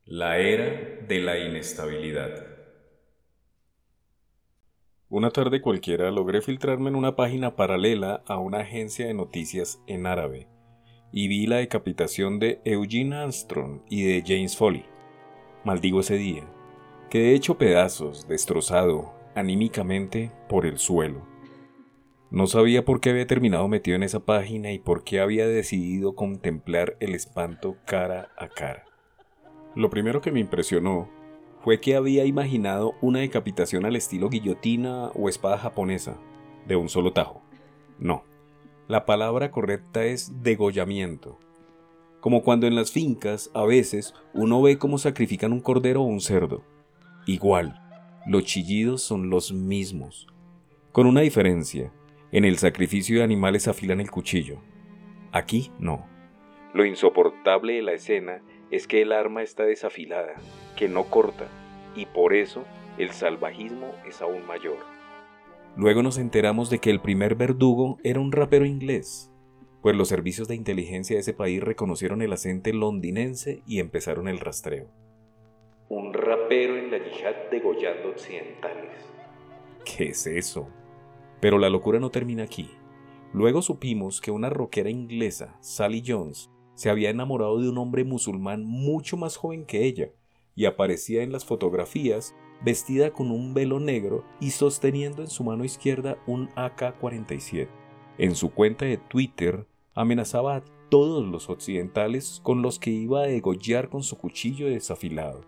la 0.06 0.38
era 0.38 1.06
de 1.06 1.20
la 1.20 1.38
inestabilidad. 1.38 2.48
Una 5.08 5.30
tarde 5.30 5.60
cualquiera 5.60 6.10
logré 6.10 6.42
filtrarme 6.42 6.88
en 6.88 6.96
una 6.96 7.14
página 7.14 7.54
paralela 7.54 8.24
a 8.26 8.38
una 8.38 8.58
agencia 8.58 9.06
de 9.06 9.14
noticias 9.14 9.80
en 9.86 10.08
árabe 10.08 10.48
y 11.12 11.28
vi 11.28 11.46
la 11.46 11.56
decapitación 11.56 12.38
de 12.38 12.60
Eugene 12.64 13.16
Armstrong 13.16 13.80
y 13.88 14.02
de 14.02 14.22
James 14.26 14.56
Foley. 14.56 14.84
Maldigo 15.64 16.00
ese 16.00 16.16
día. 16.16 16.44
Quedé 17.10 17.34
hecho 17.34 17.58
pedazos, 17.58 18.28
destrozado, 18.28 19.14
anímicamente, 19.34 20.30
por 20.48 20.66
el 20.66 20.78
suelo. 20.78 21.26
No 22.30 22.46
sabía 22.46 22.84
por 22.84 23.00
qué 23.00 23.10
había 23.10 23.26
terminado 23.26 23.68
metido 23.68 23.96
en 23.96 24.02
esa 24.02 24.20
página 24.20 24.72
y 24.72 24.78
por 24.78 25.04
qué 25.04 25.20
había 25.20 25.46
decidido 25.46 26.14
contemplar 26.14 26.96
el 27.00 27.14
espanto 27.14 27.76
cara 27.86 28.30
a 28.36 28.48
cara. 28.48 28.84
Lo 29.76 29.90
primero 29.90 30.20
que 30.20 30.32
me 30.32 30.40
impresionó 30.40 31.08
fue 31.60 31.80
que 31.80 31.96
había 31.96 32.24
imaginado 32.24 32.94
una 33.00 33.20
decapitación 33.20 33.84
al 33.84 33.96
estilo 33.96 34.28
guillotina 34.28 35.08
o 35.14 35.28
espada 35.28 35.58
japonesa, 35.58 36.16
de 36.66 36.76
un 36.76 36.88
solo 36.88 37.12
tajo. 37.12 37.42
No, 37.98 38.24
la 38.88 39.04
palabra 39.04 39.50
correcta 39.50 40.04
es 40.04 40.42
degollamiento. 40.42 41.38
Como 42.20 42.42
cuando 42.42 42.66
en 42.66 42.74
las 42.74 42.92
fincas 42.92 43.50
a 43.54 43.64
veces 43.64 44.14
uno 44.32 44.62
ve 44.62 44.78
cómo 44.78 44.98
sacrifican 44.98 45.52
un 45.52 45.60
cordero 45.60 46.02
o 46.02 46.06
un 46.06 46.20
cerdo. 46.20 46.64
Igual, 47.26 47.80
los 48.26 48.44
chillidos 48.44 49.02
son 49.02 49.30
los 49.30 49.52
mismos, 49.52 50.28
con 50.92 51.06
una 51.06 51.20
diferencia. 51.20 51.92
En 52.32 52.44
el 52.44 52.58
sacrificio 52.58 53.18
de 53.18 53.24
animales 53.24 53.68
afilan 53.68 54.00
el 54.00 54.10
cuchillo. 54.10 54.58
Aquí 55.32 55.70
no. 55.78 56.06
Lo 56.72 56.84
insoportable 56.84 57.74
de 57.74 57.82
la 57.82 57.92
escena 57.92 58.42
es 58.70 58.86
que 58.86 59.02
el 59.02 59.12
arma 59.12 59.42
está 59.42 59.64
desafilada, 59.64 60.34
que 60.76 60.88
no 60.88 61.04
corta, 61.04 61.46
y 61.94 62.06
por 62.06 62.34
eso 62.34 62.64
el 62.98 63.10
salvajismo 63.10 63.92
es 64.06 64.22
aún 64.22 64.46
mayor. 64.46 64.95
Luego 65.76 66.02
nos 66.02 66.16
enteramos 66.16 66.70
de 66.70 66.78
que 66.78 66.90
el 66.90 67.00
primer 67.00 67.34
verdugo 67.34 67.98
era 68.02 68.18
un 68.18 68.32
rapero 68.32 68.64
inglés, 68.64 69.30
pues 69.82 69.94
los 69.94 70.08
servicios 70.08 70.48
de 70.48 70.54
inteligencia 70.54 71.16
de 71.16 71.20
ese 71.20 71.34
país 71.34 71.62
reconocieron 71.62 72.22
el 72.22 72.32
acento 72.32 72.72
londinense 72.72 73.62
y 73.66 73.78
empezaron 73.80 74.26
el 74.26 74.40
rastreo. 74.40 74.88
Un 75.90 76.14
rapero 76.14 76.78
en 76.78 76.90
la 76.90 76.98
yihad 76.98 77.50
degollando 77.50 78.08
occidentales. 78.08 78.90
¿Qué 79.84 80.08
es 80.08 80.26
eso? 80.26 80.66
Pero 81.40 81.58
la 81.58 81.68
locura 81.68 82.00
no 82.00 82.10
termina 82.10 82.44
aquí. 82.44 82.70
Luego 83.34 83.60
supimos 83.60 84.22
que 84.22 84.30
una 84.30 84.48
rockera 84.48 84.88
inglesa, 84.88 85.58
Sally 85.60 86.02
Jones, 86.04 86.50
se 86.74 86.88
había 86.88 87.10
enamorado 87.10 87.60
de 87.60 87.68
un 87.68 87.76
hombre 87.76 88.02
musulmán 88.02 88.64
mucho 88.64 89.18
más 89.18 89.36
joven 89.36 89.66
que 89.66 89.84
ella, 89.84 90.10
y 90.54 90.64
aparecía 90.64 91.22
en 91.22 91.32
las 91.32 91.44
fotografías 91.44 92.34
vestida 92.64 93.10
con 93.10 93.30
un 93.30 93.54
velo 93.54 93.80
negro 93.80 94.24
y 94.40 94.50
sosteniendo 94.50 95.22
en 95.22 95.28
su 95.28 95.44
mano 95.44 95.64
izquierda 95.64 96.18
un 96.26 96.48
AK-47. 96.56 97.68
En 98.18 98.34
su 98.34 98.50
cuenta 98.50 98.84
de 98.84 98.96
Twitter 98.96 99.66
amenazaba 99.94 100.56
a 100.56 100.64
todos 100.88 101.26
los 101.26 101.50
occidentales 101.50 102.40
con 102.42 102.62
los 102.62 102.78
que 102.78 102.90
iba 102.90 103.20
a 103.20 103.26
degollar 103.26 103.88
con 103.88 104.02
su 104.02 104.16
cuchillo 104.16 104.68
desafilado. 104.68 105.42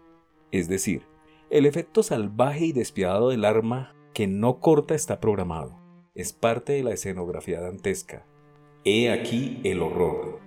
Es 0.50 0.68
decir, 0.68 1.02
El 1.50 1.64
efecto 1.64 2.02
salvaje 2.02 2.66
y 2.66 2.72
despiadado 2.72 3.30
del 3.30 3.46
arma 3.46 3.94
que 4.12 4.26
no 4.26 4.60
corta 4.60 4.94
está 4.94 5.18
programado. 5.18 5.80
Es 6.14 6.34
parte 6.34 6.74
de 6.74 6.82
la 6.82 6.92
escenografía 6.92 7.58
dantesca. 7.58 8.26
He 8.84 9.10
aquí 9.10 9.58
el 9.64 9.80
horror. 9.80 10.40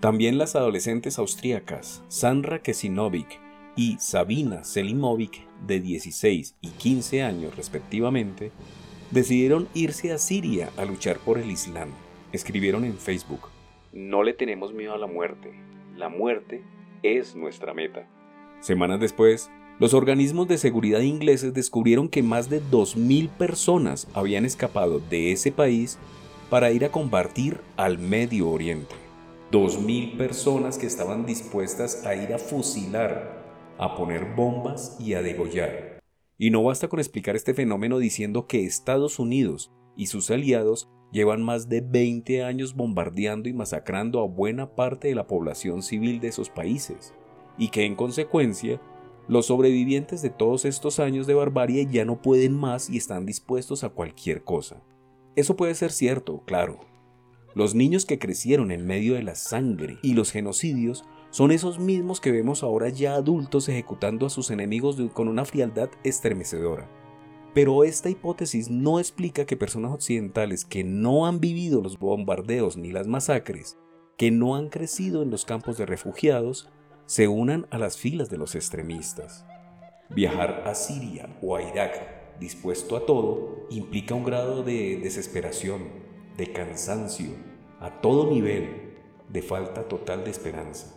También 0.00 0.36
las 0.36 0.56
adolescentes 0.56 1.20
austríacas, 1.20 2.02
Sandra 2.08 2.62
Kesinovic 2.62 3.43
y 3.76 3.96
Sabina 3.98 4.64
Selimovic, 4.64 5.46
de 5.66 5.80
16 5.80 6.56
y 6.60 6.68
15 6.68 7.22
años 7.22 7.56
respectivamente, 7.56 8.52
decidieron 9.10 9.68
irse 9.74 10.12
a 10.12 10.18
Siria 10.18 10.70
a 10.76 10.84
luchar 10.84 11.18
por 11.18 11.38
el 11.38 11.50
Islam. 11.50 11.90
Escribieron 12.32 12.84
en 12.84 12.98
Facebook, 12.98 13.48
No 13.92 14.22
le 14.22 14.32
tenemos 14.32 14.72
miedo 14.72 14.94
a 14.94 14.98
la 14.98 15.06
muerte, 15.06 15.52
la 15.96 16.08
muerte 16.08 16.62
es 17.02 17.36
nuestra 17.36 17.74
meta. 17.74 18.08
Semanas 18.60 19.00
después, 19.00 19.50
los 19.78 19.92
organismos 19.92 20.48
de 20.48 20.58
seguridad 20.58 21.00
ingleses 21.00 21.52
descubrieron 21.52 22.08
que 22.08 22.22
más 22.22 22.48
de 22.48 22.62
2.000 22.62 23.28
personas 23.28 24.08
habían 24.14 24.44
escapado 24.44 25.00
de 25.10 25.32
ese 25.32 25.52
país 25.52 25.98
para 26.48 26.70
ir 26.70 26.84
a 26.84 26.90
combatir 26.90 27.60
al 27.76 27.98
Medio 27.98 28.48
Oriente. 28.48 28.94
2.000 29.50 30.16
personas 30.16 30.78
que 30.78 30.86
estaban 30.86 31.26
dispuestas 31.26 32.06
a 32.06 32.14
ir 32.14 32.32
a 32.32 32.38
fusilar, 32.38 33.43
a 33.78 33.96
poner 33.96 34.34
bombas 34.34 34.96
y 35.00 35.14
a 35.14 35.22
degollar. 35.22 36.00
Y 36.38 36.50
no 36.50 36.62
basta 36.62 36.88
con 36.88 36.98
explicar 36.98 37.36
este 37.36 37.54
fenómeno 37.54 37.98
diciendo 37.98 38.46
que 38.46 38.64
Estados 38.64 39.18
Unidos 39.18 39.72
y 39.96 40.06
sus 40.06 40.30
aliados 40.30 40.90
llevan 41.12 41.42
más 41.42 41.68
de 41.68 41.80
20 41.80 42.42
años 42.42 42.74
bombardeando 42.74 43.48
y 43.48 43.52
masacrando 43.52 44.20
a 44.20 44.26
buena 44.26 44.74
parte 44.74 45.08
de 45.08 45.14
la 45.14 45.28
población 45.28 45.82
civil 45.82 46.20
de 46.20 46.28
esos 46.28 46.50
países, 46.50 47.14
y 47.56 47.68
que 47.68 47.84
en 47.84 47.94
consecuencia 47.94 48.80
los 49.28 49.46
sobrevivientes 49.46 50.22
de 50.22 50.30
todos 50.30 50.64
estos 50.64 50.98
años 50.98 51.26
de 51.26 51.34
barbarie 51.34 51.86
ya 51.86 52.04
no 52.04 52.20
pueden 52.20 52.54
más 52.54 52.90
y 52.90 52.96
están 52.96 53.26
dispuestos 53.26 53.84
a 53.84 53.90
cualquier 53.90 54.42
cosa. 54.42 54.82
Eso 55.36 55.56
puede 55.56 55.74
ser 55.74 55.92
cierto, 55.92 56.42
claro. 56.44 56.80
Los 57.54 57.74
niños 57.74 58.04
que 58.04 58.18
crecieron 58.18 58.72
en 58.72 58.84
medio 58.84 59.14
de 59.14 59.22
la 59.22 59.36
sangre 59.36 59.98
y 60.02 60.14
los 60.14 60.32
genocidios 60.32 61.04
son 61.34 61.50
esos 61.50 61.80
mismos 61.80 62.20
que 62.20 62.30
vemos 62.30 62.62
ahora 62.62 62.90
ya 62.90 63.16
adultos 63.16 63.68
ejecutando 63.68 64.24
a 64.24 64.30
sus 64.30 64.52
enemigos 64.52 65.02
con 65.12 65.26
una 65.26 65.44
frialdad 65.44 65.90
estremecedora. 66.04 66.88
Pero 67.52 67.82
esta 67.82 68.08
hipótesis 68.08 68.70
no 68.70 69.00
explica 69.00 69.44
que 69.44 69.56
personas 69.56 69.92
occidentales 69.92 70.64
que 70.64 70.84
no 70.84 71.26
han 71.26 71.40
vivido 71.40 71.82
los 71.82 71.98
bombardeos 71.98 72.76
ni 72.76 72.92
las 72.92 73.08
masacres, 73.08 73.76
que 74.16 74.30
no 74.30 74.54
han 74.54 74.68
crecido 74.68 75.24
en 75.24 75.30
los 75.30 75.44
campos 75.44 75.76
de 75.76 75.86
refugiados, 75.86 76.70
se 77.06 77.26
unan 77.26 77.66
a 77.72 77.78
las 77.78 77.96
filas 77.96 78.30
de 78.30 78.38
los 78.38 78.54
extremistas. 78.54 79.44
Viajar 80.10 80.62
a 80.68 80.74
Siria 80.76 81.36
o 81.42 81.56
a 81.56 81.62
Irak 81.64 82.38
dispuesto 82.38 82.96
a 82.96 83.06
todo 83.06 83.66
implica 83.70 84.14
un 84.14 84.22
grado 84.22 84.62
de 84.62 85.00
desesperación, 85.02 85.82
de 86.36 86.52
cansancio, 86.52 87.30
a 87.80 88.00
todo 88.00 88.30
nivel, 88.30 88.94
de 89.28 89.42
falta 89.42 89.88
total 89.88 90.22
de 90.22 90.30
esperanza. 90.30 90.93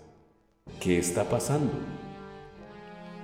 ¿Qué 0.80 0.98
está 0.98 1.28
pasando? 1.30 1.72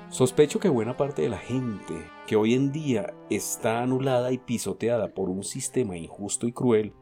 Sospecho 0.10 0.60
que 0.60 0.70
buena 0.70 0.98
parte 0.98 1.24
de 1.24 1.30
la 1.30 1.38
gente 1.38 1.96
que 2.28 2.36
hoy 2.36 2.54
en 2.54 2.72
día 2.72 3.14
está 3.30 3.82
anulada 3.82 4.32
y 4.32 4.38
pisoteada 4.38 5.14
por 5.14 5.30
un 5.30 5.44
sistema 5.44 5.98
injusto 5.98 6.48
y 6.48 6.52
cruel, 6.52 6.94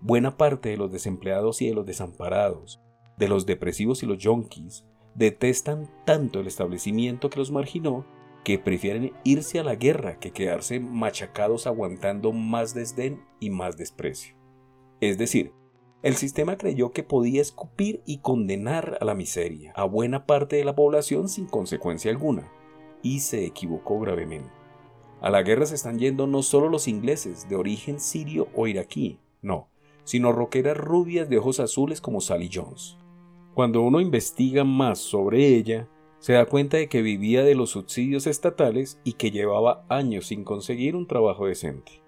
buena 0.00 0.36
parte 0.36 0.68
de 0.68 0.76
los 0.76 0.92
desempleados 0.92 1.62
y 1.62 1.68
de 1.68 1.74
los 1.74 1.86
desamparados, 1.86 2.80
de 3.16 3.28
los 3.28 3.46
depresivos 3.46 4.02
y 4.02 4.06
los 4.06 4.18
yonkis, 4.18 4.84
detestan 5.14 5.90
tanto 6.04 6.40
el 6.40 6.46
establecimiento 6.46 7.28
que 7.28 7.38
los 7.38 7.50
marginó 7.50 8.04
que 8.44 8.58
prefieren 8.58 9.12
irse 9.24 9.58
a 9.58 9.64
la 9.64 9.74
guerra 9.74 10.18
que 10.18 10.30
quedarse 10.30 10.80
machacados 10.80 11.66
aguantando 11.66 12.32
más 12.32 12.74
desdén 12.74 13.22
y 13.38 13.50
más 13.50 13.76
desprecio. 13.76 14.36
Es 15.00 15.18
decir, 15.18 15.52
el 16.02 16.16
sistema 16.16 16.56
creyó 16.56 16.92
que 16.92 17.02
podía 17.02 17.42
escupir 17.42 18.02
y 18.06 18.18
condenar 18.18 18.96
a 19.00 19.04
la 19.04 19.14
miseria 19.14 19.72
a 19.76 19.84
buena 19.84 20.24
parte 20.24 20.56
de 20.56 20.64
la 20.64 20.74
población 20.74 21.28
sin 21.28 21.46
consecuencia 21.46 22.10
alguna, 22.10 22.50
y 23.02 23.20
se 23.20 23.44
equivocó 23.44 24.00
gravemente. 24.00 24.50
A 25.20 25.28
la 25.28 25.42
guerra 25.42 25.66
se 25.66 25.74
están 25.74 25.98
yendo 25.98 26.26
no 26.26 26.42
solo 26.42 26.70
los 26.70 26.88
ingleses 26.88 27.48
de 27.48 27.56
origen 27.56 28.00
sirio 28.00 28.48
o 28.54 28.66
iraquí, 28.66 29.18
no, 29.42 29.68
sino 30.04 30.32
roqueras 30.32 30.76
rubias 30.76 31.28
de 31.28 31.38
ojos 31.38 31.60
azules 31.60 32.00
como 32.00 32.22
Sally 32.22 32.50
Jones. 32.52 32.96
Cuando 33.54 33.82
uno 33.82 34.00
investiga 34.00 34.64
más 34.64 34.98
sobre 34.98 35.48
ella, 35.48 35.88
se 36.18 36.32
da 36.34 36.46
cuenta 36.46 36.78
de 36.78 36.88
que 36.88 37.02
vivía 37.02 37.42
de 37.42 37.54
los 37.54 37.70
subsidios 37.70 38.26
estatales 38.26 38.98
y 39.04 39.14
que 39.14 39.30
llevaba 39.30 39.84
años 39.88 40.26
sin 40.26 40.44
conseguir 40.44 40.96
un 40.96 41.06
trabajo 41.06 41.46
decente. 41.46 42.02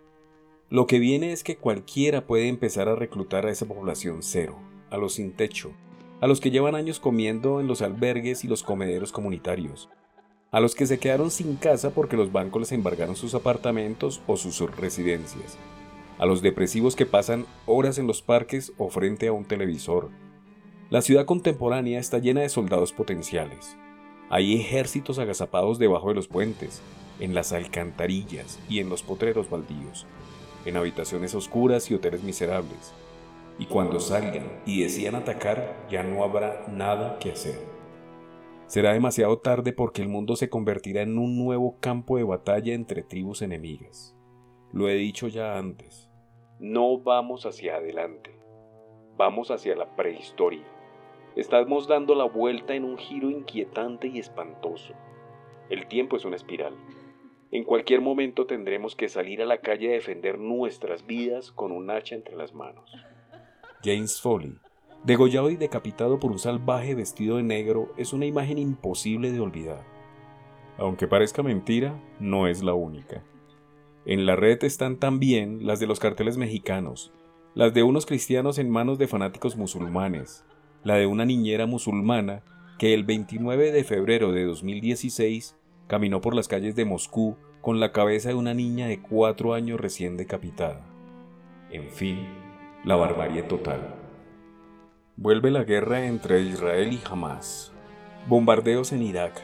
Lo 0.73 0.87
que 0.87 0.99
viene 0.99 1.33
es 1.33 1.45
que 1.45 1.59
cualquiera 1.59 2.27
puede 2.27 2.49
empezar 2.49 2.89
a 2.89 2.95
reclutar 2.95 3.45
a 3.45 3.51
esa 3.51 3.67
población 3.67 4.23
cero, 4.23 4.57
a 4.89 4.97
los 4.97 5.17
sin 5.17 5.33
techo, 5.33 5.75
a 6.23 6.27
los 6.27 6.41
que 6.41 6.51
llevan 6.51 6.75
años 6.75 6.99
comiendo 6.99 7.61
en 7.61 7.67
los 7.67 7.83
albergues 7.83 8.43
y 8.43 8.49
los 8.49 8.63
comederos 8.63 9.13
comunitarios, 9.13 9.91
a 10.51 10.61
los 10.61 10.75
que 10.75 10.87
se 10.87 10.99
quedaron 10.99 11.31
sin 11.31 11.57
casa 11.57 11.91
porque 11.91 12.17
los 12.17 12.33
bancos 12.33 12.61
les 12.63 12.73
embargaron 12.73 13.17
sus 13.17 13.35
apartamentos 13.35 14.23
o 14.27 14.39
sus 14.39 14.59
residencias, 14.75 15.59
a 16.17 16.25
los 16.25 16.41
depresivos 16.41 16.97
que 16.97 17.05
pasan 17.05 17.45
horas 17.67 17.99
en 17.99 18.07
los 18.07 18.23
parques 18.23 18.73
o 18.79 18.89
frente 18.89 19.29
a 19.29 19.35
un 19.35 19.45
televisor, 19.45 20.09
la 20.89 21.03
ciudad 21.03 21.27
contemporánea 21.27 22.01
está 22.01 22.17
llena 22.17 22.41
de 22.41 22.49
soldados 22.49 22.95
potenciales. 22.95 23.77
Hay 24.31 24.59
ejércitos 24.59 25.19
agazapados 25.19 25.79
debajo 25.79 26.09
de 26.09 26.15
los 26.15 26.29
puentes, 26.29 26.81
en 27.21 27.35
las 27.35 27.53
alcantarillas 27.53 28.59
y 28.71 28.81
en 28.81 28.89
los 28.89 29.03
potreros 29.03 29.51
baldíos, 29.51 30.07
en 30.65 30.77
habitaciones 30.77 31.35
oscuras 31.35 31.91
y 31.91 31.95
hoteles 31.95 32.23
miserables. 32.23 32.93
Y 33.59 33.67
cuando 33.67 34.01
salgan 34.01 34.61
y 34.67 34.83
decían 34.83 35.15
atacar, 35.15 35.87
ya 35.91 36.03
no 36.03 36.25
habrá 36.25 36.67
nada 36.69 37.19
que 37.19 37.33
hacer. 37.33 37.59
Será 38.67 38.95
demasiado 38.95 39.39
tarde 39.39 39.73
porque 39.73 40.01
el 40.01 40.09
mundo 40.09 40.35
se 40.35 40.49
convertirá 40.49 41.03
en 41.03 41.19
un 41.19 41.37
nuevo 41.37 41.77
campo 41.81 42.17
de 42.17 42.25
batalla 42.25 42.73
entre 42.73 43.03
tribus 43.03 43.43
enemigas. 43.43 44.17
Lo 44.73 44.89
he 44.89 44.95
dicho 44.95 45.29
ya 45.29 45.59
antes. 45.59 46.11
No 46.59 46.99
vamos 46.99 47.45
hacia 47.45 47.77
adelante, 47.77 48.35
vamos 49.19 49.51
hacia 49.51 49.77
la 49.77 49.95
prehistoria. 49.95 50.65
Estamos 51.37 51.89
dando 51.89 52.15
la 52.15 52.25
vuelta 52.25 52.75
en 52.75 52.85
un 52.85 52.97
giro 52.97 53.31
inquietante 53.31 54.07
y 54.09 54.19
espantoso. 54.19 54.95
El 55.69 55.87
tiempo 55.87 56.17
es 56.17 56.25
una 56.25 56.37
espiral. 56.37 56.75
En 57.53 57.65
cualquier 57.65 58.01
momento 58.01 58.47
tendremos 58.47 58.97
que 58.97 59.11
salir 59.11 59.43
a 59.43 59.45
la 59.45 59.59
calle 59.59 59.91
a 59.91 59.93
defender 59.93 60.39
nuestras 60.39 61.07
vidas 61.07 61.53
con 61.53 61.71
un 61.71 61.91
hacha 61.91 62.15
entre 62.15 62.35
las 62.35 62.55
manos. 62.55 62.91
James 63.85 64.23
Foley, 64.23 64.55
degollado 65.05 65.51
y 65.51 65.57
decapitado 65.57 66.19
por 66.19 66.31
un 66.31 66.39
salvaje 66.39 66.95
vestido 66.95 67.37
de 67.37 67.43
negro, 67.43 67.93
es 67.99 68.15
una 68.15 68.25
imagen 68.25 68.57
imposible 68.57 69.33
de 69.33 69.41
olvidar. 69.41 69.85
Aunque 70.79 71.07
parezca 71.07 71.43
mentira, 71.43 71.95
no 72.19 72.47
es 72.47 72.63
la 72.63 72.73
única. 72.73 73.23
En 74.07 74.25
la 74.25 74.35
red 74.35 74.65
están 74.65 74.99
también 74.99 75.67
las 75.67 75.79
de 75.79 75.87
los 75.87 76.01
carteles 76.01 76.39
mexicanos, 76.39 77.13
las 77.55 77.75
de 77.75 77.83
unos 77.83 78.07
cristianos 78.07 78.59
en 78.59 78.71
manos 78.71 78.97
de 78.97 79.09
fanáticos 79.09 79.59
musulmanes, 79.59 80.47
la 80.85 80.97
de 80.97 81.05
una 81.05 81.27
niñera 81.27 81.67
musulmana 81.67 82.43
que 82.79 82.95
el 82.95 83.05
29 83.05 83.73
de 83.73 83.85
febrero 83.85 84.33
de 84.33 84.47
2016 84.47 85.55
caminó 85.87 86.21
por 86.21 86.35
las 86.35 86.49
calles 86.49 86.75
de 86.77 86.85
Moscú 86.85 87.37
con 87.61 87.81
la 87.81 87.93
cabeza 87.93 88.31
de 88.31 88.35
una 88.35 88.55
niña 88.55 88.89
de 88.89 89.01
cuatro 89.01 89.55
años 89.55 89.81
recién 89.81 90.17
decapitada. 90.17 90.85
En 91.71 91.89
fin, 91.91 92.27
la 92.85 92.97
barbarie 92.97 93.43
total. 93.43 93.95
Vuelve 95.17 95.51
la 95.51 95.65
guerra 95.65 96.07
entre 96.07 96.41
Israel 96.41 96.93
y 96.93 97.01
Hamas. 97.09 97.73
Bombardeos 98.29 98.93
en 98.93 99.03
Irak, 99.03 99.41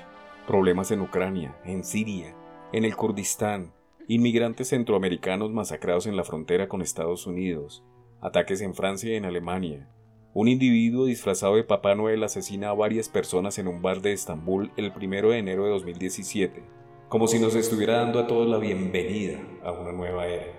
problemas 0.46 0.90
en 0.90 1.00
Ucrania, 1.00 1.56
en 1.64 1.84
Siria, 1.84 2.34
en 2.72 2.84
el 2.84 2.96
Kurdistán, 2.96 3.72
inmigrantes 4.08 4.68
centroamericanos 4.68 5.52
masacrados 5.52 6.06
en 6.06 6.16
la 6.16 6.24
frontera 6.24 6.68
con 6.68 6.80
Estados 6.80 7.26
Unidos, 7.26 7.84
ataques 8.20 8.60
en 8.62 8.74
Francia 8.74 9.12
y 9.12 9.16
en 9.16 9.26
Alemania, 9.26 9.88
un 10.34 10.46
individuo 10.46 11.06
disfrazado 11.06 11.56
de 11.56 11.64
Papá 11.64 11.94
Noel 11.94 12.22
asesina 12.22 12.68
a 12.68 12.74
varias 12.74 13.08
personas 13.08 13.58
en 13.58 13.66
un 13.66 13.80
bar 13.80 14.02
de 14.02 14.12
Estambul 14.12 14.70
el 14.76 14.92
1 14.94 15.30
de 15.30 15.38
enero 15.38 15.64
de 15.64 15.70
2017, 15.70 16.62
como 17.08 17.26
si 17.26 17.38
nos 17.38 17.54
estuviera 17.54 17.98
dando 17.98 18.18
a 18.18 18.26
todos 18.26 18.46
la 18.46 18.58
bienvenida 18.58 19.40
a 19.64 19.72
una 19.72 19.92
nueva 19.92 20.26
era. 20.26 20.52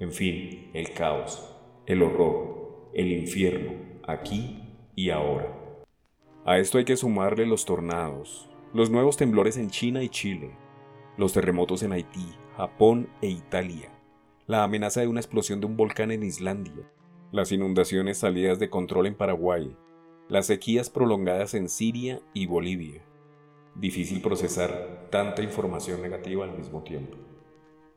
En 0.00 0.10
fin, 0.10 0.70
el 0.74 0.90
caos, 0.90 1.54
el 1.86 2.02
horror, 2.02 2.90
el 2.92 3.12
infierno, 3.12 3.72
aquí 4.06 4.62
y 4.96 5.10
ahora. 5.10 5.48
A 6.44 6.58
esto 6.58 6.78
hay 6.78 6.84
que 6.84 6.96
sumarle 6.96 7.46
los 7.46 7.64
tornados, 7.64 8.50
los 8.72 8.90
nuevos 8.90 9.16
temblores 9.16 9.56
en 9.56 9.70
China 9.70 10.02
y 10.02 10.08
Chile, 10.08 10.50
los 11.16 11.32
terremotos 11.32 11.84
en 11.84 11.92
Haití, 11.92 12.26
Japón 12.56 13.08
e 13.22 13.28
Italia, 13.28 13.90
la 14.48 14.64
amenaza 14.64 15.00
de 15.00 15.06
una 15.06 15.20
explosión 15.20 15.60
de 15.60 15.66
un 15.66 15.76
volcán 15.76 16.10
en 16.10 16.24
Islandia, 16.24 16.90
las 17.34 17.50
inundaciones 17.50 18.18
salidas 18.18 18.60
de 18.60 18.70
control 18.70 19.08
en 19.08 19.16
Paraguay, 19.16 19.74
las 20.28 20.46
sequías 20.46 20.88
prolongadas 20.88 21.54
en 21.54 21.68
Siria 21.68 22.20
y 22.32 22.46
Bolivia. 22.46 23.02
Difícil 23.74 24.22
procesar 24.22 25.08
tanta 25.10 25.42
información 25.42 26.00
negativa 26.00 26.44
al 26.44 26.56
mismo 26.56 26.84
tiempo. 26.84 27.16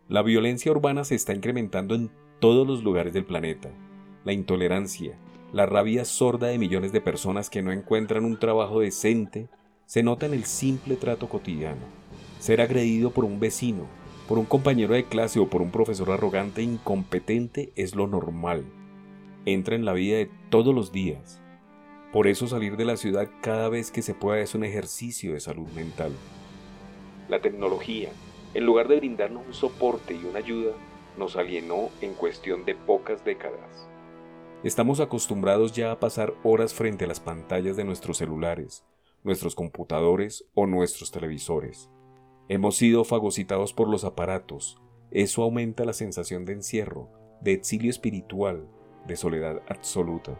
La 0.07 0.23
violencia 0.23 0.71
urbana 0.71 1.03
se 1.03 1.13
está 1.13 1.35
incrementando 1.35 1.93
en 1.93 2.09
todos 2.39 2.65
los 2.65 2.83
lugares 2.83 3.13
del 3.13 3.25
planeta. 3.25 3.69
La 4.25 4.33
intolerancia, 4.33 5.19
la 5.53 5.67
rabia 5.67 6.03
sorda 6.03 6.47
de 6.47 6.57
millones 6.57 6.91
de 6.91 7.01
personas 7.01 7.51
que 7.51 7.61
no 7.61 7.71
encuentran 7.71 8.25
un 8.25 8.39
trabajo 8.39 8.79
decente, 8.79 9.49
se 9.85 10.01
nota 10.01 10.25
en 10.25 10.33
el 10.33 10.45
simple 10.45 10.95
trato 10.95 11.29
cotidiano. 11.29 11.85
Ser 12.39 12.59
agredido 12.59 13.11
por 13.11 13.23
un 13.23 13.39
vecino, 13.39 13.85
por 14.27 14.39
un 14.39 14.45
compañero 14.45 14.95
de 14.95 15.03
clase 15.03 15.39
o 15.39 15.47
por 15.47 15.61
un 15.61 15.69
profesor 15.69 16.09
arrogante 16.09 16.61
e 16.61 16.63
incompetente 16.63 17.71
es 17.75 17.93
lo 17.95 18.07
normal. 18.07 18.65
Entra 19.47 19.77
en 19.77 19.85
la 19.85 19.93
vida 19.93 20.17
de 20.17 20.29
todos 20.49 20.75
los 20.75 20.91
días. 20.91 21.41
Por 22.11 22.27
eso 22.27 22.47
salir 22.47 22.75
de 22.75 22.83
la 22.83 22.97
ciudad 22.97 23.29
cada 23.41 23.69
vez 23.69 23.91
que 23.91 24.01
se 24.01 24.13
pueda 24.13 24.41
es 24.41 24.55
un 24.55 24.65
ejercicio 24.65 25.31
de 25.31 25.39
salud 25.39 25.69
mental. 25.69 26.11
La 27.29 27.39
tecnología, 27.39 28.09
en 28.53 28.65
lugar 28.65 28.89
de 28.89 28.97
brindarnos 28.97 29.47
un 29.47 29.53
soporte 29.53 30.13
y 30.15 30.25
una 30.25 30.39
ayuda, 30.39 30.73
nos 31.17 31.37
alienó 31.37 31.91
en 32.01 32.13
cuestión 32.13 32.65
de 32.65 32.75
pocas 32.75 33.23
décadas. 33.23 33.87
Estamos 34.65 34.99
acostumbrados 34.99 35.71
ya 35.71 35.93
a 35.93 35.99
pasar 36.01 36.33
horas 36.43 36.73
frente 36.73 37.05
a 37.05 37.07
las 37.07 37.21
pantallas 37.21 37.77
de 37.77 37.85
nuestros 37.85 38.17
celulares, 38.17 38.83
nuestros 39.23 39.55
computadores 39.55 40.43
o 40.55 40.67
nuestros 40.67 41.09
televisores. 41.09 41.89
Hemos 42.49 42.75
sido 42.75 43.05
fagocitados 43.05 43.71
por 43.71 43.87
los 43.87 44.03
aparatos. 44.03 44.77
Eso 45.09 45.41
aumenta 45.41 45.85
la 45.85 45.93
sensación 45.93 46.43
de 46.43 46.51
encierro, 46.51 47.07
de 47.39 47.53
exilio 47.53 47.89
espiritual, 47.89 48.67
de 49.07 49.15
soledad 49.15 49.61
absoluta. 49.67 50.37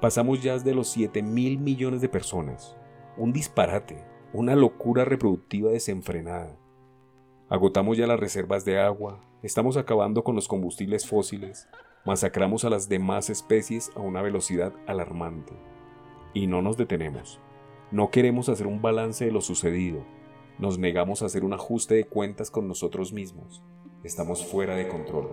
Pasamos 0.00 0.42
ya 0.42 0.58
de 0.58 0.74
los 0.74 0.88
7 0.88 1.22
mil 1.22 1.58
millones 1.58 2.00
de 2.00 2.08
personas. 2.08 2.76
Un 3.16 3.32
disparate, 3.32 4.04
una 4.32 4.56
locura 4.56 5.04
reproductiva 5.04 5.70
desenfrenada. 5.70 6.56
Agotamos 7.48 7.98
ya 7.98 8.06
las 8.06 8.18
reservas 8.18 8.64
de 8.64 8.80
agua, 8.80 9.20
estamos 9.42 9.76
acabando 9.76 10.24
con 10.24 10.34
los 10.34 10.48
combustibles 10.48 11.06
fósiles, 11.06 11.68
masacramos 12.04 12.64
a 12.64 12.70
las 12.70 12.88
demás 12.88 13.28
especies 13.28 13.92
a 13.94 14.00
una 14.00 14.22
velocidad 14.22 14.72
alarmante. 14.86 15.52
Y 16.32 16.46
no 16.46 16.62
nos 16.62 16.76
detenemos. 16.76 17.40
No 17.90 18.10
queremos 18.10 18.48
hacer 18.48 18.66
un 18.66 18.80
balance 18.80 19.26
de 19.26 19.32
lo 19.32 19.42
sucedido. 19.42 20.02
Nos 20.58 20.78
negamos 20.78 21.20
a 21.20 21.26
hacer 21.26 21.44
un 21.44 21.52
ajuste 21.52 21.94
de 21.94 22.04
cuentas 22.04 22.50
con 22.50 22.66
nosotros 22.66 23.12
mismos. 23.12 23.62
Estamos 24.02 24.46
fuera 24.46 24.74
de 24.74 24.88
control. 24.88 25.28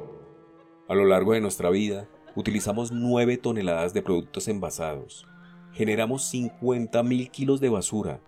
A 0.89 0.95
lo 0.95 1.05
largo 1.05 1.33
de 1.33 1.41
nuestra 1.41 1.69
vida, 1.69 2.09
utilizamos 2.35 2.91
9 2.91 3.37
toneladas 3.37 3.93
de 3.93 4.01
productos 4.01 4.47
envasados. 4.47 5.27
Generamos 5.73 6.33
50.000 6.33 7.31
kilos 7.31 7.59
de 7.59 7.69
basura. 7.69 8.21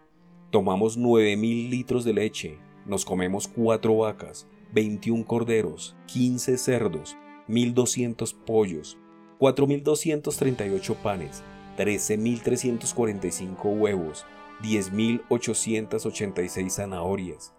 Tomamos 0.52 0.98
9.000 0.98 1.70
litros 1.70 2.04
de 2.04 2.14
leche, 2.14 2.58
nos 2.86 3.06
comemos 3.06 3.48
cuatro 3.48 3.98
vacas, 3.98 4.48
21 4.74 5.26
corderos, 5.26 5.96
15 6.08 6.58
cerdos, 6.58 7.16
1.200 7.48 8.36
pollos, 8.46 8.98
4.238 9.40 10.96
panes, 10.96 11.44
13.345 11.78 13.80
huevos, 13.80 14.26
10.886 14.62 16.70
zanahorias, 16.70 17.54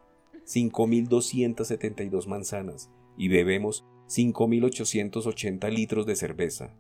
5.272 0.45 2.27
manzanas 2.27 2.91
y 3.17 3.29
bebemos 3.29 3.87
5.880 4.13 5.71
litros 5.71 6.05
de 6.05 6.17
cerveza. 6.17 6.75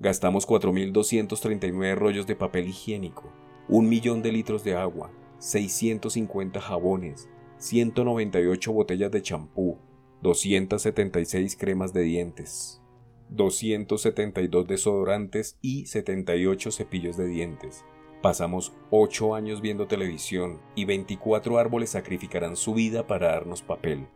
Gastamos 0.00 0.44
4.239 0.44 1.94
rollos 1.94 2.26
de 2.26 2.34
papel 2.34 2.66
higiénico, 2.66 3.32
un 3.68 3.88
millón 3.88 4.22
de 4.22 4.32
litros 4.32 4.64
de 4.64 4.74
agua, 4.74 5.12
650 5.38 6.60
jabones, 6.60 7.28
198 7.58 8.72
botellas 8.72 9.12
de 9.12 9.22
champú, 9.22 9.78
276 10.22 11.54
cremas 11.54 11.92
de 11.92 12.02
dientes, 12.02 12.82
272 13.28 14.66
desodorantes 14.66 15.56
y 15.62 15.86
78 15.86 16.72
cepillos 16.72 17.16
de 17.16 17.28
dientes. 17.28 17.84
Pasamos 18.20 18.72
8 18.90 19.36
años 19.36 19.60
viendo 19.60 19.86
televisión 19.86 20.60
y 20.74 20.86
24 20.86 21.56
árboles 21.56 21.90
sacrificarán 21.90 22.56
su 22.56 22.74
vida 22.74 23.06
para 23.06 23.28
darnos 23.28 23.62
papel. 23.62 24.08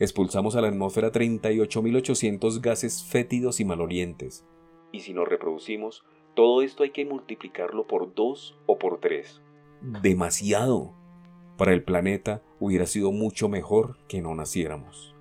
Expulsamos 0.00 0.56
a 0.56 0.62
la 0.62 0.68
atmósfera 0.68 1.12
38.800 1.12 2.62
gases 2.62 3.04
fétidos 3.04 3.60
y 3.60 3.66
malolientes. 3.66 4.46
Y 4.92 5.00
si 5.00 5.12
nos 5.12 5.28
reproducimos, 5.28 6.04
todo 6.34 6.62
esto 6.62 6.84
hay 6.84 6.90
que 6.90 7.04
multiplicarlo 7.04 7.86
por 7.86 8.14
2 8.14 8.58
o 8.64 8.78
por 8.78 8.98
3. 8.98 9.42
Demasiado 10.02 10.94
para 11.58 11.74
el 11.74 11.84
planeta 11.84 12.42
hubiera 12.58 12.86
sido 12.86 13.12
mucho 13.12 13.50
mejor 13.50 13.98
que 14.08 14.22
no 14.22 14.34
naciéramos. 14.34 15.14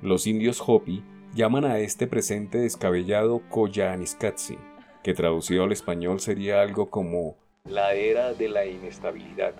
Los 0.00 0.26
indios 0.26 0.62
Hopi 0.66 1.04
llaman 1.34 1.66
a 1.66 1.78
este 1.80 2.06
presente 2.06 2.56
descabellado 2.56 3.42
Koyaanisqatsi, 3.50 4.56
que 5.04 5.12
traducido 5.12 5.64
al 5.64 5.72
español 5.72 6.20
sería 6.20 6.62
algo 6.62 6.88
como 6.88 7.36
la 7.68 7.92
era 7.92 8.32
de 8.32 8.48
la 8.48 8.64
inestabilidad 8.64 9.52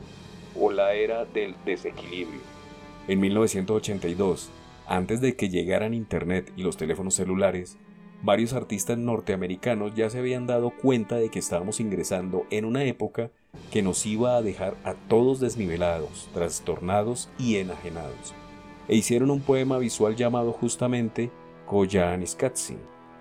o 0.58 0.72
la 0.72 0.94
era 0.94 1.26
del 1.26 1.54
desequilibrio. 1.66 2.55
En 3.08 3.20
1982, 3.20 4.50
antes 4.88 5.20
de 5.20 5.36
que 5.36 5.48
llegaran 5.48 5.94
Internet 5.94 6.52
y 6.56 6.62
los 6.62 6.76
teléfonos 6.76 7.14
celulares, 7.14 7.78
varios 8.22 8.52
artistas 8.52 8.98
norteamericanos 8.98 9.94
ya 9.94 10.10
se 10.10 10.18
habían 10.18 10.48
dado 10.48 10.70
cuenta 10.70 11.16
de 11.16 11.28
que 11.28 11.38
estábamos 11.38 11.78
ingresando 11.78 12.46
en 12.50 12.64
una 12.64 12.82
época 12.82 13.30
que 13.70 13.82
nos 13.82 14.06
iba 14.06 14.36
a 14.36 14.42
dejar 14.42 14.76
a 14.82 14.94
todos 14.94 15.38
desnivelados, 15.38 16.28
trastornados 16.34 17.30
y 17.38 17.56
enajenados. 17.56 18.34
E 18.88 18.96
hicieron 18.96 19.30
un 19.30 19.40
poema 19.40 19.78
visual 19.78 20.16
llamado 20.16 20.52
justamente 20.52 21.30
Koyaanisqatsi, 21.66 22.76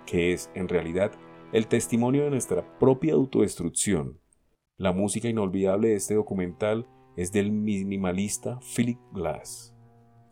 que 0.07 0.33
es, 0.33 0.49
en 0.55 0.67
realidad, 0.67 1.11
el 1.51 1.67
testimonio 1.67 2.23
de 2.23 2.31
nuestra 2.31 2.77
propia 2.79 3.13
autodestrucción. 3.13 4.19
La 4.77 4.93
música 4.93 5.29
inolvidable 5.29 5.89
de 5.89 5.95
este 5.95 6.15
documental 6.15 6.87
es 7.15 7.31
del 7.31 7.51
minimalista 7.51 8.59
Philip 8.75 8.99
Glass. 9.13 9.74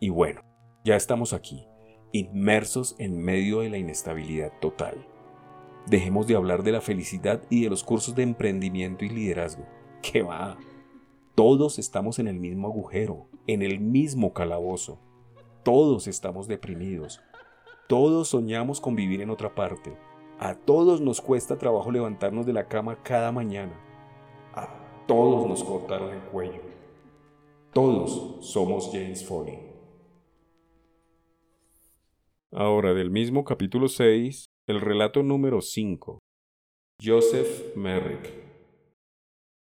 Y 0.04 0.10
bueno, 0.10 0.42
ya 0.84 0.98
estamos 0.98 1.32
aquí, 1.32 1.66
inmersos 2.12 2.94
en 3.00 3.24
medio 3.24 3.62
de 3.62 3.70
la 3.70 3.78
inestabilidad 3.78 4.52
total. 4.60 5.08
Dejemos 5.86 6.28
de 6.28 6.36
hablar 6.36 6.64
de 6.64 6.74
la 6.74 6.82
felicidad 6.82 7.42
y 7.50 7.64
de 7.64 7.70
los 7.70 7.86
cursos 7.86 8.14
de 8.14 8.24
emprendimiento 8.24 9.06
y 9.06 9.10
liderazgo 9.10 9.66
¿Qué 10.02 10.22
va? 10.22 10.58
Todos 11.36 11.80
estamos 11.80 12.20
en 12.20 12.28
el 12.28 12.38
mismo 12.38 12.68
agujero, 12.68 13.30
en 13.48 13.62
el 13.62 13.80
mismo 13.80 14.34
calabozo. 14.34 15.00
Todos 15.64 16.08
estamos 16.08 16.50
deprimidos. 16.50 17.22
Todos 17.88 18.28
soñamos 18.28 18.82
con 18.82 18.98
vivir 18.98 19.22
en 19.22 19.30
otra 19.30 19.56
parte. 19.56 19.98
A 20.38 20.56
todos 20.56 21.00
nos 21.00 21.22
cuesta 21.22 21.58
trabajo 21.58 21.94
levantarnos 21.94 22.46
de 22.46 22.52
la 22.52 22.68
cama 22.68 23.02
cada 23.04 23.32
mañana. 23.32 23.80
A 24.54 24.68
todos 25.08 25.48
nos 25.48 25.64
cortaron 25.64 26.14
el 26.14 26.24
cuello. 26.24 26.60
Todos 27.72 28.46
somos 28.46 28.90
James 28.92 29.26
Foley. 29.26 29.73
Ahora, 32.56 32.94
del 32.94 33.10
mismo 33.10 33.46
capítulo 33.46 33.88
6, 33.90 34.46
el 34.68 34.80
relato 34.80 35.24
número 35.24 35.60
5. 35.60 36.20
Joseph 37.04 37.76
Merrick. 37.76 38.32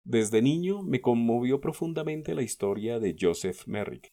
Desde 0.03 0.43
niño 0.43 0.83
me 0.83 1.01
conmovió 1.01 1.61
profundamente 1.61 2.35
la 2.35 2.43
historia 2.43 2.99
de 2.99 3.15
Joseph 3.19 3.69
Merrick. 3.69 4.09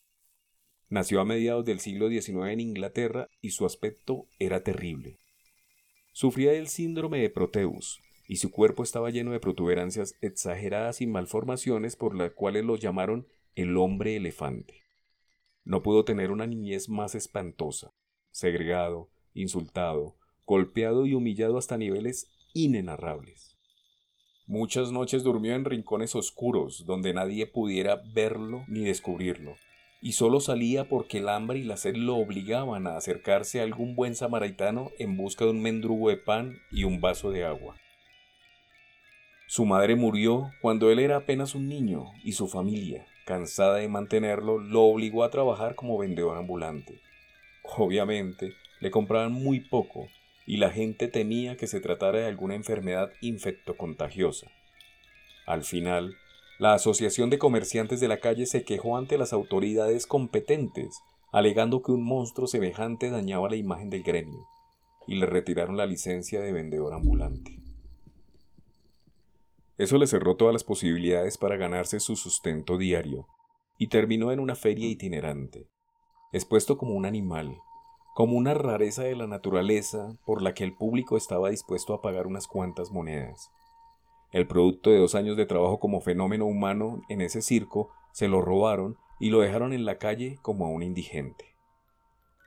Nació 0.90 1.22
a 1.22 1.26
mediados 1.26 1.66
del 1.66 1.80
siglo 1.80 2.10
XIX 2.10 2.50
en 2.52 2.60
Inglaterra 2.60 3.26
y 3.42 3.50
su 3.50 3.66
aspecto 3.66 4.28
era 4.38 4.62
terrible. 4.64 5.18
Sufría 6.14 6.52
del 6.52 6.68
síndrome 6.68 7.18
de 7.18 7.32
Proteus 7.32 8.00
y 8.28 8.36
su 8.36 8.52
cuerpo 8.52 8.84
estaba 8.84 9.10
lleno 9.10 9.32
de 9.32 9.40
protuberancias 9.40 10.14
exageradas 10.22 11.02
y 11.02 11.08
malformaciones 11.08 11.96
por 11.96 12.16
las 12.16 12.32
cuales 12.34 12.64
lo 12.64 12.76
llamaron 12.76 13.26
el 13.56 13.76
hombre 13.76 14.18
elefante. 14.18 14.76
No 15.64 15.82
pudo 15.82 16.06
tener 16.06 16.30
una 16.30 16.46
niñez 16.46 16.90
más 16.90 17.16
espantosa, 17.16 17.90
segregado, 18.32 19.10
insultado, 19.34 20.16
golpeado 20.46 21.06
y 21.06 21.14
humillado 21.14 21.58
hasta 21.58 21.78
niveles 21.78 22.30
inenarrables. 22.54 23.58
Muchas 24.48 24.92
noches 24.92 25.24
durmió 25.24 25.56
en 25.56 25.64
rincones 25.64 26.16
oscuros, 26.16 26.86
donde 26.86 27.14
nadie 27.14 27.48
pudiera 27.48 28.02
verlo 28.14 28.66
ni 28.68 28.84
descubrirlo, 28.84 29.56
y 30.02 30.14
solo 30.14 30.40
salía 30.40 30.90
porque 30.90 31.20
el 31.20 31.30
hambre 31.30 31.60
y 31.60 31.64
la 31.64 31.78
sed 31.78 31.96
lo 31.96 32.18
obligaban 32.18 32.88
a 32.88 32.98
acercarse 32.98 33.60
a 33.60 33.64
algún 33.64 33.96
buen 33.96 34.16
samaritano 34.16 34.92
en 35.00 35.16
busca 35.16 35.46
de 35.46 35.52
un 35.52 35.62
mendrugo 35.62 36.10
de 36.10 36.18
pan 36.18 36.58
y 36.72 36.84
un 36.84 37.00
vaso 37.00 37.32
de 37.32 37.46
agua. 37.46 37.78
Su 39.48 39.66
madre 39.66 39.96
murió 39.96 40.52
cuando 40.62 40.92
él 40.92 41.00
era 41.00 41.18
apenas 41.18 41.56
un 41.56 41.68
niño 41.68 42.06
y 42.24 42.34
su 42.34 42.48
familia, 42.48 43.06
cansada 43.26 43.76
de 43.76 43.88
mantenerlo, 43.88 44.58
lo 44.58 44.82
obligó 44.84 45.24
a 45.24 45.30
trabajar 45.30 45.76
como 45.76 45.98
vendedor 45.98 46.38
ambulante. 46.38 47.00
Obviamente, 47.64 48.54
le 48.80 48.92
compraban 48.92 49.32
muy 49.32 49.60
poco 49.60 50.08
y 50.46 50.58
la 50.58 50.72
gente 50.72 51.08
temía 51.08 51.56
que 51.56 51.68
se 51.68 51.80
tratara 51.80 52.20
de 52.20 52.26
alguna 52.26 52.56
enfermedad 52.56 53.12
infectocontagiosa. 53.22 54.52
Al 55.46 55.64
final, 55.64 56.16
La 56.60 56.74
Asociación 56.74 57.30
de 57.30 57.38
Comerciantes 57.38 58.00
de 58.00 58.08
la 58.08 58.20
Calle 58.20 58.46
se 58.46 58.64
quejó 58.64 58.98
ante 58.98 59.18
las 59.18 59.34
autoridades 59.34 60.06
competentes, 60.06 61.00
alegando 61.32 61.82
que 61.82 61.92
un 61.92 62.04
monstruo 62.04 62.48
semejante 62.48 63.10
dañaba 63.10 63.50
la 63.50 63.56
imagen 63.56 63.90
del 63.90 64.04
gremio, 64.04 64.46
y 65.08 65.16
le 65.16 65.26
retiraron 65.26 65.78
la 65.78 65.86
licencia 65.86 66.42
de 66.42 66.52
vendedor 66.52 66.94
ambulante. 66.94 67.60
Eso 69.78 69.98
le 69.98 70.06
cerró 70.06 70.36
todas 70.36 70.54
las 70.54 70.64
posibilidades 70.64 71.38
para 71.38 71.58
ganarse 71.58 72.00
su 72.00 72.16
sustento 72.16 72.78
diario, 72.78 73.28
y 73.78 73.88
terminó 73.88 74.32
en 74.32 74.40
una 74.40 74.56
feria 74.56 74.88
itinerante, 74.88 75.68
expuesto 76.32 76.78
como 76.78 76.94
un 76.94 77.06
animal, 77.06 77.62
como 78.14 78.38
una 78.38 78.54
rareza 78.54 79.04
de 79.04 79.16
la 79.16 79.28
naturaleza 79.28 80.18
por 80.26 80.42
la 80.42 80.54
que 80.54 80.64
el 80.64 80.74
público 80.74 81.18
estaba 81.18 81.50
dispuesto 81.50 81.94
a 81.94 82.02
pagar 82.02 82.28
unas 82.28 82.48
cuantas 82.48 82.92
monedas. 82.92 83.52
El 84.32 84.48
producto 84.48 84.90
de 84.90 85.00
dos 85.00 85.16
años 85.16 85.36
de 85.36 85.46
trabajo 85.46 85.80
como 85.80 86.02
fenómeno 86.02 86.46
humano 86.46 87.02
en 87.10 87.22
ese 87.22 87.42
circo 87.42 87.90
se 88.14 88.28
lo 88.28 88.42
robaron 88.42 88.98
y 89.20 89.30
lo 89.30 89.42
dejaron 89.42 89.74
en 89.74 89.86
la 89.86 89.98
calle 89.98 90.40
como 90.42 90.66
a 90.66 90.70
un 90.70 90.84
indigente. 90.84 91.46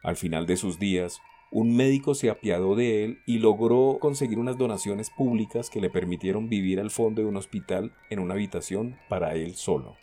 Al 0.03 0.16
final 0.16 0.47
de 0.47 0.57
sus 0.57 0.78
días, 0.78 1.20
un 1.51 1.76
médico 1.76 2.14
se 2.14 2.30
apiadó 2.30 2.74
de 2.74 3.05
él 3.05 3.18
y 3.26 3.39
logró 3.39 3.99
conseguir 4.01 4.39
unas 4.39 4.59
donaciones 4.59 5.11
públicas 5.11 5.70
que 5.70 5.80
le 5.80 5.89
permitieron 5.89 6.49
vivir 6.49 6.80
al 6.80 6.91
fondo 6.91 7.22
de 7.22 7.28
un 7.28 7.37
hospital 7.37 7.93
en 8.11 8.18
una 8.18 8.35
habitación 8.35 8.99
para 9.09 9.35
él 9.35 9.55
solo. 9.55 9.97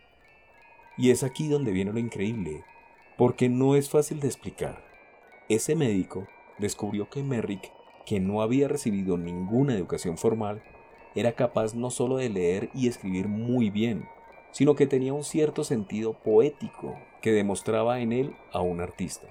Y 0.97 1.09
es 1.09 1.23
aquí 1.23 1.47
donde 1.49 1.71
viene 1.71 1.91
lo 1.91 1.99
increíble, 1.99 2.63
porque 3.21 3.49
no 3.49 3.75
es 3.75 3.87
fácil 3.87 4.19
de 4.19 4.25
explicar. 4.25 4.83
Ese 5.47 5.75
médico 5.75 6.27
descubrió 6.57 7.07
que 7.07 7.21
Merrick, 7.21 7.71
que 8.03 8.19
no 8.19 8.41
había 8.41 8.67
recibido 8.67 9.15
ninguna 9.15 9.75
educación 9.75 10.17
formal, 10.17 10.63
era 11.13 11.33
capaz 11.33 11.75
no 11.75 11.91
solo 11.91 12.17
de 12.17 12.29
leer 12.29 12.71
y 12.73 12.87
escribir 12.87 13.27
muy 13.27 13.69
bien, 13.69 14.05
sino 14.49 14.73
que 14.73 14.87
tenía 14.87 15.13
un 15.13 15.23
cierto 15.23 15.63
sentido 15.63 16.13
poético 16.13 16.97
que 17.21 17.31
demostraba 17.31 17.99
en 17.99 18.11
él 18.11 18.35
a 18.53 18.61
un 18.61 18.81
artista. 18.81 19.27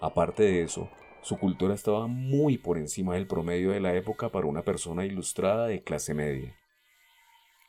Aparte 0.00 0.42
de 0.42 0.62
eso, 0.62 0.88
su 1.20 1.36
cultura 1.36 1.74
estaba 1.74 2.06
muy 2.06 2.56
por 2.56 2.78
encima 2.78 3.16
del 3.16 3.26
promedio 3.26 3.72
de 3.72 3.80
la 3.80 3.94
época 3.94 4.30
para 4.30 4.46
una 4.46 4.62
persona 4.62 5.04
ilustrada 5.04 5.66
de 5.66 5.82
clase 5.82 6.14
media. 6.14 6.56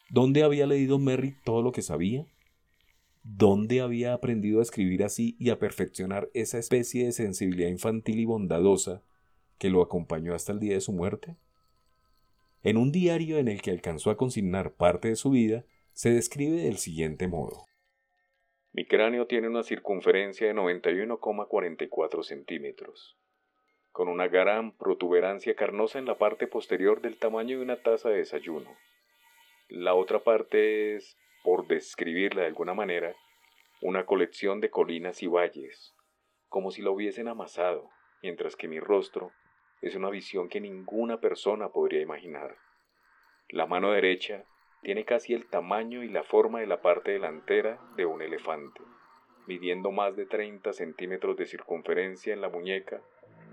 ¿Dónde 0.10 0.44
había 0.44 0.66
leído 0.66 0.98
Merrick 0.98 1.44
todo 1.44 1.62
lo 1.62 1.74
que 1.74 1.82
sabía? 1.82 2.26
¿Dónde 3.24 3.82
había 3.82 4.14
aprendido 4.14 4.60
a 4.60 4.64
escribir 4.64 5.04
así 5.04 5.36
y 5.40 5.50
a 5.50 5.60
perfeccionar 5.60 6.30
esa 6.34 6.58
especie 6.58 7.06
de 7.06 7.12
sensibilidad 7.12 7.70
infantil 7.70 8.20
y 8.20 8.26
bondadosa 8.26 9.04
que 9.60 9.70
lo 9.70 9.82
acompañó 9.82 10.34
hasta 10.34 10.52
el 10.52 10.60
día 10.60 10.74
de 10.74 10.82
su 10.82 10.92
muerte? 10.92 11.38
En 12.64 12.78
un 12.78 12.92
diario 12.92 13.38
en 13.38 13.48
el 13.48 13.62
que 13.62 13.72
alcanzó 13.72 14.10
a 14.10 14.18
consignar 14.18 14.74
parte 14.74 15.08
de 15.08 15.16
su 15.16 15.30
vida, 15.30 15.66
se 15.94 16.12
describe 16.12 16.64
del 16.64 16.78
siguiente 16.78 17.28
modo. 17.28 17.66
Mi 18.72 18.86
cráneo 18.86 19.28
tiene 19.28 19.50
una 19.50 19.64
circunferencia 19.64 20.48
de 20.48 20.54
91,44 20.54 22.24
centímetros 22.24 23.18
con 23.92 24.08
una 24.08 24.28
gran 24.28 24.72
protuberancia 24.78 25.56
carnosa 25.56 26.00
en 26.00 26.06
la 26.06 26.18
parte 26.18 26.48
posterior 26.48 27.02
del 27.02 27.18
tamaño 27.18 27.58
de 27.58 27.64
una 27.64 27.82
taza 27.82 28.10
de 28.10 28.18
desayuno. 28.18 28.76
La 29.68 29.94
otra 29.94 30.24
parte 30.24 30.96
es, 30.96 31.18
por 31.44 31.68
describirla 31.68 32.42
de 32.42 32.48
alguna 32.48 32.74
manera, 32.74 33.16
una 33.82 34.06
colección 34.06 34.60
de 34.62 34.70
colinas 34.70 35.24
y 35.24 35.28
valles, 35.28 35.96
como 36.50 36.72
si 36.72 36.82
lo 36.82 36.94
hubiesen 36.94 37.28
amasado, 37.28 37.90
mientras 38.22 38.56
que 38.56 38.68
mi 38.68 38.80
rostro 38.80 39.32
es 39.82 39.96
una 39.96 40.10
visión 40.10 40.50
que 40.50 40.62
ninguna 40.62 41.20
persona 41.20 41.70
podría 41.70 42.02
imaginar. 42.02 42.58
La 43.50 43.66
mano 43.66 43.92
derecha 43.92 44.46
tiene 44.84 45.06
casi 45.06 45.34
el 45.34 45.48
tamaño 45.48 46.04
y 46.04 46.10
la 46.10 46.24
forma 46.24 46.60
de 46.60 46.68
la 46.68 46.82
parte 46.82 47.12
delantera 47.12 47.80
de 47.96 48.06
un 48.06 48.22
elefante, 48.22 48.82
midiendo 49.48 49.92
más 49.92 50.16
de 50.16 50.26
30 50.26 50.74
centímetros 50.74 51.36
de 51.38 51.46
circunferencia 51.46 52.34
en 52.34 52.42
la 52.42 52.50
muñeca 52.50 53.02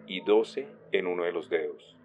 y 0.07 0.20
doce 0.20 0.68
en 0.93 1.07
uno 1.07 1.24
de 1.24 1.32
los 1.32 1.49
dedos. 1.49 1.97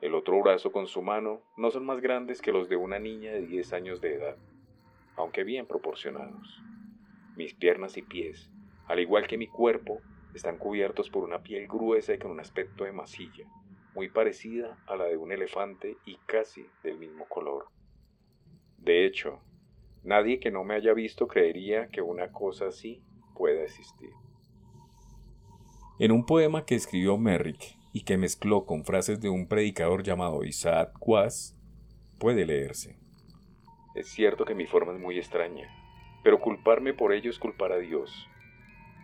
El 0.00 0.14
otro 0.14 0.40
brazo 0.40 0.70
con 0.70 0.86
su 0.86 1.02
mano 1.02 1.42
no 1.56 1.70
son 1.70 1.84
más 1.84 2.00
grandes 2.00 2.40
que 2.40 2.52
los 2.52 2.68
de 2.68 2.76
una 2.76 2.98
niña 2.98 3.32
de 3.32 3.46
10 3.46 3.72
años 3.72 4.00
de 4.00 4.14
edad, 4.14 4.36
aunque 5.18 5.44
bien 5.44 5.66
proporcionados. 5.66 6.62
Mis 7.36 7.54
piernas 7.54 7.96
y 7.96 8.02
pies, 8.02 8.50
al 8.86 9.00
igual 9.00 9.26
que 9.26 9.36
mi 9.36 9.48
cuerpo, 9.48 10.00
están 10.34 10.58
cubiertos 10.58 11.10
por 11.10 11.24
una 11.24 11.42
piel 11.42 11.66
gruesa 11.66 12.14
y 12.14 12.18
con 12.18 12.30
un 12.30 12.40
aspecto 12.40 12.84
de 12.84 12.92
masilla, 12.92 13.46
muy 13.94 14.08
parecida 14.08 14.78
a 14.86 14.96
la 14.96 15.04
de 15.04 15.16
un 15.16 15.32
elefante 15.32 15.96
y 16.06 16.16
casi 16.26 16.66
del 16.82 16.98
mismo 16.98 17.26
color. 17.26 17.66
De 18.78 19.04
hecho, 19.04 19.40
nadie 20.04 20.38
que 20.38 20.50
no 20.50 20.64
me 20.64 20.74
haya 20.74 20.94
visto 20.94 21.26
creería 21.26 21.88
que 21.88 22.00
una 22.00 22.30
cosa 22.30 22.68
así 22.68 23.02
pueda 23.34 23.62
existir. 23.62 24.10
En 25.98 26.12
un 26.12 26.24
poema 26.24 26.64
que 26.64 26.76
escribió 26.76 27.18
Merrick 27.18 27.76
y 27.92 28.02
que 28.02 28.16
mezcló 28.16 28.64
con 28.66 28.84
frases 28.84 29.20
de 29.20 29.28
un 29.28 29.48
predicador 29.48 30.04
llamado 30.04 30.44
Isaac 30.44 30.92
Quas, 31.00 31.56
puede 32.20 32.46
leerse. 32.46 33.07
Es 33.98 34.10
cierto 34.10 34.44
que 34.44 34.54
mi 34.54 34.64
forma 34.64 34.92
es 34.92 35.00
muy 35.00 35.18
extraña, 35.18 35.68
pero 36.22 36.38
culparme 36.38 36.94
por 36.94 37.12
ello 37.12 37.30
es 37.30 37.40
culpar 37.40 37.72
a 37.72 37.78
Dios. 37.78 38.30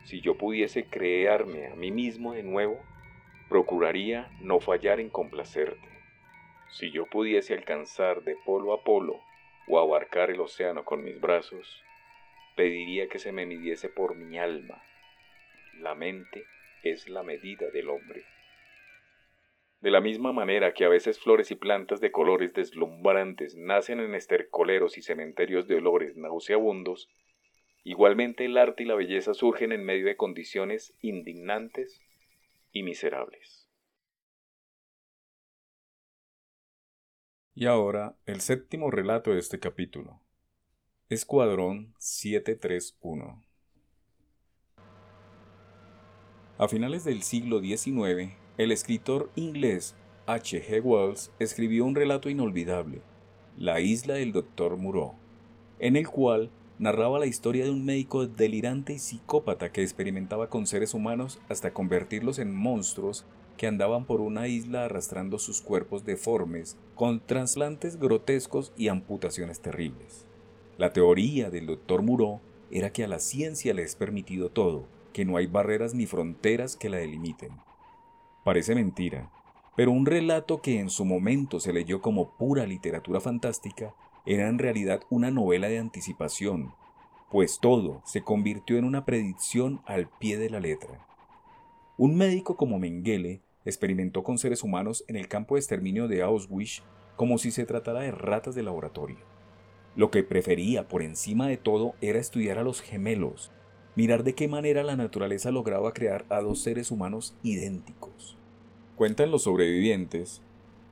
Si 0.05 0.21
yo 0.21 0.39
pudiese 0.39 0.87
crearme 0.87 1.67
a 1.67 1.75
mí 1.75 1.91
mismo 1.91 2.33
de 2.33 2.45
nuevo, 2.45 2.81
procuraría 3.49 4.31
no 4.39 4.61
fallar 4.61 5.01
en 5.01 5.11
complacerte. 5.11 5.89
Si 6.71 6.93
yo 6.93 7.07
pudiese 7.07 7.55
alcanzar 7.55 8.23
de 8.23 8.37
polo 8.37 8.73
a 8.73 8.85
polo 8.85 9.21
o 9.67 9.81
abarcar 9.81 10.31
el 10.31 10.41
océano 10.41 10.85
con 10.85 11.03
mis 11.03 11.21
brazos, 11.21 11.83
pediría 12.55 13.09
que 13.09 13.19
se 13.19 13.33
me 13.33 13.47
midiese 13.47 13.89
por 13.89 14.15
mi 14.15 14.39
alma, 14.39 14.81
la 15.81 15.97
mente 15.97 16.45
es 16.85 17.09
la 17.09 17.25
medida 17.25 17.69
del 17.73 17.91
hombre. 17.91 18.25
De 19.85 19.91
la 19.91 20.01
misma 20.01 20.33
manera 20.33 20.73
que 20.73 20.87
a 20.87 20.89
veces 20.89 21.21
flores 21.21 21.51
y 21.51 21.57
plantas 21.57 22.01
de 22.01 22.11
colores 22.11 22.55
deslumbrantes 22.55 23.55
nacen 23.55 24.01
en 24.01 24.15
estercoleros 24.15 24.97
y 24.97 25.03
cementerios 25.03 25.69
de 25.69 25.75
olores 25.75 26.17
nauseabundos, 26.17 27.11
igualmente 27.83 28.47
el 28.47 28.57
arte 28.57 28.85
y 28.85 28.87
la 28.87 28.95
belleza 28.95 29.35
surgen 29.35 29.73
en 29.73 29.85
medio 29.85 30.07
de 30.07 30.17
condiciones 30.17 30.95
indignantes 31.03 32.01
y 32.73 32.83
miserables. 32.83 33.69
Y 37.55 37.67
ahora 37.67 38.17
el 38.25 38.41
séptimo 38.41 38.91
relato 38.91 39.33
de 39.33 39.39
este 39.39 39.61
capítulo. 39.61 40.19
Escuadrón 41.11 41.93
731. 41.99 43.45
A 46.57 46.69
finales 46.69 47.05
del 47.05 47.23
siglo 47.23 47.61
XIX, 47.61 48.44
el 48.57 48.71
escritor 48.71 49.31
inglés 49.35 49.97
H. 50.27 50.63
G. 50.63 50.81
Wells 50.81 51.33
escribió 51.41 51.85
un 51.85 51.97
relato 51.97 52.31
inolvidable, 52.31 53.03
La 53.59 53.81
isla 53.81 54.15
del 54.15 54.31
Dr. 54.31 54.77
Moreau, 54.77 55.15
en 55.81 55.97
el 55.97 56.07
cual 56.09 56.51
narraba 56.79 57.19
la 57.19 57.27
historia 57.27 57.65
de 57.65 57.73
un 57.73 57.85
médico 57.85 58.29
delirante 58.29 58.93
y 58.93 59.01
psicópata 59.01 59.73
que 59.73 59.83
experimentaba 59.83 60.51
con 60.51 60.69
seres 60.69 60.95
humanos 60.95 61.41
hasta 61.49 61.73
convertirlos 61.73 62.39
en 62.39 62.55
monstruos 62.55 63.25
que 63.57 63.67
andaban 63.67 64.05
por 64.05 64.21
una 64.21 64.47
isla 64.47 64.85
arrastrando 64.85 65.41
sus 65.41 65.61
cuerpos 65.61 66.05
deformes, 66.05 66.77
con 66.95 67.19
trasplantes 67.19 67.99
grotescos 67.99 68.73
y 68.77 68.87
amputaciones 68.87 69.61
terribles. 69.61 70.27
La 70.79 70.93
teoría 70.93 71.51
del 71.51 71.67
Dr. 71.67 72.03
Moreau 72.03 72.41
era 72.71 72.91
que 72.91 73.03
a 73.03 73.09
la 73.09 73.19
ciencia 73.19 73.75
le 73.75 73.83
es 73.83 73.97
permitido 73.97 74.49
todo, 74.49 74.87
que 75.13 75.25
no 75.25 75.37
hay 75.37 75.49
barreras 75.49 75.93
ni 75.95 76.07
fronteras 76.07 76.77
que 76.77 76.89
la 76.89 76.99
delimiten. 76.99 77.51
Parece 78.45 78.75
mentira, 78.75 79.31
pero 79.75 79.91
un 79.91 80.05
relato 80.05 80.61
que 80.61 80.79
en 80.79 80.91
su 80.91 81.05
momento 81.05 81.61
se 81.61 81.73
leyó 81.73 82.03
como 82.03 82.37
pura 82.37 82.67
literatura 82.67 83.21
fantástica 83.21 83.95
era 84.27 84.49
en 84.49 84.59
realidad 84.59 85.01
una 85.11 85.31
novela 85.31 85.69
de 85.69 85.79
anticipación, 85.79 86.75
pues 87.31 87.59
todo 87.59 88.03
se 88.05 88.23
convirtió 88.23 88.77
en 88.77 88.85
una 88.85 89.05
predicción 89.05 89.81
al 89.87 90.09
pie 90.19 90.39
de 90.39 90.51
la 90.51 90.61
letra. 90.61 91.07
Un 91.97 92.17
médico 92.17 92.57
como 92.57 92.79
Mengele 92.79 93.41
experimentó 93.65 94.23
con 94.23 94.37
seres 94.37 94.63
humanos 94.63 95.05
en 95.09 95.17
el 95.17 95.27
campo 95.27 95.55
de 95.55 95.61
exterminio 95.61 96.07
de 96.07 96.23
Auschwitz 96.23 96.83
como 97.17 97.39
si 97.39 97.51
se 97.51 97.65
tratara 97.65 98.01
de 98.01 98.11
ratas 98.11 98.55
de 98.55 98.63
laboratorio. 98.63 99.19
Lo 99.97 100.11
que 100.11 100.23
prefería 100.23 100.87
por 100.89 101.03
encima 101.03 101.47
de 101.49 101.57
todo 101.57 101.95
era 102.01 102.19
estudiar 102.19 102.59
a 102.59 102.65
los 102.65 102.83
gemelos, 102.83 103.53
mirar 103.97 104.25
de 104.25 104.35
qué 104.35 104.49
manera 104.49 104.83
la 104.83 104.97
naturaleza 104.97 105.51
lograba 105.51 105.93
crear 105.93 106.25
a 106.29 106.41
dos 106.41 106.61
seres 106.61 106.91
humanos 106.91 107.35
idénticos. 107.43 108.37
Cuentan 108.97 109.31
los 109.31 109.43
sobrevivientes 109.43 110.43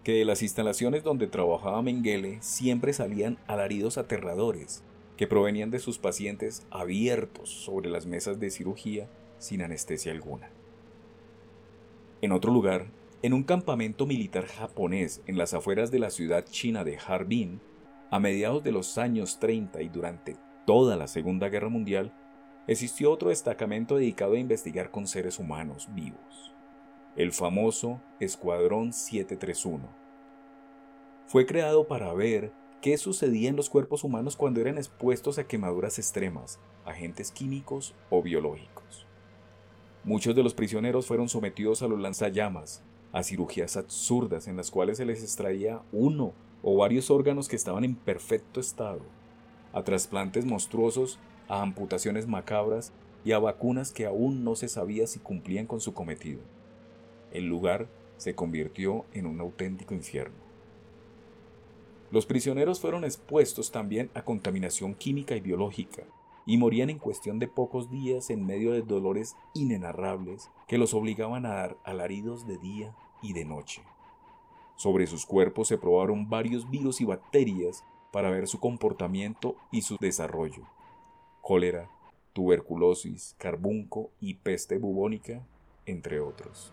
que 0.04 0.12
de 0.12 0.24
las 0.24 0.42
instalaciones 0.42 1.04
donde 1.04 1.26
trabajaba 1.26 1.82
Mengele 1.82 2.38
siempre 2.40 2.92
salían 2.92 3.38
alaridos 3.46 3.98
aterradores 3.98 4.82
que 5.16 5.26
provenían 5.26 5.70
de 5.70 5.78
sus 5.78 5.98
pacientes 5.98 6.66
abiertos 6.70 7.48
sobre 7.50 7.90
las 7.90 8.06
mesas 8.06 8.40
de 8.40 8.50
cirugía 8.50 9.08
sin 9.38 9.62
anestesia 9.62 10.12
alguna. 10.12 10.50
En 12.22 12.32
otro 12.32 12.52
lugar, 12.52 12.86
en 13.22 13.32
un 13.32 13.44
campamento 13.44 14.06
militar 14.06 14.46
japonés 14.46 15.22
en 15.26 15.38
las 15.38 15.54
afueras 15.54 15.90
de 15.90 16.00
la 16.00 16.10
ciudad 16.10 16.44
china 16.44 16.84
de 16.84 16.98
Harbin, 16.98 17.60
A 18.10 18.18
mediados 18.18 18.62
de 18.62 18.72
los 18.72 18.98
años 18.98 19.38
30 19.38 19.80
y 19.80 19.88
durante 19.88 20.36
toda 20.66 20.96
la 20.96 21.08
Segunda 21.08 21.48
Guerra 21.48 21.70
Mundial, 21.70 22.12
existió 22.66 23.10
otro 23.10 23.30
destacamento 23.30 23.96
dedicado 23.96 24.34
a 24.34 24.38
investigar 24.38 24.90
con 24.90 25.06
seres 25.06 25.38
humanos 25.38 25.88
vivos, 25.92 26.52
el 27.16 27.32
famoso 27.32 28.00
Escuadrón 28.20 28.92
731. 28.92 29.88
Fue 31.26 31.46
creado 31.46 31.88
para 31.88 32.12
ver 32.12 32.52
qué 32.80 32.96
sucedía 32.98 33.48
en 33.48 33.56
los 33.56 33.68
cuerpos 33.68 34.04
humanos 34.04 34.36
cuando 34.36 34.60
eran 34.60 34.78
expuestos 34.78 35.38
a 35.38 35.44
quemaduras 35.44 35.98
extremas, 35.98 36.60
agentes 36.84 37.32
químicos 37.32 37.94
o 38.10 38.22
biológicos. 38.22 39.06
Muchos 40.04 40.34
de 40.34 40.42
los 40.42 40.54
prisioneros 40.54 41.06
fueron 41.06 41.28
sometidos 41.28 41.82
a 41.82 41.88
los 41.88 42.00
lanzallamas, 42.00 42.82
a 43.12 43.22
cirugías 43.22 43.76
absurdas 43.76 44.48
en 44.48 44.56
las 44.56 44.70
cuales 44.70 44.98
se 44.98 45.04
les 45.04 45.22
extraía 45.22 45.82
uno 45.92 46.32
o 46.62 46.76
varios 46.76 47.10
órganos 47.10 47.48
que 47.48 47.56
estaban 47.56 47.84
en 47.84 47.94
perfecto 47.94 48.60
estado, 48.60 49.00
a 49.72 49.82
trasplantes 49.82 50.44
monstruosos 50.44 51.18
a 51.48 51.62
amputaciones 51.62 52.26
macabras 52.26 52.92
y 53.24 53.32
a 53.32 53.38
vacunas 53.38 53.92
que 53.92 54.06
aún 54.06 54.44
no 54.44 54.56
se 54.56 54.68
sabía 54.68 55.06
si 55.06 55.18
cumplían 55.18 55.66
con 55.66 55.80
su 55.80 55.94
cometido. 55.94 56.40
El 57.32 57.46
lugar 57.46 57.88
se 58.16 58.34
convirtió 58.34 59.04
en 59.12 59.26
un 59.26 59.40
auténtico 59.40 59.94
infierno. 59.94 60.36
Los 62.10 62.26
prisioneros 62.26 62.80
fueron 62.80 63.04
expuestos 63.04 63.72
también 63.72 64.10
a 64.14 64.22
contaminación 64.22 64.94
química 64.94 65.34
y 65.34 65.40
biológica, 65.40 66.02
y 66.44 66.58
morían 66.58 66.90
en 66.90 66.98
cuestión 66.98 67.38
de 67.38 67.46
pocos 67.46 67.88
días 67.88 68.28
en 68.28 68.44
medio 68.44 68.72
de 68.72 68.82
dolores 68.82 69.36
inenarrables 69.54 70.50
que 70.66 70.76
los 70.76 70.92
obligaban 70.92 71.46
a 71.46 71.54
dar 71.54 71.76
alaridos 71.84 72.46
de 72.46 72.58
día 72.58 72.94
y 73.22 73.32
de 73.32 73.44
noche. 73.44 73.82
Sobre 74.74 75.06
sus 75.06 75.24
cuerpos 75.24 75.68
se 75.68 75.78
probaron 75.78 76.28
varios 76.28 76.68
virus 76.68 77.00
y 77.00 77.04
bacterias 77.04 77.84
para 78.10 78.30
ver 78.30 78.48
su 78.48 78.58
comportamiento 78.58 79.54
y 79.70 79.82
su 79.82 79.96
desarrollo 79.98 80.66
cólera, 81.42 81.90
tuberculosis, 82.32 83.34
carbunco 83.36 84.12
y 84.20 84.34
peste 84.34 84.78
bubónica, 84.78 85.44
entre 85.86 86.20
otros. 86.20 86.72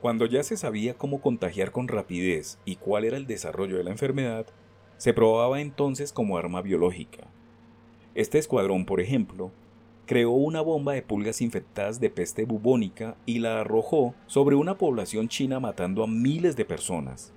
Cuando 0.00 0.24
ya 0.24 0.42
se 0.42 0.56
sabía 0.56 0.94
cómo 0.94 1.20
contagiar 1.20 1.70
con 1.70 1.86
rapidez 1.86 2.58
y 2.64 2.76
cuál 2.76 3.04
era 3.04 3.18
el 3.18 3.26
desarrollo 3.26 3.76
de 3.76 3.84
la 3.84 3.90
enfermedad, 3.90 4.46
se 4.96 5.12
probaba 5.12 5.60
entonces 5.60 6.12
como 6.12 6.38
arma 6.38 6.62
biológica. 6.62 7.28
Este 8.14 8.38
escuadrón, 8.38 8.86
por 8.86 9.00
ejemplo, 9.00 9.52
creó 10.06 10.30
una 10.30 10.62
bomba 10.62 10.94
de 10.94 11.02
pulgas 11.02 11.42
infectadas 11.42 12.00
de 12.00 12.08
peste 12.08 12.46
bubónica 12.46 13.16
y 13.26 13.38
la 13.38 13.60
arrojó 13.60 14.14
sobre 14.26 14.56
una 14.56 14.78
población 14.78 15.28
china 15.28 15.60
matando 15.60 16.02
a 16.02 16.06
miles 16.06 16.56
de 16.56 16.64
personas. 16.64 17.34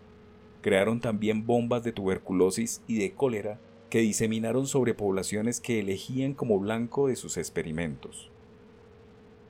Crearon 0.61 1.01
también 1.01 1.45
bombas 1.45 1.83
de 1.83 1.91
tuberculosis 1.91 2.81
y 2.87 2.99
de 2.99 3.13
cólera 3.13 3.59
que 3.89 3.99
diseminaron 3.99 4.67
sobre 4.67 4.93
poblaciones 4.93 5.61
que 5.61 5.79
elegían 5.79 6.33
como 6.33 6.59
blanco 6.59 7.07
de 7.07 7.15
sus 7.15 7.37
experimentos. 7.37 8.31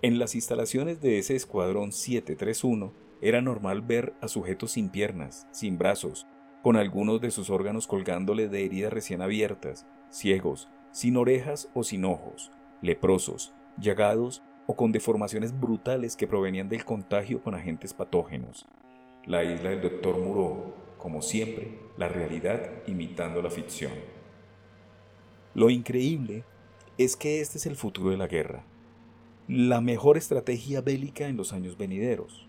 En 0.01 0.19
las 0.19 0.35
instalaciones 0.35 1.01
de 1.01 1.17
ese 1.17 1.35
escuadrón 1.35 1.91
731 1.91 2.93
era 3.21 3.41
normal 3.41 3.81
ver 3.81 4.13
a 4.21 4.27
sujetos 4.27 4.71
sin 4.71 4.89
piernas, 4.89 5.47
sin 5.51 5.77
brazos, 5.77 6.27
con 6.61 6.75
algunos 6.75 7.21
de 7.21 7.31
sus 7.31 7.49
órganos 7.49 7.87
colgándole 7.87 8.47
de 8.47 8.65
heridas 8.65 8.93
recién 8.93 9.21
abiertas, 9.21 9.85
ciegos, 10.09 10.67
sin 10.91 11.17
orejas 11.17 11.69
o 11.73 11.83
sin 11.83 12.05
ojos, 12.05 12.51
leprosos, 12.81 13.53
llagados 13.77 14.43
o 14.67 14.75
con 14.75 14.91
deformaciones 14.91 15.59
brutales 15.59 16.15
que 16.15 16.27
provenían 16.27 16.69
del 16.69 16.85
contagio 16.85 17.41
con 17.41 17.55
agentes 17.55 17.93
patógenos. 17.93 18.65
La 19.25 19.43
isla 19.43 19.71
del 19.71 19.81
doctor 19.81 20.19
Muró, 20.19 20.75
como 20.97 21.21
siempre, 21.21 21.79
la 21.97 22.07
realidad 22.07 22.83
imitando 22.87 23.41
la 23.41 23.49
ficción. 23.49 23.91
Lo 25.55 25.69
increíble 25.69 26.43
es 26.97 27.15
que 27.15 27.39
este 27.39 27.59
es 27.59 27.65
el 27.65 27.77
futuro 27.77 28.09
de 28.09 28.17
la 28.17 28.27
guerra, 28.27 28.65
la 29.47 29.79
mejor 29.79 30.17
estrategia 30.17 30.81
bélica 30.81 31.29
en 31.29 31.37
los 31.37 31.53
años 31.53 31.77
venideros. 31.77 32.45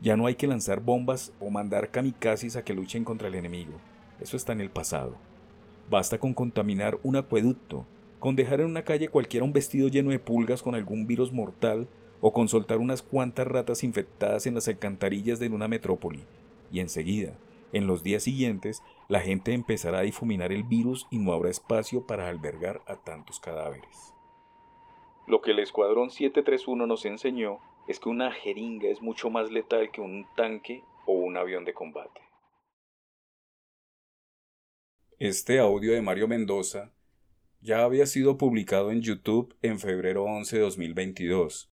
Ya 0.00 0.16
no 0.16 0.24
hay 0.24 0.36
que 0.36 0.46
lanzar 0.46 0.80
bombas 0.80 1.34
o 1.38 1.50
mandar 1.50 1.90
kamikazes 1.90 2.56
a 2.56 2.64
que 2.64 2.72
luchen 2.72 3.04
contra 3.04 3.28
el 3.28 3.34
enemigo, 3.34 3.74
eso 4.22 4.38
está 4.38 4.54
en 4.54 4.62
el 4.62 4.70
pasado. 4.70 5.16
Basta 5.90 6.16
con 6.16 6.32
contaminar 6.32 6.98
un 7.02 7.16
acueducto, 7.16 7.84
con 8.20 8.36
dejar 8.36 8.62
en 8.62 8.68
una 8.68 8.84
calle 8.84 9.08
cualquiera 9.08 9.44
un 9.44 9.52
vestido 9.52 9.88
lleno 9.88 10.08
de 10.08 10.18
pulgas 10.18 10.62
con 10.62 10.74
algún 10.74 11.06
virus 11.06 11.32
mortal 11.32 11.86
o 12.22 12.32
con 12.32 12.48
soltar 12.48 12.78
unas 12.78 13.02
cuantas 13.02 13.46
ratas 13.46 13.84
infectadas 13.84 14.46
en 14.46 14.54
las 14.54 14.66
alcantarillas 14.66 15.38
de 15.38 15.50
una 15.50 15.68
metrópoli, 15.68 16.24
y 16.72 16.80
enseguida, 16.80 17.34
en 17.76 17.86
los 17.86 18.02
días 18.02 18.22
siguientes, 18.22 18.82
la 19.08 19.20
gente 19.20 19.52
empezará 19.52 19.98
a 19.98 20.02
difuminar 20.02 20.52
el 20.52 20.64
virus 20.64 21.06
y 21.10 21.18
no 21.18 21.32
habrá 21.32 21.50
espacio 21.50 22.06
para 22.06 22.28
albergar 22.28 22.82
a 22.86 22.96
tantos 22.96 23.40
cadáveres. 23.40 24.14
Lo 25.26 25.42
que 25.42 25.52
el 25.52 25.58
Escuadrón 25.58 26.10
731 26.10 26.86
nos 26.86 27.04
enseñó 27.04 27.58
es 27.88 28.00
que 28.00 28.08
una 28.08 28.32
jeringa 28.32 28.88
es 28.88 29.02
mucho 29.02 29.30
más 29.30 29.50
letal 29.50 29.90
que 29.90 30.00
un 30.00 30.26
tanque 30.36 30.82
o 31.06 31.12
un 31.12 31.36
avión 31.36 31.64
de 31.64 31.74
combate. 31.74 32.20
Este 35.18 35.58
audio 35.58 35.92
de 35.92 36.02
Mario 36.02 36.28
Mendoza 36.28 36.92
ya 37.60 37.84
había 37.84 38.06
sido 38.06 38.36
publicado 38.36 38.90
en 38.90 39.00
YouTube 39.00 39.56
en 39.62 39.78
febrero 39.78 40.24
11 40.24 40.56
de 40.56 40.62
2022 40.62 41.75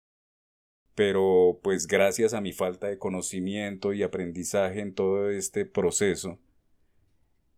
pero 1.01 1.59
pues 1.63 1.87
gracias 1.87 2.35
a 2.35 2.43
mi 2.43 2.53
falta 2.53 2.89
de 2.89 2.99
conocimiento 2.99 3.95
y 3.95 4.03
aprendizaje 4.03 4.81
en 4.81 4.95
todo 4.95 5.31
este 5.31 5.65
proceso, 5.65 6.39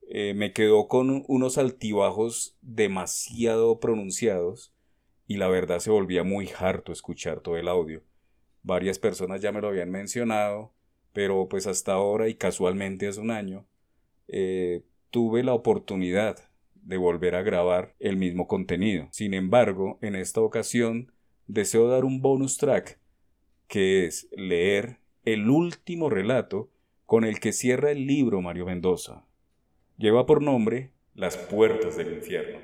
eh, 0.09 0.33
me 0.33 0.53
quedó 0.53 0.87
con 0.87 1.25
unos 1.27 1.59
altibajos 1.59 2.57
demasiado 2.61 3.81
pronunciados 3.81 4.73
y 5.27 5.39
la 5.39 5.49
verdad 5.49 5.81
se 5.81 5.91
volvía 5.91 6.23
muy 6.23 6.51
harto 6.57 6.93
escuchar 6.93 7.41
todo 7.41 7.57
el 7.57 7.67
audio. 7.67 8.05
Varias 8.63 9.01
personas 9.01 9.43
ya 9.43 9.51
me 9.51 9.61
lo 9.61 9.67
habían 9.67 9.91
mencionado, 9.91 10.73
pero 11.13 11.49
pues 11.49 11.67
hasta 11.67 11.95
ahora 11.95 12.29
y 12.29 12.37
casualmente 12.37 13.09
hace 13.09 13.19
un 13.19 13.33
año, 13.33 13.67
eh, 14.29 14.85
tuve 15.11 15.43
la 15.43 15.55
oportunidad 15.55 16.39
de 16.77 16.97
volver 16.97 17.35
a 17.35 17.43
grabar 17.43 17.97
el 17.99 18.17
mismo 18.17 18.47
contenido. 18.47 19.09
Sin 19.11 19.35
embargo, 19.35 19.99
en 20.01 20.15
esta 20.15 20.41
ocasión 20.41 21.11
deseo 21.49 21.89
dar 21.89 22.05
un 22.05 22.23
bonus 22.23 22.57
track 22.57 23.02
que 23.73 24.05
es 24.05 24.29
leer 24.37 24.99
el 25.25 25.49
último 25.49 26.11
relato 26.11 26.69
con 27.07 27.25
el 27.25 27.41
que 27.41 27.55
cierra 27.55 27.91
el 27.91 28.07
libro 28.07 28.43
Mario 28.43 28.67
Mendoza. 28.67 29.25
Lleva 29.97 30.27
por 30.27 30.43
nombre 30.43 30.91
Las 31.15 31.39
puertas 31.39 31.97
del 31.97 32.13
infierno. 32.13 32.59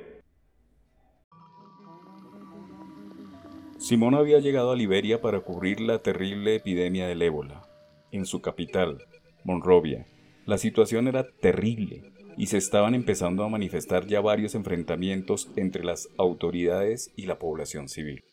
Simón 3.79 4.17
había 4.17 4.39
llegado 4.41 4.73
a 4.73 4.77
Liberia 4.77 5.23
para 5.23 5.41
cubrir 5.41 5.81
la 5.81 6.03
terrible 6.03 6.57
epidemia 6.57 7.07
del 7.07 7.23
ébola. 7.23 7.67
En 8.13 8.27
su 8.27 8.43
capital, 8.43 9.03
Monrovia, 9.45 10.07
la 10.45 10.59
situación 10.59 11.09
era 11.09 11.27
terrible 11.27 12.13
y 12.37 12.49
se 12.49 12.59
estaban 12.59 12.95
empezando 12.95 13.45
a 13.45 13.49
manifestar 13.49 14.07
ya 14.07 14.21
varios 14.21 14.55
enfrentamientos 14.55 15.49
entre 15.57 15.85
las 15.85 16.11
autoridades 16.19 17.15
y 17.17 17.25
la 17.25 17.39
población 17.39 17.89
civil 17.89 18.25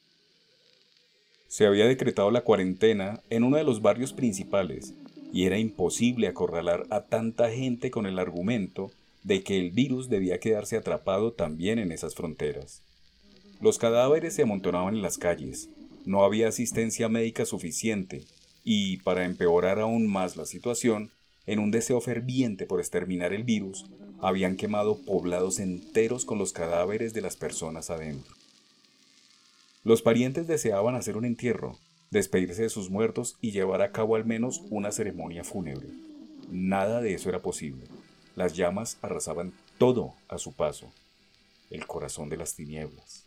se 1.56 1.66
había 1.66 1.86
decretado 1.86 2.32
la 2.32 2.42
cuarentena 2.42 3.22
en 3.30 3.46
uno 3.46 3.56
de 3.56 3.64
los 3.64 3.82
barrios 3.82 4.12
principales 4.12 4.94
y 5.32 5.46
era 5.46 5.58
imposible 5.58 6.28
acorralar 6.28 6.86
a 6.90 7.06
tanta 7.06 7.50
gente 7.50 7.92
con 7.92 8.06
el 8.06 8.20
argumento 8.20 8.92
de 9.24 9.42
que 9.42 9.58
el 9.58 9.72
virus 9.72 10.10
debía 10.10 10.42
quedarse 10.42 10.76
atrapado 10.76 11.32
también 11.32 11.80
en 11.80 11.94
esas 11.94 12.14
fronteras. 12.14 12.82
Los 13.62 13.78
cadáveres 13.78 14.36
se 14.36 14.42
amontonaban 14.42 14.96
en 14.96 15.02
las 15.02 15.18
calles, 15.18 15.70
no 16.04 16.26
había 16.26 16.50
asistencia 16.50 17.08
médica 17.08 17.46
suficiente 17.46 18.26
y, 18.66 18.98
para 18.98 19.24
empeorar 19.24 19.80
aún 19.80 20.08
más 20.08 20.36
la 20.36 20.46
situación, 20.46 21.10
en 21.46 21.60
un 21.60 21.72
deseo 21.72 22.02
ferviente 22.02 22.66
por 22.66 22.82
exterminar 22.82 23.32
el 23.32 23.46
virus, 23.46 23.86
habían 24.20 24.58
quemado 24.58 24.98
poblados 25.06 25.60
enteros 25.60 26.26
con 26.26 26.38
los 26.38 26.52
cadáveres 26.52 27.14
de 27.14 27.22
las 27.22 27.38
personas 27.38 27.90
adentro. 27.90 28.35
Los 29.86 30.02
parientes 30.02 30.48
deseaban 30.48 30.96
hacer 30.96 31.16
un 31.16 31.26
entierro, 31.26 31.78
despedirse 32.10 32.64
de 32.64 32.70
sus 32.70 32.90
muertos 32.90 33.38
y 33.40 33.52
llevar 33.52 33.84
a 33.84 33.92
cabo 33.92 34.16
al 34.16 34.26
menos 34.26 34.64
una 34.72 34.92
ceremonia 34.92 35.44
fúnebre. 35.44 35.88
Nada 36.50 37.02
de 37.02 37.14
eso 37.14 37.30
era 37.30 37.44
posible. 37.44 37.86
Las 38.36 38.56
llamas 38.56 38.98
arrasaban 39.04 39.54
todo 39.78 40.16
a 40.28 40.40
su 40.40 40.54
paso. 40.54 40.92
El 41.70 41.86
corazón 41.86 42.30
de 42.30 42.38
las 42.38 42.56
tinieblas. 42.56 43.26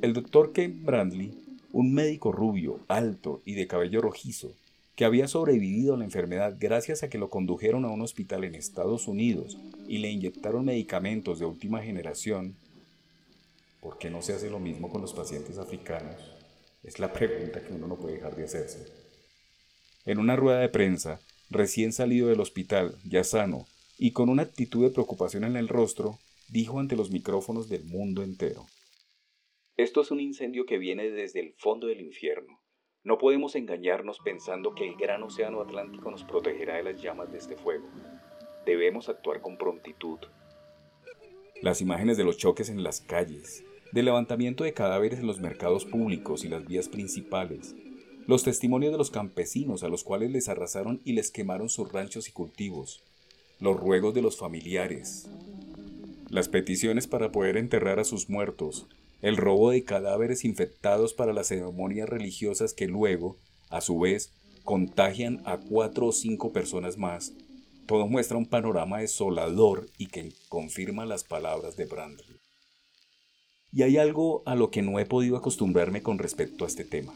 El 0.00 0.14
doctor 0.14 0.54
Ken 0.54 0.82
Brandley, 0.86 1.38
un 1.72 1.92
médico 1.92 2.32
rubio, 2.32 2.80
alto 2.88 3.42
y 3.44 3.56
de 3.56 3.66
cabello 3.66 4.00
rojizo, 4.00 4.52
que 4.96 5.04
había 5.04 5.28
sobrevivido 5.28 5.94
a 5.94 5.98
la 5.98 6.04
enfermedad 6.04 6.56
gracias 6.58 7.02
a 7.02 7.10
que 7.10 7.18
lo 7.18 7.28
condujeron 7.28 7.84
a 7.84 7.90
un 7.90 8.00
hospital 8.00 8.44
en 8.44 8.54
Estados 8.54 9.06
Unidos 9.06 9.58
y 9.86 9.98
le 9.98 10.10
inyectaron 10.10 10.64
medicamentos 10.64 11.40
de 11.40 11.44
última 11.44 11.82
generación, 11.82 12.56
¿Por 13.84 13.98
qué 13.98 14.08
no 14.08 14.22
se 14.22 14.32
hace 14.32 14.48
lo 14.48 14.58
mismo 14.58 14.88
con 14.88 15.02
los 15.02 15.12
pacientes 15.12 15.58
africanos? 15.58 16.16
Es 16.82 16.98
la 16.98 17.12
pregunta 17.12 17.62
que 17.62 17.74
uno 17.74 17.86
no 17.86 17.98
puede 17.98 18.14
dejar 18.14 18.34
de 18.34 18.44
hacerse. 18.44 18.90
En 20.06 20.18
una 20.18 20.36
rueda 20.36 20.60
de 20.60 20.70
prensa, 20.70 21.20
recién 21.50 21.92
salido 21.92 22.28
del 22.28 22.40
hospital, 22.40 22.96
ya 23.04 23.24
sano, 23.24 23.66
y 23.98 24.12
con 24.12 24.30
una 24.30 24.44
actitud 24.44 24.82
de 24.82 24.90
preocupación 24.90 25.44
en 25.44 25.56
el 25.56 25.68
rostro, 25.68 26.18
dijo 26.48 26.80
ante 26.80 26.96
los 26.96 27.10
micrófonos 27.10 27.68
del 27.68 27.84
mundo 27.84 28.22
entero. 28.22 28.64
Esto 29.76 30.00
es 30.00 30.10
un 30.10 30.20
incendio 30.20 30.64
que 30.64 30.78
viene 30.78 31.10
desde 31.10 31.40
el 31.40 31.52
fondo 31.58 31.88
del 31.88 32.00
infierno. 32.00 32.62
No 33.02 33.18
podemos 33.18 33.54
engañarnos 33.54 34.18
pensando 34.24 34.74
que 34.74 34.88
el 34.88 34.96
gran 34.96 35.22
océano 35.22 35.60
Atlántico 35.60 36.10
nos 36.10 36.24
protegerá 36.24 36.76
de 36.76 36.84
las 36.84 37.02
llamas 37.02 37.30
de 37.32 37.36
este 37.36 37.56
fuego. 37.56 37.86
Debemos 38.64 39.10
actuar 39.10 39.42
con 39.42 39.58
prontitud. 39.58 40.20
Las 41.60 41.82
imágenes 41.82 42.16
de 42.16 42.24
los 42.24 42.38
choques 42.38 42.70
en 42.70 42.82
las 42.82 43.02
calles, 43.02 43.62
del 43.94 44.06
levantamiento 44.06 44.64
de 44.64 44.72
cadáveres 44.72 45.20
en 45.20 45.28
los 45.28 45.38
mercados 45.38 45.84
públicos 45.84 46.44
y 46.44 46.48
las 46.48 46.66
vías 46.66 46.88
principales, 46.88 47.76
los 48.26 48.42
testimonios 48.42 48.90
de 48.90 48.98
los 48.98 49.12
campesinos 49.12 49.84
a 49.84 49.88
los 49.88 50.02
cuales 50.02 50.32
les 50.32 50.48
arrasaron 50.48 51.00
y 51.04 51.12
les 51.12 51.30
quemaron 51.30 51.68
sus 51.68 51.92
ranchos 51.92 52.28
y 52.28 52.32
cultivos, 52.32 53.04
los 53.60 53.78
ruegos 53.78 54.12
de 54.12 54.20
los 54.20 54.36
familiares, 54.36 55.28
las 56.28 56.48
peticiones 56.48 57.06
para 57.06 57.30
poder 57.30 57.56
enterrar 57.56 58.00
a 58.00 58.04
sus 58.04 58.28
muertos, 58.28 58.88
el 59.22 59.36
robo 59.36 59.70
de 59.70 59.84
cadáveres 59.84 60.44
infectados 60.44 61.14
para 61.14 61.32
las 61.32 61.46
ceremonias 61.46 62.08
religiosas 62.08 62.74
que 62.74 62.88
luego, 62.88 63.36
a 63.70 63.80
su 63.80 64.00
vez, 64.00 64.32
contagian 64.64 65.40
a 65.44 65.58
cuatro 65.58 66.06
o 66.06 66.12
cinco 66.12 66.52
personas 66.52 66.98
más, 66.98 67.32
todo 67.86 68.08
muestra 68.08 68.38
un 68.38 68.46
panorama 68.46 68.98
desolador 68.98 69.86
y 69.98 70.06
que 70.06 70.32
confirma 70.48 71.06
las 71.06 71.22
palabras 71.22 71.76
de 71.76 71.86
Brandley. 71.86 72.33
Y 73.74 73.82
hay 73.82 73.96
algo 73.96 74.42
a 74.46 74.54
lo 74.54 74.70
que 74.70 74.82
no 74.82 74.98
he 74.98 75.06
podido 75.06 75.36
acostumbrarme 75.36 76.02
con 76.02 76.18
respecto 76.18 76.64
a 76.64 76.68
este 76.68 76.84
tema 76.84 77.12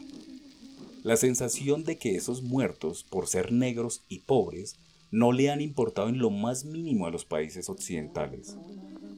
la 1.03 1.15
sensación 1.15 1.83
de 1.83 1.97
que 1.97 2.15
esos 2.15 2.43
muertos, 2.43 3.03
por 3.03 3.27
ser 3.27 3.51
negros 3.51 4.03
y 4.09 4.19
pobres, 4.19 4.75
no 5.11 5.31
le 5.31 5.49
han 5.49 5.61
importado 5.61 6.09
en 6.09 6.19
lo 6.19 6.29
más 6.29 6.65
mínimo 6.65 7.07
a 7.07 7.11
los 7.11 7.25
países 7.25 7.69
occidentales. 7.69 8.57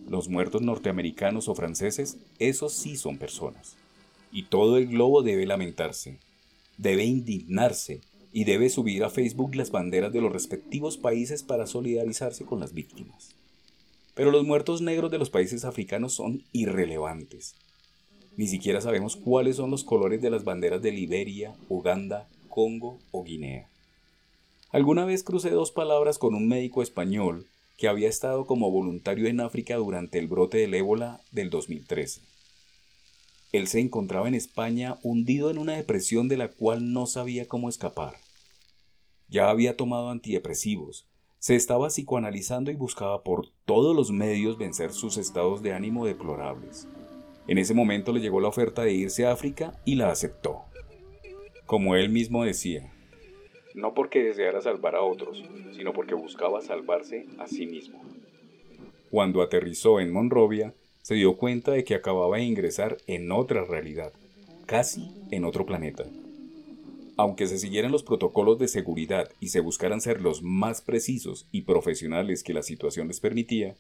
Los 0.08 0.30
muertos 0.30 0.62
norteamericanos 0.62 1.48
o 1.48 1.56
franceses, 1.56 2.18
esos 2.40 2.74
sí 2.74 2.98
son 2.98 3.18
personas. 3.18 3.76
Y 4.32 4.44
todo 4.44 4.78
el 4.78 4.88
globo 4.88 5.24
debe 5.24 5.46
lamentarse, 5.46 6.20
debe 6.78 7.04
indignarse 7.04 8.02
y 8.32 8.44
debe 8.46 8.70
subir 8.70 9.04
a 9.04 9.10
Facebook 9.10 9.56
las 9.56 9.72
banderas 9.72 10.14
de 10.14 10.22
los 10.22 10.32
respectivos 10.32 10.98
países 10.98 11.44
para 11.44 11.68
solidarizarse 11.68 12.46
con 12.46 12.60
las 12.60 12.74
víctimas. 12.74 13.36
Pero 14.14 14.32
los 14.32 14.46
muertos 14.46 14.82
negros 14.82 15.12
de 15.12 15.18
los 15.18 15.30
países 15.30 15.66
africanos 15.66 16.14
son 16.14 16.44
irrelevantes. 16.52 17.56
Ni 18.38 18.48
siquiera 18.48 18.82
sabemos 18.82 19.16
cuáles 19.16 19.58
son 19.58 19.72
los 19.72 19.84
colores 19.84 20.22
de 20.22 20.30
las 20.30 20.44
banderas 20.44 20.82
de 20.82 20.92
Liberia, 20.92 21.56
Uganda, 21.70 22.28
Congo 22.50 23.00
o 23.12 23.24
Guinea. 23.24 23.68
Alguna 24.72 25.06
vez 25.06 25.24
crucé 25.24 25.50
dos 25.50 25.72
palabras 25.72 26.18
con 26.18 26.34
un 26.34 26.48
médico 26.48 26.82
español 26.82 27.48
que 27.78 27.88
había 27.88 28.08
estado 28.08 28.46
como 28.46 28.72
voluntario 28.72 29.28
en 29.28 29.40
África 29.42 29.76
durante 29.76 30.20
el 30.20 30.28
brote 30.28 30.60
del 30.60 30.74
ébola 30.76 31.20
del 31.32 31.50
2013. 31.50 32.22
Él 33.52 33.68
se 33.68 33.80
encontraba 33.80 34.28
en 34.28 34.36
España 34.36 34.98
hundido 35.04 35.50
en 35.50 35.58
una 35.58 35.76
depresión 35.76 36.30
de 36.30 36.38
la 36.38 36.48
cual 36.48 36.94
no 36.94 37.06
sabía 37.06 37.48
cómo 37.48 37.68
escapar. 37.68 38.16
Ya 39.28 39.50
había 39.50 39.76
tomado 39.76 40.10
antidepresivos, 40.10 41.06
se 41.42 41.56
estaba 41.56 41.88
psicoanalizando 41.88 42.70
y 42.70 42.76
buscaba 42.76 43.24
por 43.24 43.48
todos 43.66 43.96
los 43.96 44.12
medios 44.12 44.60
vencer 44.60 44.92
sus 44.92 45.18
estados 45.18 45.64
de 45.64 45.74
ánimo 45.74 46.06
deplorables. 46.06 46.88
En 47.48 47.58
ese 47.58 47.74
momento 47.74 48.14
le 48.14 48.20
llegó 48.20 48.40
la 48.40 48.48
oferta 48.48 48.84
de 48.84 48.94
irse 48.94 49.26
a 49.26 49.32
África 49.32 49.74
y 49.84 49.96
la 49.96 50.12
aceptó. 50.12 50.66
Como 51.66 51.96
él 51.96 52.10
mismo 52.10 52.44
decía, 52.44 52.94
no 53.74 53.96
porque 53.96 54.22
deseara 54.22 54.62
salvar 54.62 54.94
a 54.96 55.02
otros, 55.02 55.44
sino 55.76 55.94
porque 55.94 56.14
buscaba 56.14 56.62
salvarse 56.62 57.26
a 57.40 57.48
sí 57.48 57.66
mismo. 57.66 58.00
Cuando 59.10 59.42
aterrizó 59.42 60.00
en 60.00 60.14
Monrovia, 60.14 60.76
se 61.02 61.16
dio 61.16 61.38
cuenta 61.38 61.72
de 61.72 61.84
que 61.84 61.96
acababa 61.96 62.38
de 62.38 62.44
ingresar 62.44 62.98
en 63.08 63.32
otra 63.32 63.66
realidad, 63.66 64.14
casi 64.68 65.12
en 65.32 65.46
otro 65.46 65.66
planeta. 65.66 66.06
Aunque 67.22 67.46
se 67.46 67.60
siguieran 67.60 67.92
los 67.92 68.02
protocolos 68.02 68.58
de 68.58 68.68
seguridad 68.68 69.30
y 69.40 69.50
se 69.50 69.60
buscaran 69.60 70.02
ser 70.02 70.22
los 70.22 70.42
más 70.42 70.82
precisos 70.82 71.48
y 71.52 71.62
profesionales 71.62 72.42
que 72.42 72.52
la 72.52 72.64
situación 72.64 73.08
les 73.10 73.20
permitía, 73.20 73.76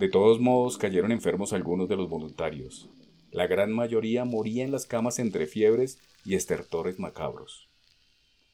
de 0.00 0.08
todos 0.08 0.40
modos, 0.40 0.76
cayeron 0.76 1.12
enfermos 1.12 1.52
algunos 1.52 1.88
de 1.88 1.94
los 1.94 2.08
voluntarios. 2.10 2.88
La 3.30 3.46
gran 3.46 3.70
mayoría 3.70 4.24
moría 4.24 4.64
en 4.64 4.72
las 4.72 4.86
camas 4.86 5.20
entre 5.20 5.46
fiebres 5.46 6.00
y 6.24 6.34
estertores 6.34 6.98
macabros. 6.98 7.68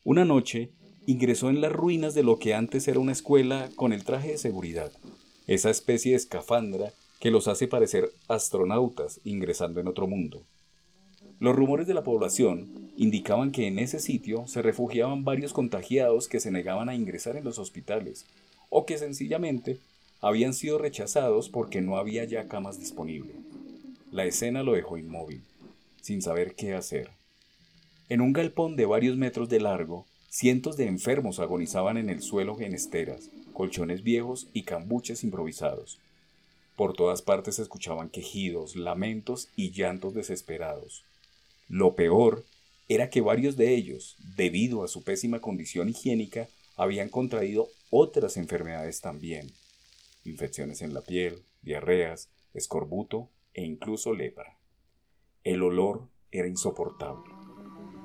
Una 0.05 0.27
noche, 0.27 0.71
ingresó 1.07 1.49
en 1.49 1.63
las 1.63 1.73
ruinas 1.73 2.13
de 2.13 2.25
lo 2.25 2.39
que 2.39 2.53
antes 2.53 2.89
era 2.89 3.01
una 3.01 3.13
escuela 3.13 3.71
con 3.75 3.95
el 3.95 4.05
traje 4.05 4.33
de 4.33 4.37
seguridad, 4.37 4.93
esa 5.47 5.71
especie 5.71 6.11
de 6.11 6.19
escafandra 6.19 6.93
que 7.21 7.31
los 7.31 7.49
hace 7.49 7.67
parecer 7.67 8.13
astronautas 8.29 9.19
ingresando 9.25 9.81
en 9.81 9.89
otro 9.89 10.07
mundo. 10.07 10.45
Los 11.41 11.55
rumores 11.55 11.87
de 11.87 11.95
la 11.95 12.03
población 12.03 12.91
indicaban 12.97 13.53
que 13.53 13.69
en 13.69 13.79
ese 13.79 14.01
sitio 14.01 14.49
se 14.49 14.61
refugiaban 14.61 15.23
varios 15.25 15.53
contagiados 15.53 16.27
que 16.27 16.41
se 16.41 16.51
negaban 16.51 16.89
a 16.89 16.97
ingresar 16.97 17.37
en 17.37 17.45
los 17.45 17.61
hospitales, 17.61 18.27
o 18.71 18.87
que 18.87 18.99
sencillamente 18.99 19.79
habían 20.21 20.53
sido 20.53 20.79
rechazados 20.79 21.49
porque 21.49 21.81
no 21.81 21.97
había 21.97 22.25
ya 22.25 22.49
camas 22.49 22.81
disponibles. 22.81 23.37
La 24.11 24.25
escena 24.25 24.65
lo 24.65 24.73
dejó 24.73 24.99
inmóvil, 24.99 25.43
sin 26.01 26.23
saber 26.23 26.57
qué 26.57 26.75
hacer. 26.75 27.11
En 28.09 28.21
un 28.21 28.33
galpón 28.33 28.75
de 28.75 28.87
varios 28.87 29.17
metros 29.17 29.49
de 29.49 29.61
largo, 29.61 30.07
cientos 30.29 30.77
de 30.77 30.87
enfermos 30.87 31.39
agonizaban 31.39 31.99
en 31.99 32.11
el 32.11 32.21
suelo 32.21 32.61
en 32.61 32.75
esteras, 32.75 33.31
colchones 33.53 34.03
viejos 34.03 34.49
y 34.53 34.63
cambuches 34.63 35.23
improvisados. 35.23 36.01
Por 36.75 36.95
todas 36.95 37.23
partes 37.23 37.57
se 37.57 37.63
escuchaban 37.63 38.09
quejidos, 38.09 38.75
lamentos 38.75 39.51
y 39.55 39.71
llantos 39.71 40.15
desesperados. 40.15 41.05
Lo 41.69 41.95
peor 41.95 42.45
era 42.89 43.11
que 43.11 43.21
varios 43.21 43.57
de 43.57 43.75
ellos, 43.75 44.17
debido 44.37 44.83
a 44.83 44.89
su 44.89 45.03
pésima 45.05 45.41
condición 45.41 45.89
higiénica, 45.89 46.49
habían 46.77 47.09
contraído 47.09 47.69
otras 47.91 48.37
enfermedades 48.37 49.01
también 49.01 49.53
infecciones 50.29 50.83
en 50.83 50.95
la 50.95 51.03
piel, 51.03 51.43
diarreas, 51.63 52.31
escorbuto 52.55 53.31
e 53.55 53.65
incluso 53.65 54.15
lepra. 54.15 54.59
El 55.45 55.63
olor 55.63 56.09
era 56.31 56.49
insoportable. 56.49 57.33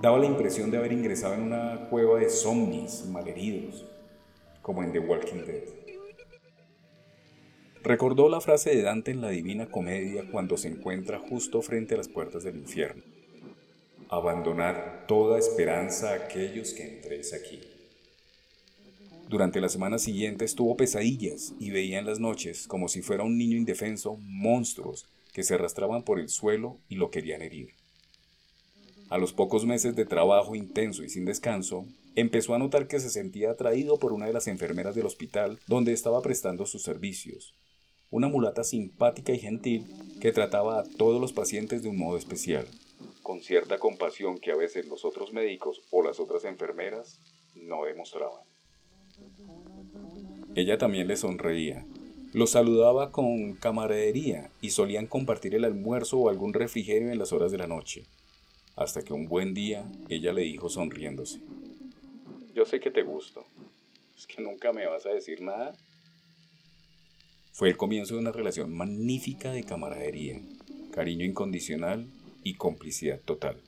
Daba 0.01 0.19
la 0.19 0.25
impresión 0.25 0.71
de 0.71 0.77
haber 0.77 0.91
ingresado 0.91 1.35
en 1.35 1.41
una 1.41 1.89
cueva 1.89 2.19
de 2.19 2.29
zombies 2.29 3.05
malheridos, 3.05 3.85
como 4.61 4.83
en 4.83 4.91
The 4.91 4.99
Walking 4.99 5.45
Dead. 5.45 5.63
Recordó 7.83 8.29
la 8.29 8.39
frase 8.39 8.73
de 8.75 8.81
Dante 8.81 9.11
en 9.11 9.21
la 9.21 9.29
Divina 9.29 9.69
Comedia 9.69 10.29
cuando 10.31 10.55
se 10.57 10.69
encuentra 10.69 11.19
justo 11.19 11.61
frente 11.61 11.95
a 11.95 11.97
las 11.97 12.07
puertas 12.07 12.43
del 12.43 12.55
infierno. 12.55 13.03
Abandonar 14.09 15.05
toda 15.07 15.39
esperanza 15.39 16.11
a 16.11 16.15
aquellos 16.15 16.73
que 16.73 16.83
entréis 16.83 17.33
aquí. 17.33 17.61
Durante 19.27 19.61
la 19.61 19.69
semana 19.69 19.97
siguiente 19.97 20.45
tuvo 20.55 20.77
pesadillas 20.77 21.53
y 21.59 21.71
veía 21.71 21.99
en 21.99 22.05
las 22.05 22.19
noches, 22.19 22.67
como 22.67 22.87
si 22.87 23.01
fuera 23.01 23.23
un 23.23 23.37
niño 23.37 23.57
indefenso, 23.57 24.17
monstruos 24.21 25.07
que 25.33 25.43
se 25.43 25.55
arrastraban 25.55 26.03
por 26.03 26.19
el 26.19 26.29
suelo 26.29 26.77
y 26.89 26.95
lo 26.95 27.09
querían 27.09 27.41
herir. 27.41 27.69
A 29.09 29.17
los 29.17 29.33
pocos 29.33 29.65
meses 29.65 29.95
de 29.95 30.05
trabajo 30.05 30.55
intenso 30.55 31.03
y 31.03 31.09
sin 31.09 31.25
descanso, 31.25 31.85
empezó 32.15 32.53
a 32.53 32.59
notar 32.59 32.87
que 32.87 32.99
se 32.99 33.09
sentía 33.09 33.51
atraído 33.51 33.97
por 33.97 34.13
una 34.13 34.27
de 34.27 34.33
las 34.33 34.47
enfermeras 34.47 34.95
del 34.95 35.05
hospital 35.05 35.59
donde 35.67 35.93
estaba 35.93 36.21
prestando 36.21 36.65
sus 36.65 36.83
servicios, 36.83 37.55
una 38.11 38.27
mulata 38.27 38.63
simpática 38.63 39.33
y 39.33 39.39
gentil 39.39 39.87
que 40.21 40.31
trataba 40.31 40.79
a 40.79 40.83
todos 40.83 41.19
los 41.19 41.33
pacientes 41.33 41.81
de 41.81 41.89
un 41.89 41.97
modo 41.97 42.17
especial, 42.17 42.67
con 43.23 43.41
cierta 43.41 43.79
compasión 43.79 44.37
que 44.37 44.51
a 44.51 44.55
veces 44.55 44.85
los 44.87 45.05
otros 45.05 45.31
médicos 45.31 45.81
o 45.91 46.03
las 46.03 46.19
otras 46.19 46.43
enfermeras 46.43 47.19
no 47.55 47.85
demostraban. 47.85 48.41
Ella 50.55 50.77
también 50.77 51.07
le 51.07 51.15
sonreía. 51.15 51.85
Lo 52.33 52.47
saludaba 52.47 53.11
con 53.11 53.53
camaradería 53.53 54.51
y 54.61 54.71
solían 54.71 55.07
compartir 55.07 55.55
el 55.55 55.63
almuerzo 55.63 56.17
o 56.19 56.29
algún 56.29 56.53
refrigerio 56.53 57.11
en 57.11 57.19
las 57.19 57.31
horas 57.31 57.51
de 57.51 57.59
la 57.59 57.67
noche. 57.67 58.03
Hasta 58.75 59.03
que 59.03 59.13
un 59.13 59.27
buen 59.27 59.53
día 59.53 59.89
ella 60.09 60.33
le 60.33 60.41
dijo 60.41 60.67
sonriéndose. 60.67 61.39
Yo 62.53 62.65
sé 62.65 62.79
que 62.79 62.91
te 62.91 63.03
gusto. 63.03 63.45
¿Es 64.17 64.27
que 64.27 64.41
nunca 64.41 64.73
me 64.73 64.85
vas 64.85 65.05
a 65.05 65.09
decir 65.09 65.41
nada? 65.41 65.73
Fue 67.51 67.69
el 67.69 67.77
comienzo 67.77 68.15
de 68.15 68.21
una 68.21 68.31
relación 68.31 68.73
magnífica 68.73 69.51
de 69.51 69.63
camaradería, 69.63 70.41
cariño 70.91 71.23
incondicional 71.23 72.07
y 72.43 72.55
complicidad 72.55 73.19
total. 73.19 73.61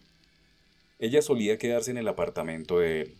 Ella 0.99 1.21
solía 1.21 1.57
quedarse 1.57 1.91
en 1.91 1.97
el 1.97 2.07
apartamento 2.07 2.80
de 2.80 3.01
él, 3.01 3.15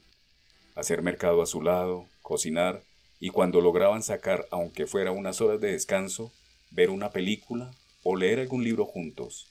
hacer 0.76 1.02
mercado 1.02 1.42
a 1.42 1.46
su 1.46 1.62
lado, 1.62 2.08
cocinar 2.22 2.84
y 3.20 3.30
cuando 3.30 3.62
lograban 3.62 4.04
sacar, 4.04 4.48
aunque 4.52 4.88
fuera 4.88 5.12
unas 5.12 5.42
horas 5.42 5.60
de 5.62 5.72
descanso, 5.72 6.32
ver 6.72 6.90
una 6.90 7.12
película 7.12 7.72
o 8.04 8.16
leer 8.16 8.40
algún 8.40 8.64
libro 8.64 8.86
juntos. 8.86 9.48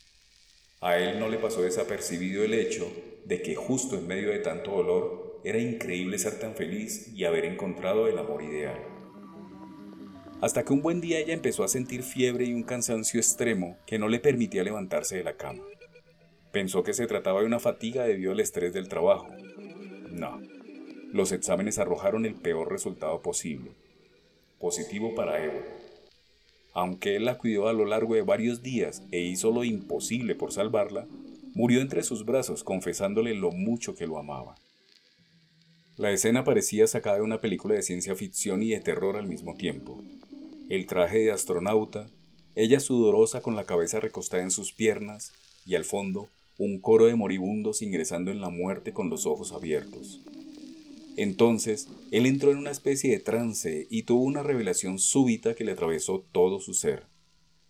A 0.81 0.99
él 0.99 1.19
no 1.19 1.29
le 1.29 1.39
pasó 1.39 1.63
desapercibido 1.63 2.45
el 2.45 2.55
hecho 2.55 2.91
de 3.25 3.43
que 3.43 3.55
justo 3.55 3.97
en 3.97 4.07
medio 4.07 4.31
de 4.31 4.41
tanto 4.41 4.71
dolor 4.71 5.41
era 5.45 5.59
increíble 5.59 6.19
ser 6.19 6.39
tan 6.39 6.55
feliz 6.55 7.09
y 7.15 7.25
haber 7.25 7.45
encontrado 7.45 8.07
el 8.07 8.19
amor 8.19 8.43
ideal. 8.43 8.79
hasta 10.41 10.63
que 10.63 10.75
un 10.75 10.83
buen 10.83 11.01
día 11.01 11.19
ella 11.21 11.33
empezó 11.33 11.65
a 11.65 11.69
sentir 11.69 12.03
fiebre 12.03 12.45
y 12.45 12.53
un 12.53 12.65
cansancio 12.65 13.19
extremo 13.19 13.79
que 13.87 13.99
no 13.99 14.09
le 14.09 14.21
permitía 14.21 14.63
levantarse 14.63 15.17
de 15.17 15.25
la 15.25 15.39
cama. 15.39 15.63
Pensó 16.55 16.85
que 16.85 16.95
se 16.95 17.09
trataba 17.09 17.41
de 17.41 17.47
una 17.47 17.59
fatiga 17.59 18.05
debido 18.05 18.31
al 18.31 18.39
estrés 18.39 18.73
del 18.73 18.89
trabajo. 18.89 19.27
No, 20.13 20.41
los 21.13 21.33
exámenes 21.33 21.81
arrojaron 21.81 22.27
el 22.27 22.37
peor 22.37 22.71
resultado 22.71 23.23
posible. 23.23 23.73
Positivo 24.61 25.17
para 25.17 25.45
Evo. 25.45 25.61
Aunque 26.73 27.17
él 27.17 27.25
la 27.25 27.39
cuidó 27.39 27.67
a 27.67 27.73
lo 27.73 27.85
largo 27.85 28.15
de 28.15 28.23
varios 28.23 28.63
días 28.63 29.03
e 29.11 29.19
hizo 29.19 29.51
lo 29.51 29.65
imposible 29.65 30.37
por 30.37 30.53
salvarla, 30.53 31.09
murió 31.55 31.81
entre 31.81 32.05
sus 32.05 32.25
brazos 32.25 32.63
confesándole 32.63 33.35
lo 33.35 33.51
mucho 33.51 33.97
que 33.97 34.07
lo 34.07 34.17
amaba. 34.17 34.55
La 35.97 36.13
escena 36.13 36.45
parecía 36.45 36.87
sacada 36.87 37.17
de 37.17 37.23
una 37.23 37.41
película 37.41 37.75
de 37.75 37.83
ciencia 37.83 38.15
ficción 38.15 38.63
y 38.63 38.71
de 38.71 38.81
terror 38.81 39.17
al 39.17 39.27
mismo 39.27 39.57
tiempo. 39.57 40.01
El 40.69 40.87
traje 40.87 41.19
de 41.19 41.33
astronauta, 41.33 42.07
ella 42.55 42.79
sudorosa 42.79 43.41
con 43.41 43.57
la 43.57 43.65
cabeza 43.65 43.99
recostada 43.99 44.45
en 44.45 44.53
sus 44.53 44.73
piernas 44.73 45.33
y 45.67 45.75
al 45.75 45.85
fondo 45.85 46.29
un 46.57 46.81
coro 46.81 47.07
de 47.07 47.17
moribundos 47.17 47.83
ingresando 47.83 48.31
en 48.31 48.41
la 48.41 48.49
muerte 48.49 48.93
con 48.93 49.11
los 49.11 49.27
ojos 49.27 49.53
abiertos. 49.53 50.23
Entonces, 51.17 51.89
él 52.11 52.27
entró 52.27 52.51
en 52.51 52.59
una 52.59 52.71
especie 52.71 53.11
de 53.11 53.21
trance 53.21 53.87
y 53.91 54.03
tuvo 54.03 54.23
una 54.25 54.43
revelación 54.43 54.99
súbita 54.99 55.55
que 55.55 55.65
le 55.65 55.73
atravesó 55.73 56.27
todo 56.33 56.61
su 56.61 56.75
ser. 56.75 57.07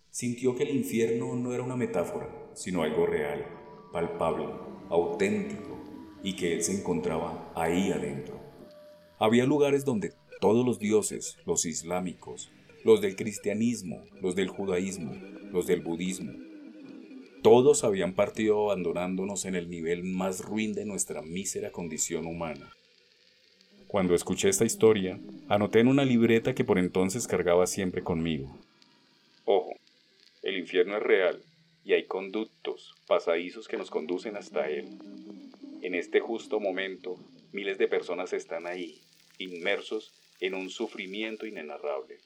Sintió 0.09 0.55
que 0.55 0.63
el 0.63 0.75
infierno 0.75 1.35
no 1.35 1.53
era 1.53 1.63
una 1.63 1.75
metáfora, 1.75 2.29
sino 2.53 2.83
algo 2.83 3.05
real, 3.05 3.45
palpable, 3.91 4.47
auténtico 4.89 5.77
y 6.23 6.35
que 6.35 6.53
él 6.53 6.63
se 6.63 6.73
encontraba 6.73 7.51
ahí 7.55 7.91
adentro. 7.91 8.39
Había 9.19 9.45
lugares 9.45 9.85
donde 9.85 10.13
todos 10.41 10.65
los 10.65 10.79
dioses, 10.79 11.37
los 11.45 11.65
islámicos, 11.65 12.51
los 12.83 13.01
del 13.01 13.15
cristianismo, 13.15 14.03
los 14.21 14.35
del 14.35 14.47
judaísmo, 14.47 15.13
los 15.51 15.67
del 15.67 15.81
budismo, 15.81 16.33
todos 17.45 17.83
habían 17.83 18.15
partido 18.15 18.71
abandonándonos 18.71 19.45
en 19.45 19.53
el 19.53 19.69
nivel 19.69 20.01
más 20.03 20.43
ruin 20.43 20.73
de 20.73 20.83
nuestra 20.83 21.21
mísera 21.21 21.71
condición 21.71 22.25
humana. 22.25 22.73
Cuando 23.85 24.15
escuché 24.15 24.49
esta 24.49 24.65
historia, 24.65 25.19
anoté 25.47 25.79
en 25.79 25.87
una 25.87 26.05
libreta 26.05 26.55
que 26.55 26.63
por 26.63 26.79
entonces 26.79 27.27
cargaba 27.27 27.67
siempre 27.67 28.01
conmigo. 28.01 28.57
Ojo, 29.45 29.75
el 30.41 30.57
infierno 30.57 30.97
es 30.97 31.03
real 31.03 31.43
y 31.83 31.93
hay 31.93 32.05
conductos, 32.07 32.95
pasadizos 33.05 33.67
que 33.67 33.77
nos 33.77 33.91
conducen 33.91 34.37
hasta 34.37 34.67
él. 34.67 34.97
En 35.83 35.93
este 35.93 36.21
justo 36.21 36.59
momento, 36.59 37.15
miles 37.53 37.77
de 37.77 37.87
personas 37.87 38.33
están 38.33 38.65
ahí, 38.65 39.01
inmersos 39.37 40.15
en 40.39 40.55
un 40.55 40.71
sufrimiento 40.71 41.45
inenarrable. 41.45 42.17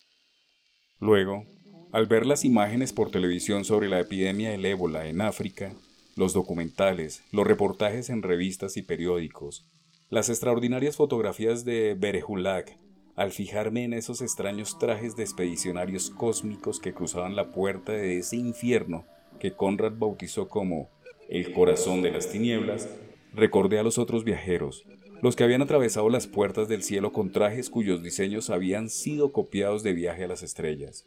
Luego, 0.99 1.45
al 1.91 2.07
ver 2.07 2.25
las 2.25 2.45
imágenes 2.45 2.93
por 2.93 3.11
televisión 3.11 3.65
sobre 3.65 3.89
la 3.89 3.99
epidemia 3.99 4.51
del 4.51 4.65
ébola 4.65 5.07
en 5.07 5.21
África, 5.21 5.73
los 6.15 6.33
documentales, 6.33 7.23
los 7.31 7.47
reportajes 7.47 8.09
en 8.09 8.21
revistas 8.21 8.77
y 8.77 8.81
periódicos, 8.81 9.65
las 10.09 10.29
extraordinarias 10.29 10.95
fotografías 10.95 11.65
de 11.65 11.95
Berehulak, 11.97 12.77
al 13.15 13.31
fijarme 13.31 13.83
en 13.83 13.93
esos 13.93 14.21
extraños 14.21 14.79
trajes 14.79 15.15
de 15.15 15.23
expedicionarios 15.23 16.09
cósmicos 16.09 16.79
que 16.79 16.93
cruzaban 16.93 17.35
la 17.35 17.51
puerta 17.51 17.91
de 17.91 18.17
ese 18.17 18.37
infierno 18.37 19.05
que 19.39 19.53
Conrad 19.53 19.93
bautizó 19.97 20.47
como 20.47 20.89
el 21.29 21.53
corazón 21.53 22.01
de 22.01 22.11
las 22.11 22.29
tinieblas, 22.29 22.89
Recordé 23.33 23.77
a 23.77 23.83
los 23.83 23.99
otros 23.99 24.23
viajeros, 24.23 24.85
los 25.21 25.35
que 25.35 25.43
habían 25.43 25.61
atravesado 25.61 26.09
las 26.09 26.27
puertas 26.27 26.67
del 26.67 26.83
cielo 26.83 27.11
con 27.11 27.31
trajes 27.31 27.69
cuyos 27.69 28.01
diseños 28.01 28.49
habían 28.49 28.89
sido 28.89 29.31
copiados 29.31 29.83
de 29.83 29.93
viaje 29.93 30.23
a 30.23 30.27
las 30.27 30.43
estrellas. 30.43 31.05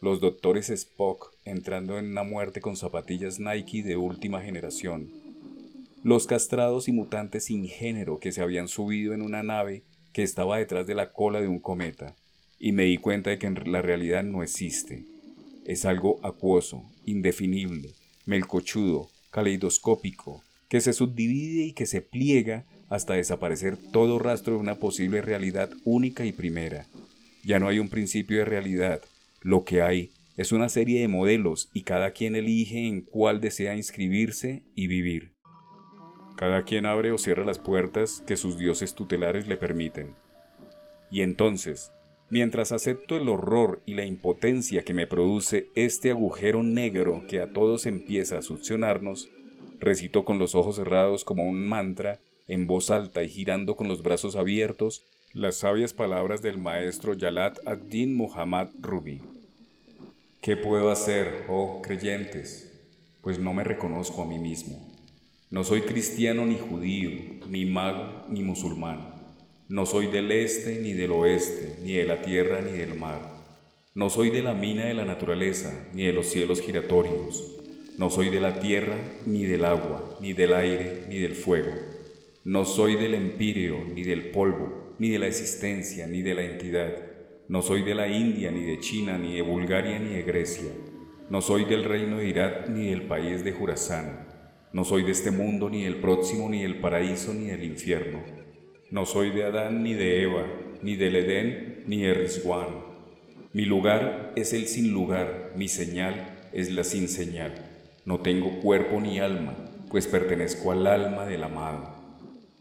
Los 0.00 0.20
doctores 0.20 0.68
Spock 0.68 1.32
entrando 1.44 1.98
en 1.98 2.14
la 2.14 2.22
muerte 2.22 2.60
con 2.60 2.76
zapatillas 2.76 3.38
Nike 3.38 3.82
de 3.82 3.96
última 3.96 4.42
generación. 4.42 5.10
Los 6.02 6.26
castrados 6.26 6.88
y 6.88 6.92
mutantes 6.92 7.44
sin 7.44 7.66
género 7.66 8.18
que 8.18 8.32
se 8.32 8.42
habían 8.42 8.68
subido 8.68 9.14
en 9.14 9.22
una 9.22 9.42
nave 9.42 9.84
que 10.12 10.22
estaba 10.22 10.58
detrás 10.58 10.86
de 10.86 10.94
la 10.94 11.12
cola 11.12 11.40
de 11.40 11.48
un 11.48 11.60
cometa. 11.60 12.14
Y 12.58 12.72
me 12.72 12.84
di 12.84 12.98
cuenta 12.98 13.30
de 13.30 13.38
que 13.38 13.50
la 13.50 13.82
realidad 13.82 14.22
no 14.22 14.42
existe. 14.42 15.04
Es 15.64 15.84
algo 15.84 16.20
acuoso, 16.22 16.84
indefinible, 17.04 17.94
melcochudo, 18.24 19.08
caleidoscópico, 19.30 20.42
que 20.68 20.80
se 20.80 20.92
subdivide 20.92 21.64
y 21.64 21.72
que 21.72 21.86
se 21.86 22.02
pliega 22.02 22.64
hasta 22.88 23.14
desaparecer 23.14 23.76
todo 23.92 24.18
rastro 24.18 24.54
de 24.54 24.60
una 24.60 24.76
posible 24.76 25.22
realidad 25.22 25.70
única 25.84 26.24
y 26.24 26.32
primera. 26.32 26.86
Ya 27.44 27.58
no 27.58 27.68
hay 27.68 27.78
un 27.78 27.88
principio 27.88 28.38
de 28.38 28.44
realidad, 28.44 29.00
lo 29.42 29.64
que 29.64 29.82
hay 29.82 30.10
es 30.36 30.52
una 30.52 30.68
serie 30.68 31.00
de 31.00 31.08
modelos 31.08 31.70
y 31.72 31.82
cada 31.82 32.10
quien 32.10 32.36
elige 32.36 32.86
en 32.86 33.00
cuál 33.00 33.40
desea 33.40 33.74
inscribirse 33.74 34.62
y 34.74 34.86
vivir. 34.86 35.32
Cada 36.36 36.64
quien 36.64 36.84
abre 36.84 37.12
o 37.12 37.18
cierra 37.18 37.44
las 37.44 37.58
puertas 37.58 38.22
que 38.26 38.36
sus 38.36 38.58
dioses 38.58 38.94
tutelares 38.94 39.48
le 39.48 39.56
permiten. 39.56 40.14
Y 41.10 41.22
entonces, 41.22 41.92
mientras 42.28 42.72
acepto 42.72 43.16
el 43.16 43.28
horror 43.30 43.82
y 43.86 43.94
la 43.94 44.04
impotencia 44.04 44.82
que 44.82 44.92
me 44.92 45.06
produce 45.06 45.70
este 45.74 46.10
agujero 46.10 46.62
negro 46.62 47.24
que 47.26 47.40
a 47.40 47.52
todos 47.52 47.86
empieza 47.86 48.36
a 48.36 48.42
succionarnos, 48.42 49.30
recitó 49.80 50.26
con 50.26 50.38
los 50.38 50.54
ojos 50.54 50.76
cerrados 50.76 51.24
como 51.24 51.48
un 51.48 51.66
mantra, 51.66 52.20
en 52.48 52.66
voz 52.66 52.90
alta 52.90 53.22
y 53.22 53.28
girando 53.28 53.76
con 53.76 53.88
los 53.88 54.02
brazos 54.02 54.36
abiertos, 54.36 55.04
las 55.32 55.56
sabias 55.56 55.92
palabras 55.92 56.42
del 56.42 56.58
maestro 56.58 57.14
Yalat 57.14 57.58
ad-Din 57.66 58.14
Muhammad 58.16 58.68
Rubi. 58.80 59.20
¿Qué 60.40 60.56
puedo 60.56 60.90
hacer, 60.90 61.44
oh 61.48 61.82
creyentes? 61.82 62.72
Pues 63.20 63.38
no 63.38 63.52
me 63.52 63.64
reconozco 63.64 64.22
a 64.22 64.26
mí 64.26 64.38
mismo. 64.38 64.94
No 65.50 65.64
soy 65.64 65.82
cristiano 65.82 66.46
ni 66.46 66.56
judío, 66.56 67.10
ni 67.48 67.64
mago 67.64 68.26
ni 68.28 68.42
musulmán. 68.42 69.14
No 69.68 69.84
soy 69.86 70.06
del 70.06 70.30
este 70.30 70.80
ni 70.80 70.92
del 70.92 71.12
oeste, 71.12 71.78
ni 71.82 71.94
de 71.94 72.04
la 72.04 72.22
tierra 72.22 72.60
ni 72.60 72.72
del 72.72 72.94
mar. 72.94 73.20
No 73.94 74.10
soy 74.10 74.30
de 74.30 74.42
la 74.42 74.54
mina 74.54 74.84
de 74.84 74.94
la 74.94 75.04
naturaleza, 75.04 75.88
ni 75.92 76.04
de 76.04 76.12
los 76.12 76.26
cielos 76.26 76.60
giratorios 76.60 77.56
no 77.98 78.10
soy 78.10 78.28
de 78.28 78.40
la 78.40 78.60
tierra, 78.60 78.94
ni 79.24 79.44
del 79.44 79.64
agua, 79.64 80.18
ni 80.20 80.34
del 80.34 80.52
aire, 80.52 81.04
ni 81.08 81.18
del 81.18 81.34
fuego. 81.34 81.72
No 82.46 82.64
soy 82.64 82.94
del 82.94 83.14
empíreo, 83.14 83.86
ni 83.92 84.04
del 84.04 84.30
polvo, 84.30 84.94
ni 85.00 85.08
de 85.10 85.18
la 85.18 85.26
existencia, 85.26 86.06
ni 86.06 86.22
de 86.22 86.32
la 86.32 86.44
entidad. 86.44 86.94
No 87.48 87.60
soy 87.60 87.82
de 87.82 87.96
la 87.96 88.06
India, 88.06 88.52
ni 88.52 88.62
de 88.62 88.78
China, 88.78 89.18
ni 89.18 89.34
de 89.34 89.42
Bulgaria, 89.42 89.98
ni 89.98 90.10
de 90.10 90.22
Grecia. 90.22 90.70
No 91.28 91.40
soy 91.40 91.64
del 91.64 91.82
reino 91.82 92.18
de 92.18 92.28
Irak, 92.28 92.68
ni 92.68 92.90
del 92.90 93.02
país 93.02 93.42
de 93.42 93.50
Jurasán. 93.50 94.28
No 94.72 94.84
soy 94.84 95.02
de 95.02 95.10
este 95.10 95.32
mundo, 95.32 95.68
ni 95.68 95.82
del 95.82 95.96
próximo, 95.96 96.48
ni 96.48 96.62
del 96.62 96.78
paraíso, 96.78 97.34
ni 97.34 97.46
del 97.46 97.64
infierno. 97.64 98.22
No 98.92 99.06
soy 99.06 99.30
de 99.30 99.42
Adán, 99.42 99.82
ni 99.82 99.94
de 99.94 100.22
Eva, 100.22 100.46
ni 100.82 100.94
del 100.94 101.16
Edén, 101.16 101.82
ni 101.88 102.02
de 102.02 102.14
Rizwan. 102.14 102.68
Mi 103.54 103.64
lugar 103.64 104.32
es 104.36 104.52
el 104.52 104.68
sin 104.68 104.92
lugar, 104.92 105.50
mi 105.56 105.66
señal 105.66 106.48
es 106.52 106.70
la 106.70 106.84
sin 106.84 107.08
señal. 107.08 107.54
No 108.04 108.20
tengo 108.20 108.60
cuerpo 108.60 109.00
ni 109.00 109.18
alma, 109.18 109.56
pues 109.90 110.06
pertenezco 110.06 110.70
al 110.70 110.86
alma 110.86 111.26
del 111.26 111.42
amado. 111.42 111.95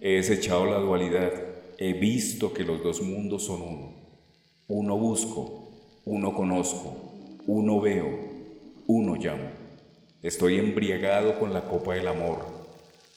He 0.07 0.17
desechado 0.17 0.67
la 0.67 0.77
dualidad, 0.77 1.33
he 1.79 1.93
visto 1.93 2.53
que 2.53 2.63
los 2.63 2.83
dos 2.83 3.01
mundos 3.01 3.47
son 3.47 3.63
uno. 3.63 3.93
Uno 4.67 4.97
busco, 4.99 5.71
uno 6.05 6.31
conozco, 6.31 7.39
uno 7.47 7.81
veo, 7.81 8.05
uno 8.85 9.15
llamo. 9.15 9.49
Estoy 10.21 10.59
embriagado 10.59 11.39
con 11.39 11.55
la 11.55 11.63
copa 11.63 11.95
del 11.95 12.07
amor. 12.07 12.45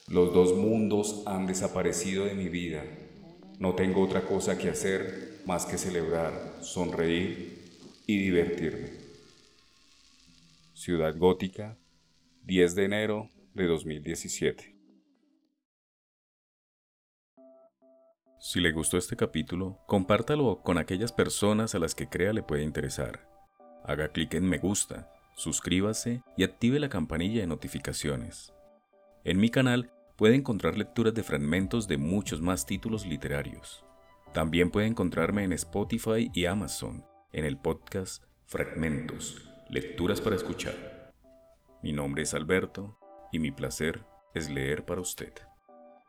Los 0.07 0.33
dos 0.33 0.57
mundos 0.57 1.21
han 1.27 1.45
desaparecido 1.45 2.25
de 2.25 2.33
mi 2.33 2.49
vida. 2.49 2.83
No 3.59 3.75
tengo 3.75 4.01
otra 4.01 4.25
cosa 4.25 4.57
que 4.57 4.69
hacer 4.69 5.43
más 5.45 5.67
que 5.67 5.77
celebrar, 5.77 6.57
sonreír 6.61 7.69
y 8.07 8.17
divertirme. 8.17 8.89
Ciudad 10.73 11.15
Gótica, 11.15 11.77
10 12.45 12.73
de 12.73 12.85
enero 12.85 13.29
de 13.53 13.67
2017. 13.67 14.78
Si 18.41 18.61
le 18.61 18.71
gustó 18.71 18.97
este 18.97 19.17
capítulo, 19.17 19.79
compártalo 19.85 20.61
con 20.63 20.77
aquellas 20.77 21.11
personas 21.11 21.75
a 21.75 21.79
las 21.79 21.93
que 21.93 22.07
crea 22.07 22.31
le 22.31 22.41
puede 22.41 22.63
interesar. 22.63 23.27
Haga 23.83 24.13
clic 24.13 24.33
en 24.33 24.47
me 24.47 24.59
gusta, 24.59 25.11
suscríbase 25.35 26.23
y 26.37 26.45
active 26.45 26.79
la 26.79 26.87
campanilla 26.87 27.41
de 27.41 27.47
notificaciones. 27.47 28.53
En 29.25 29.39
mi 29.41 29.49
canal 29.49 29.91
puede 30.15 30.35
encontrar 30.35 30.77
lecturas 30.77 31.13
de 31.13 31.23
fragmentos 31.23 31.89
de 31.89 31.97
muchos 31.97 32.39
más 32.39 32.65
títulos 32.65 33.05
literarios. 33.05 33.83
También 34.33 34.71
puede 34.71 34.87
encontrarme 34.87 35.43
en 35.43 35.51
Spotify 35.51 36.31
y 36.33 36.45
Amazon, 36.45 37.03
en 37.33 37.43
el 37.43 37.57
podcast 37.57 38.23
Fragmentos, 38.45 39.51
Lecturas 39.69 40.21
para 40.21 40.37
Escuchar. 40.37 41.11
Mi 41.83 41.91
nombre 41.91 42.23
es 42.23 42.33
Alberto 42.33 42.97
y 43.33 43.39
mi 43.39 43.51
placer 43.51 44.05
es 44.33 44.49
leer 44.49 44.85
para 44.85 45.01
usted. 45.01 45.33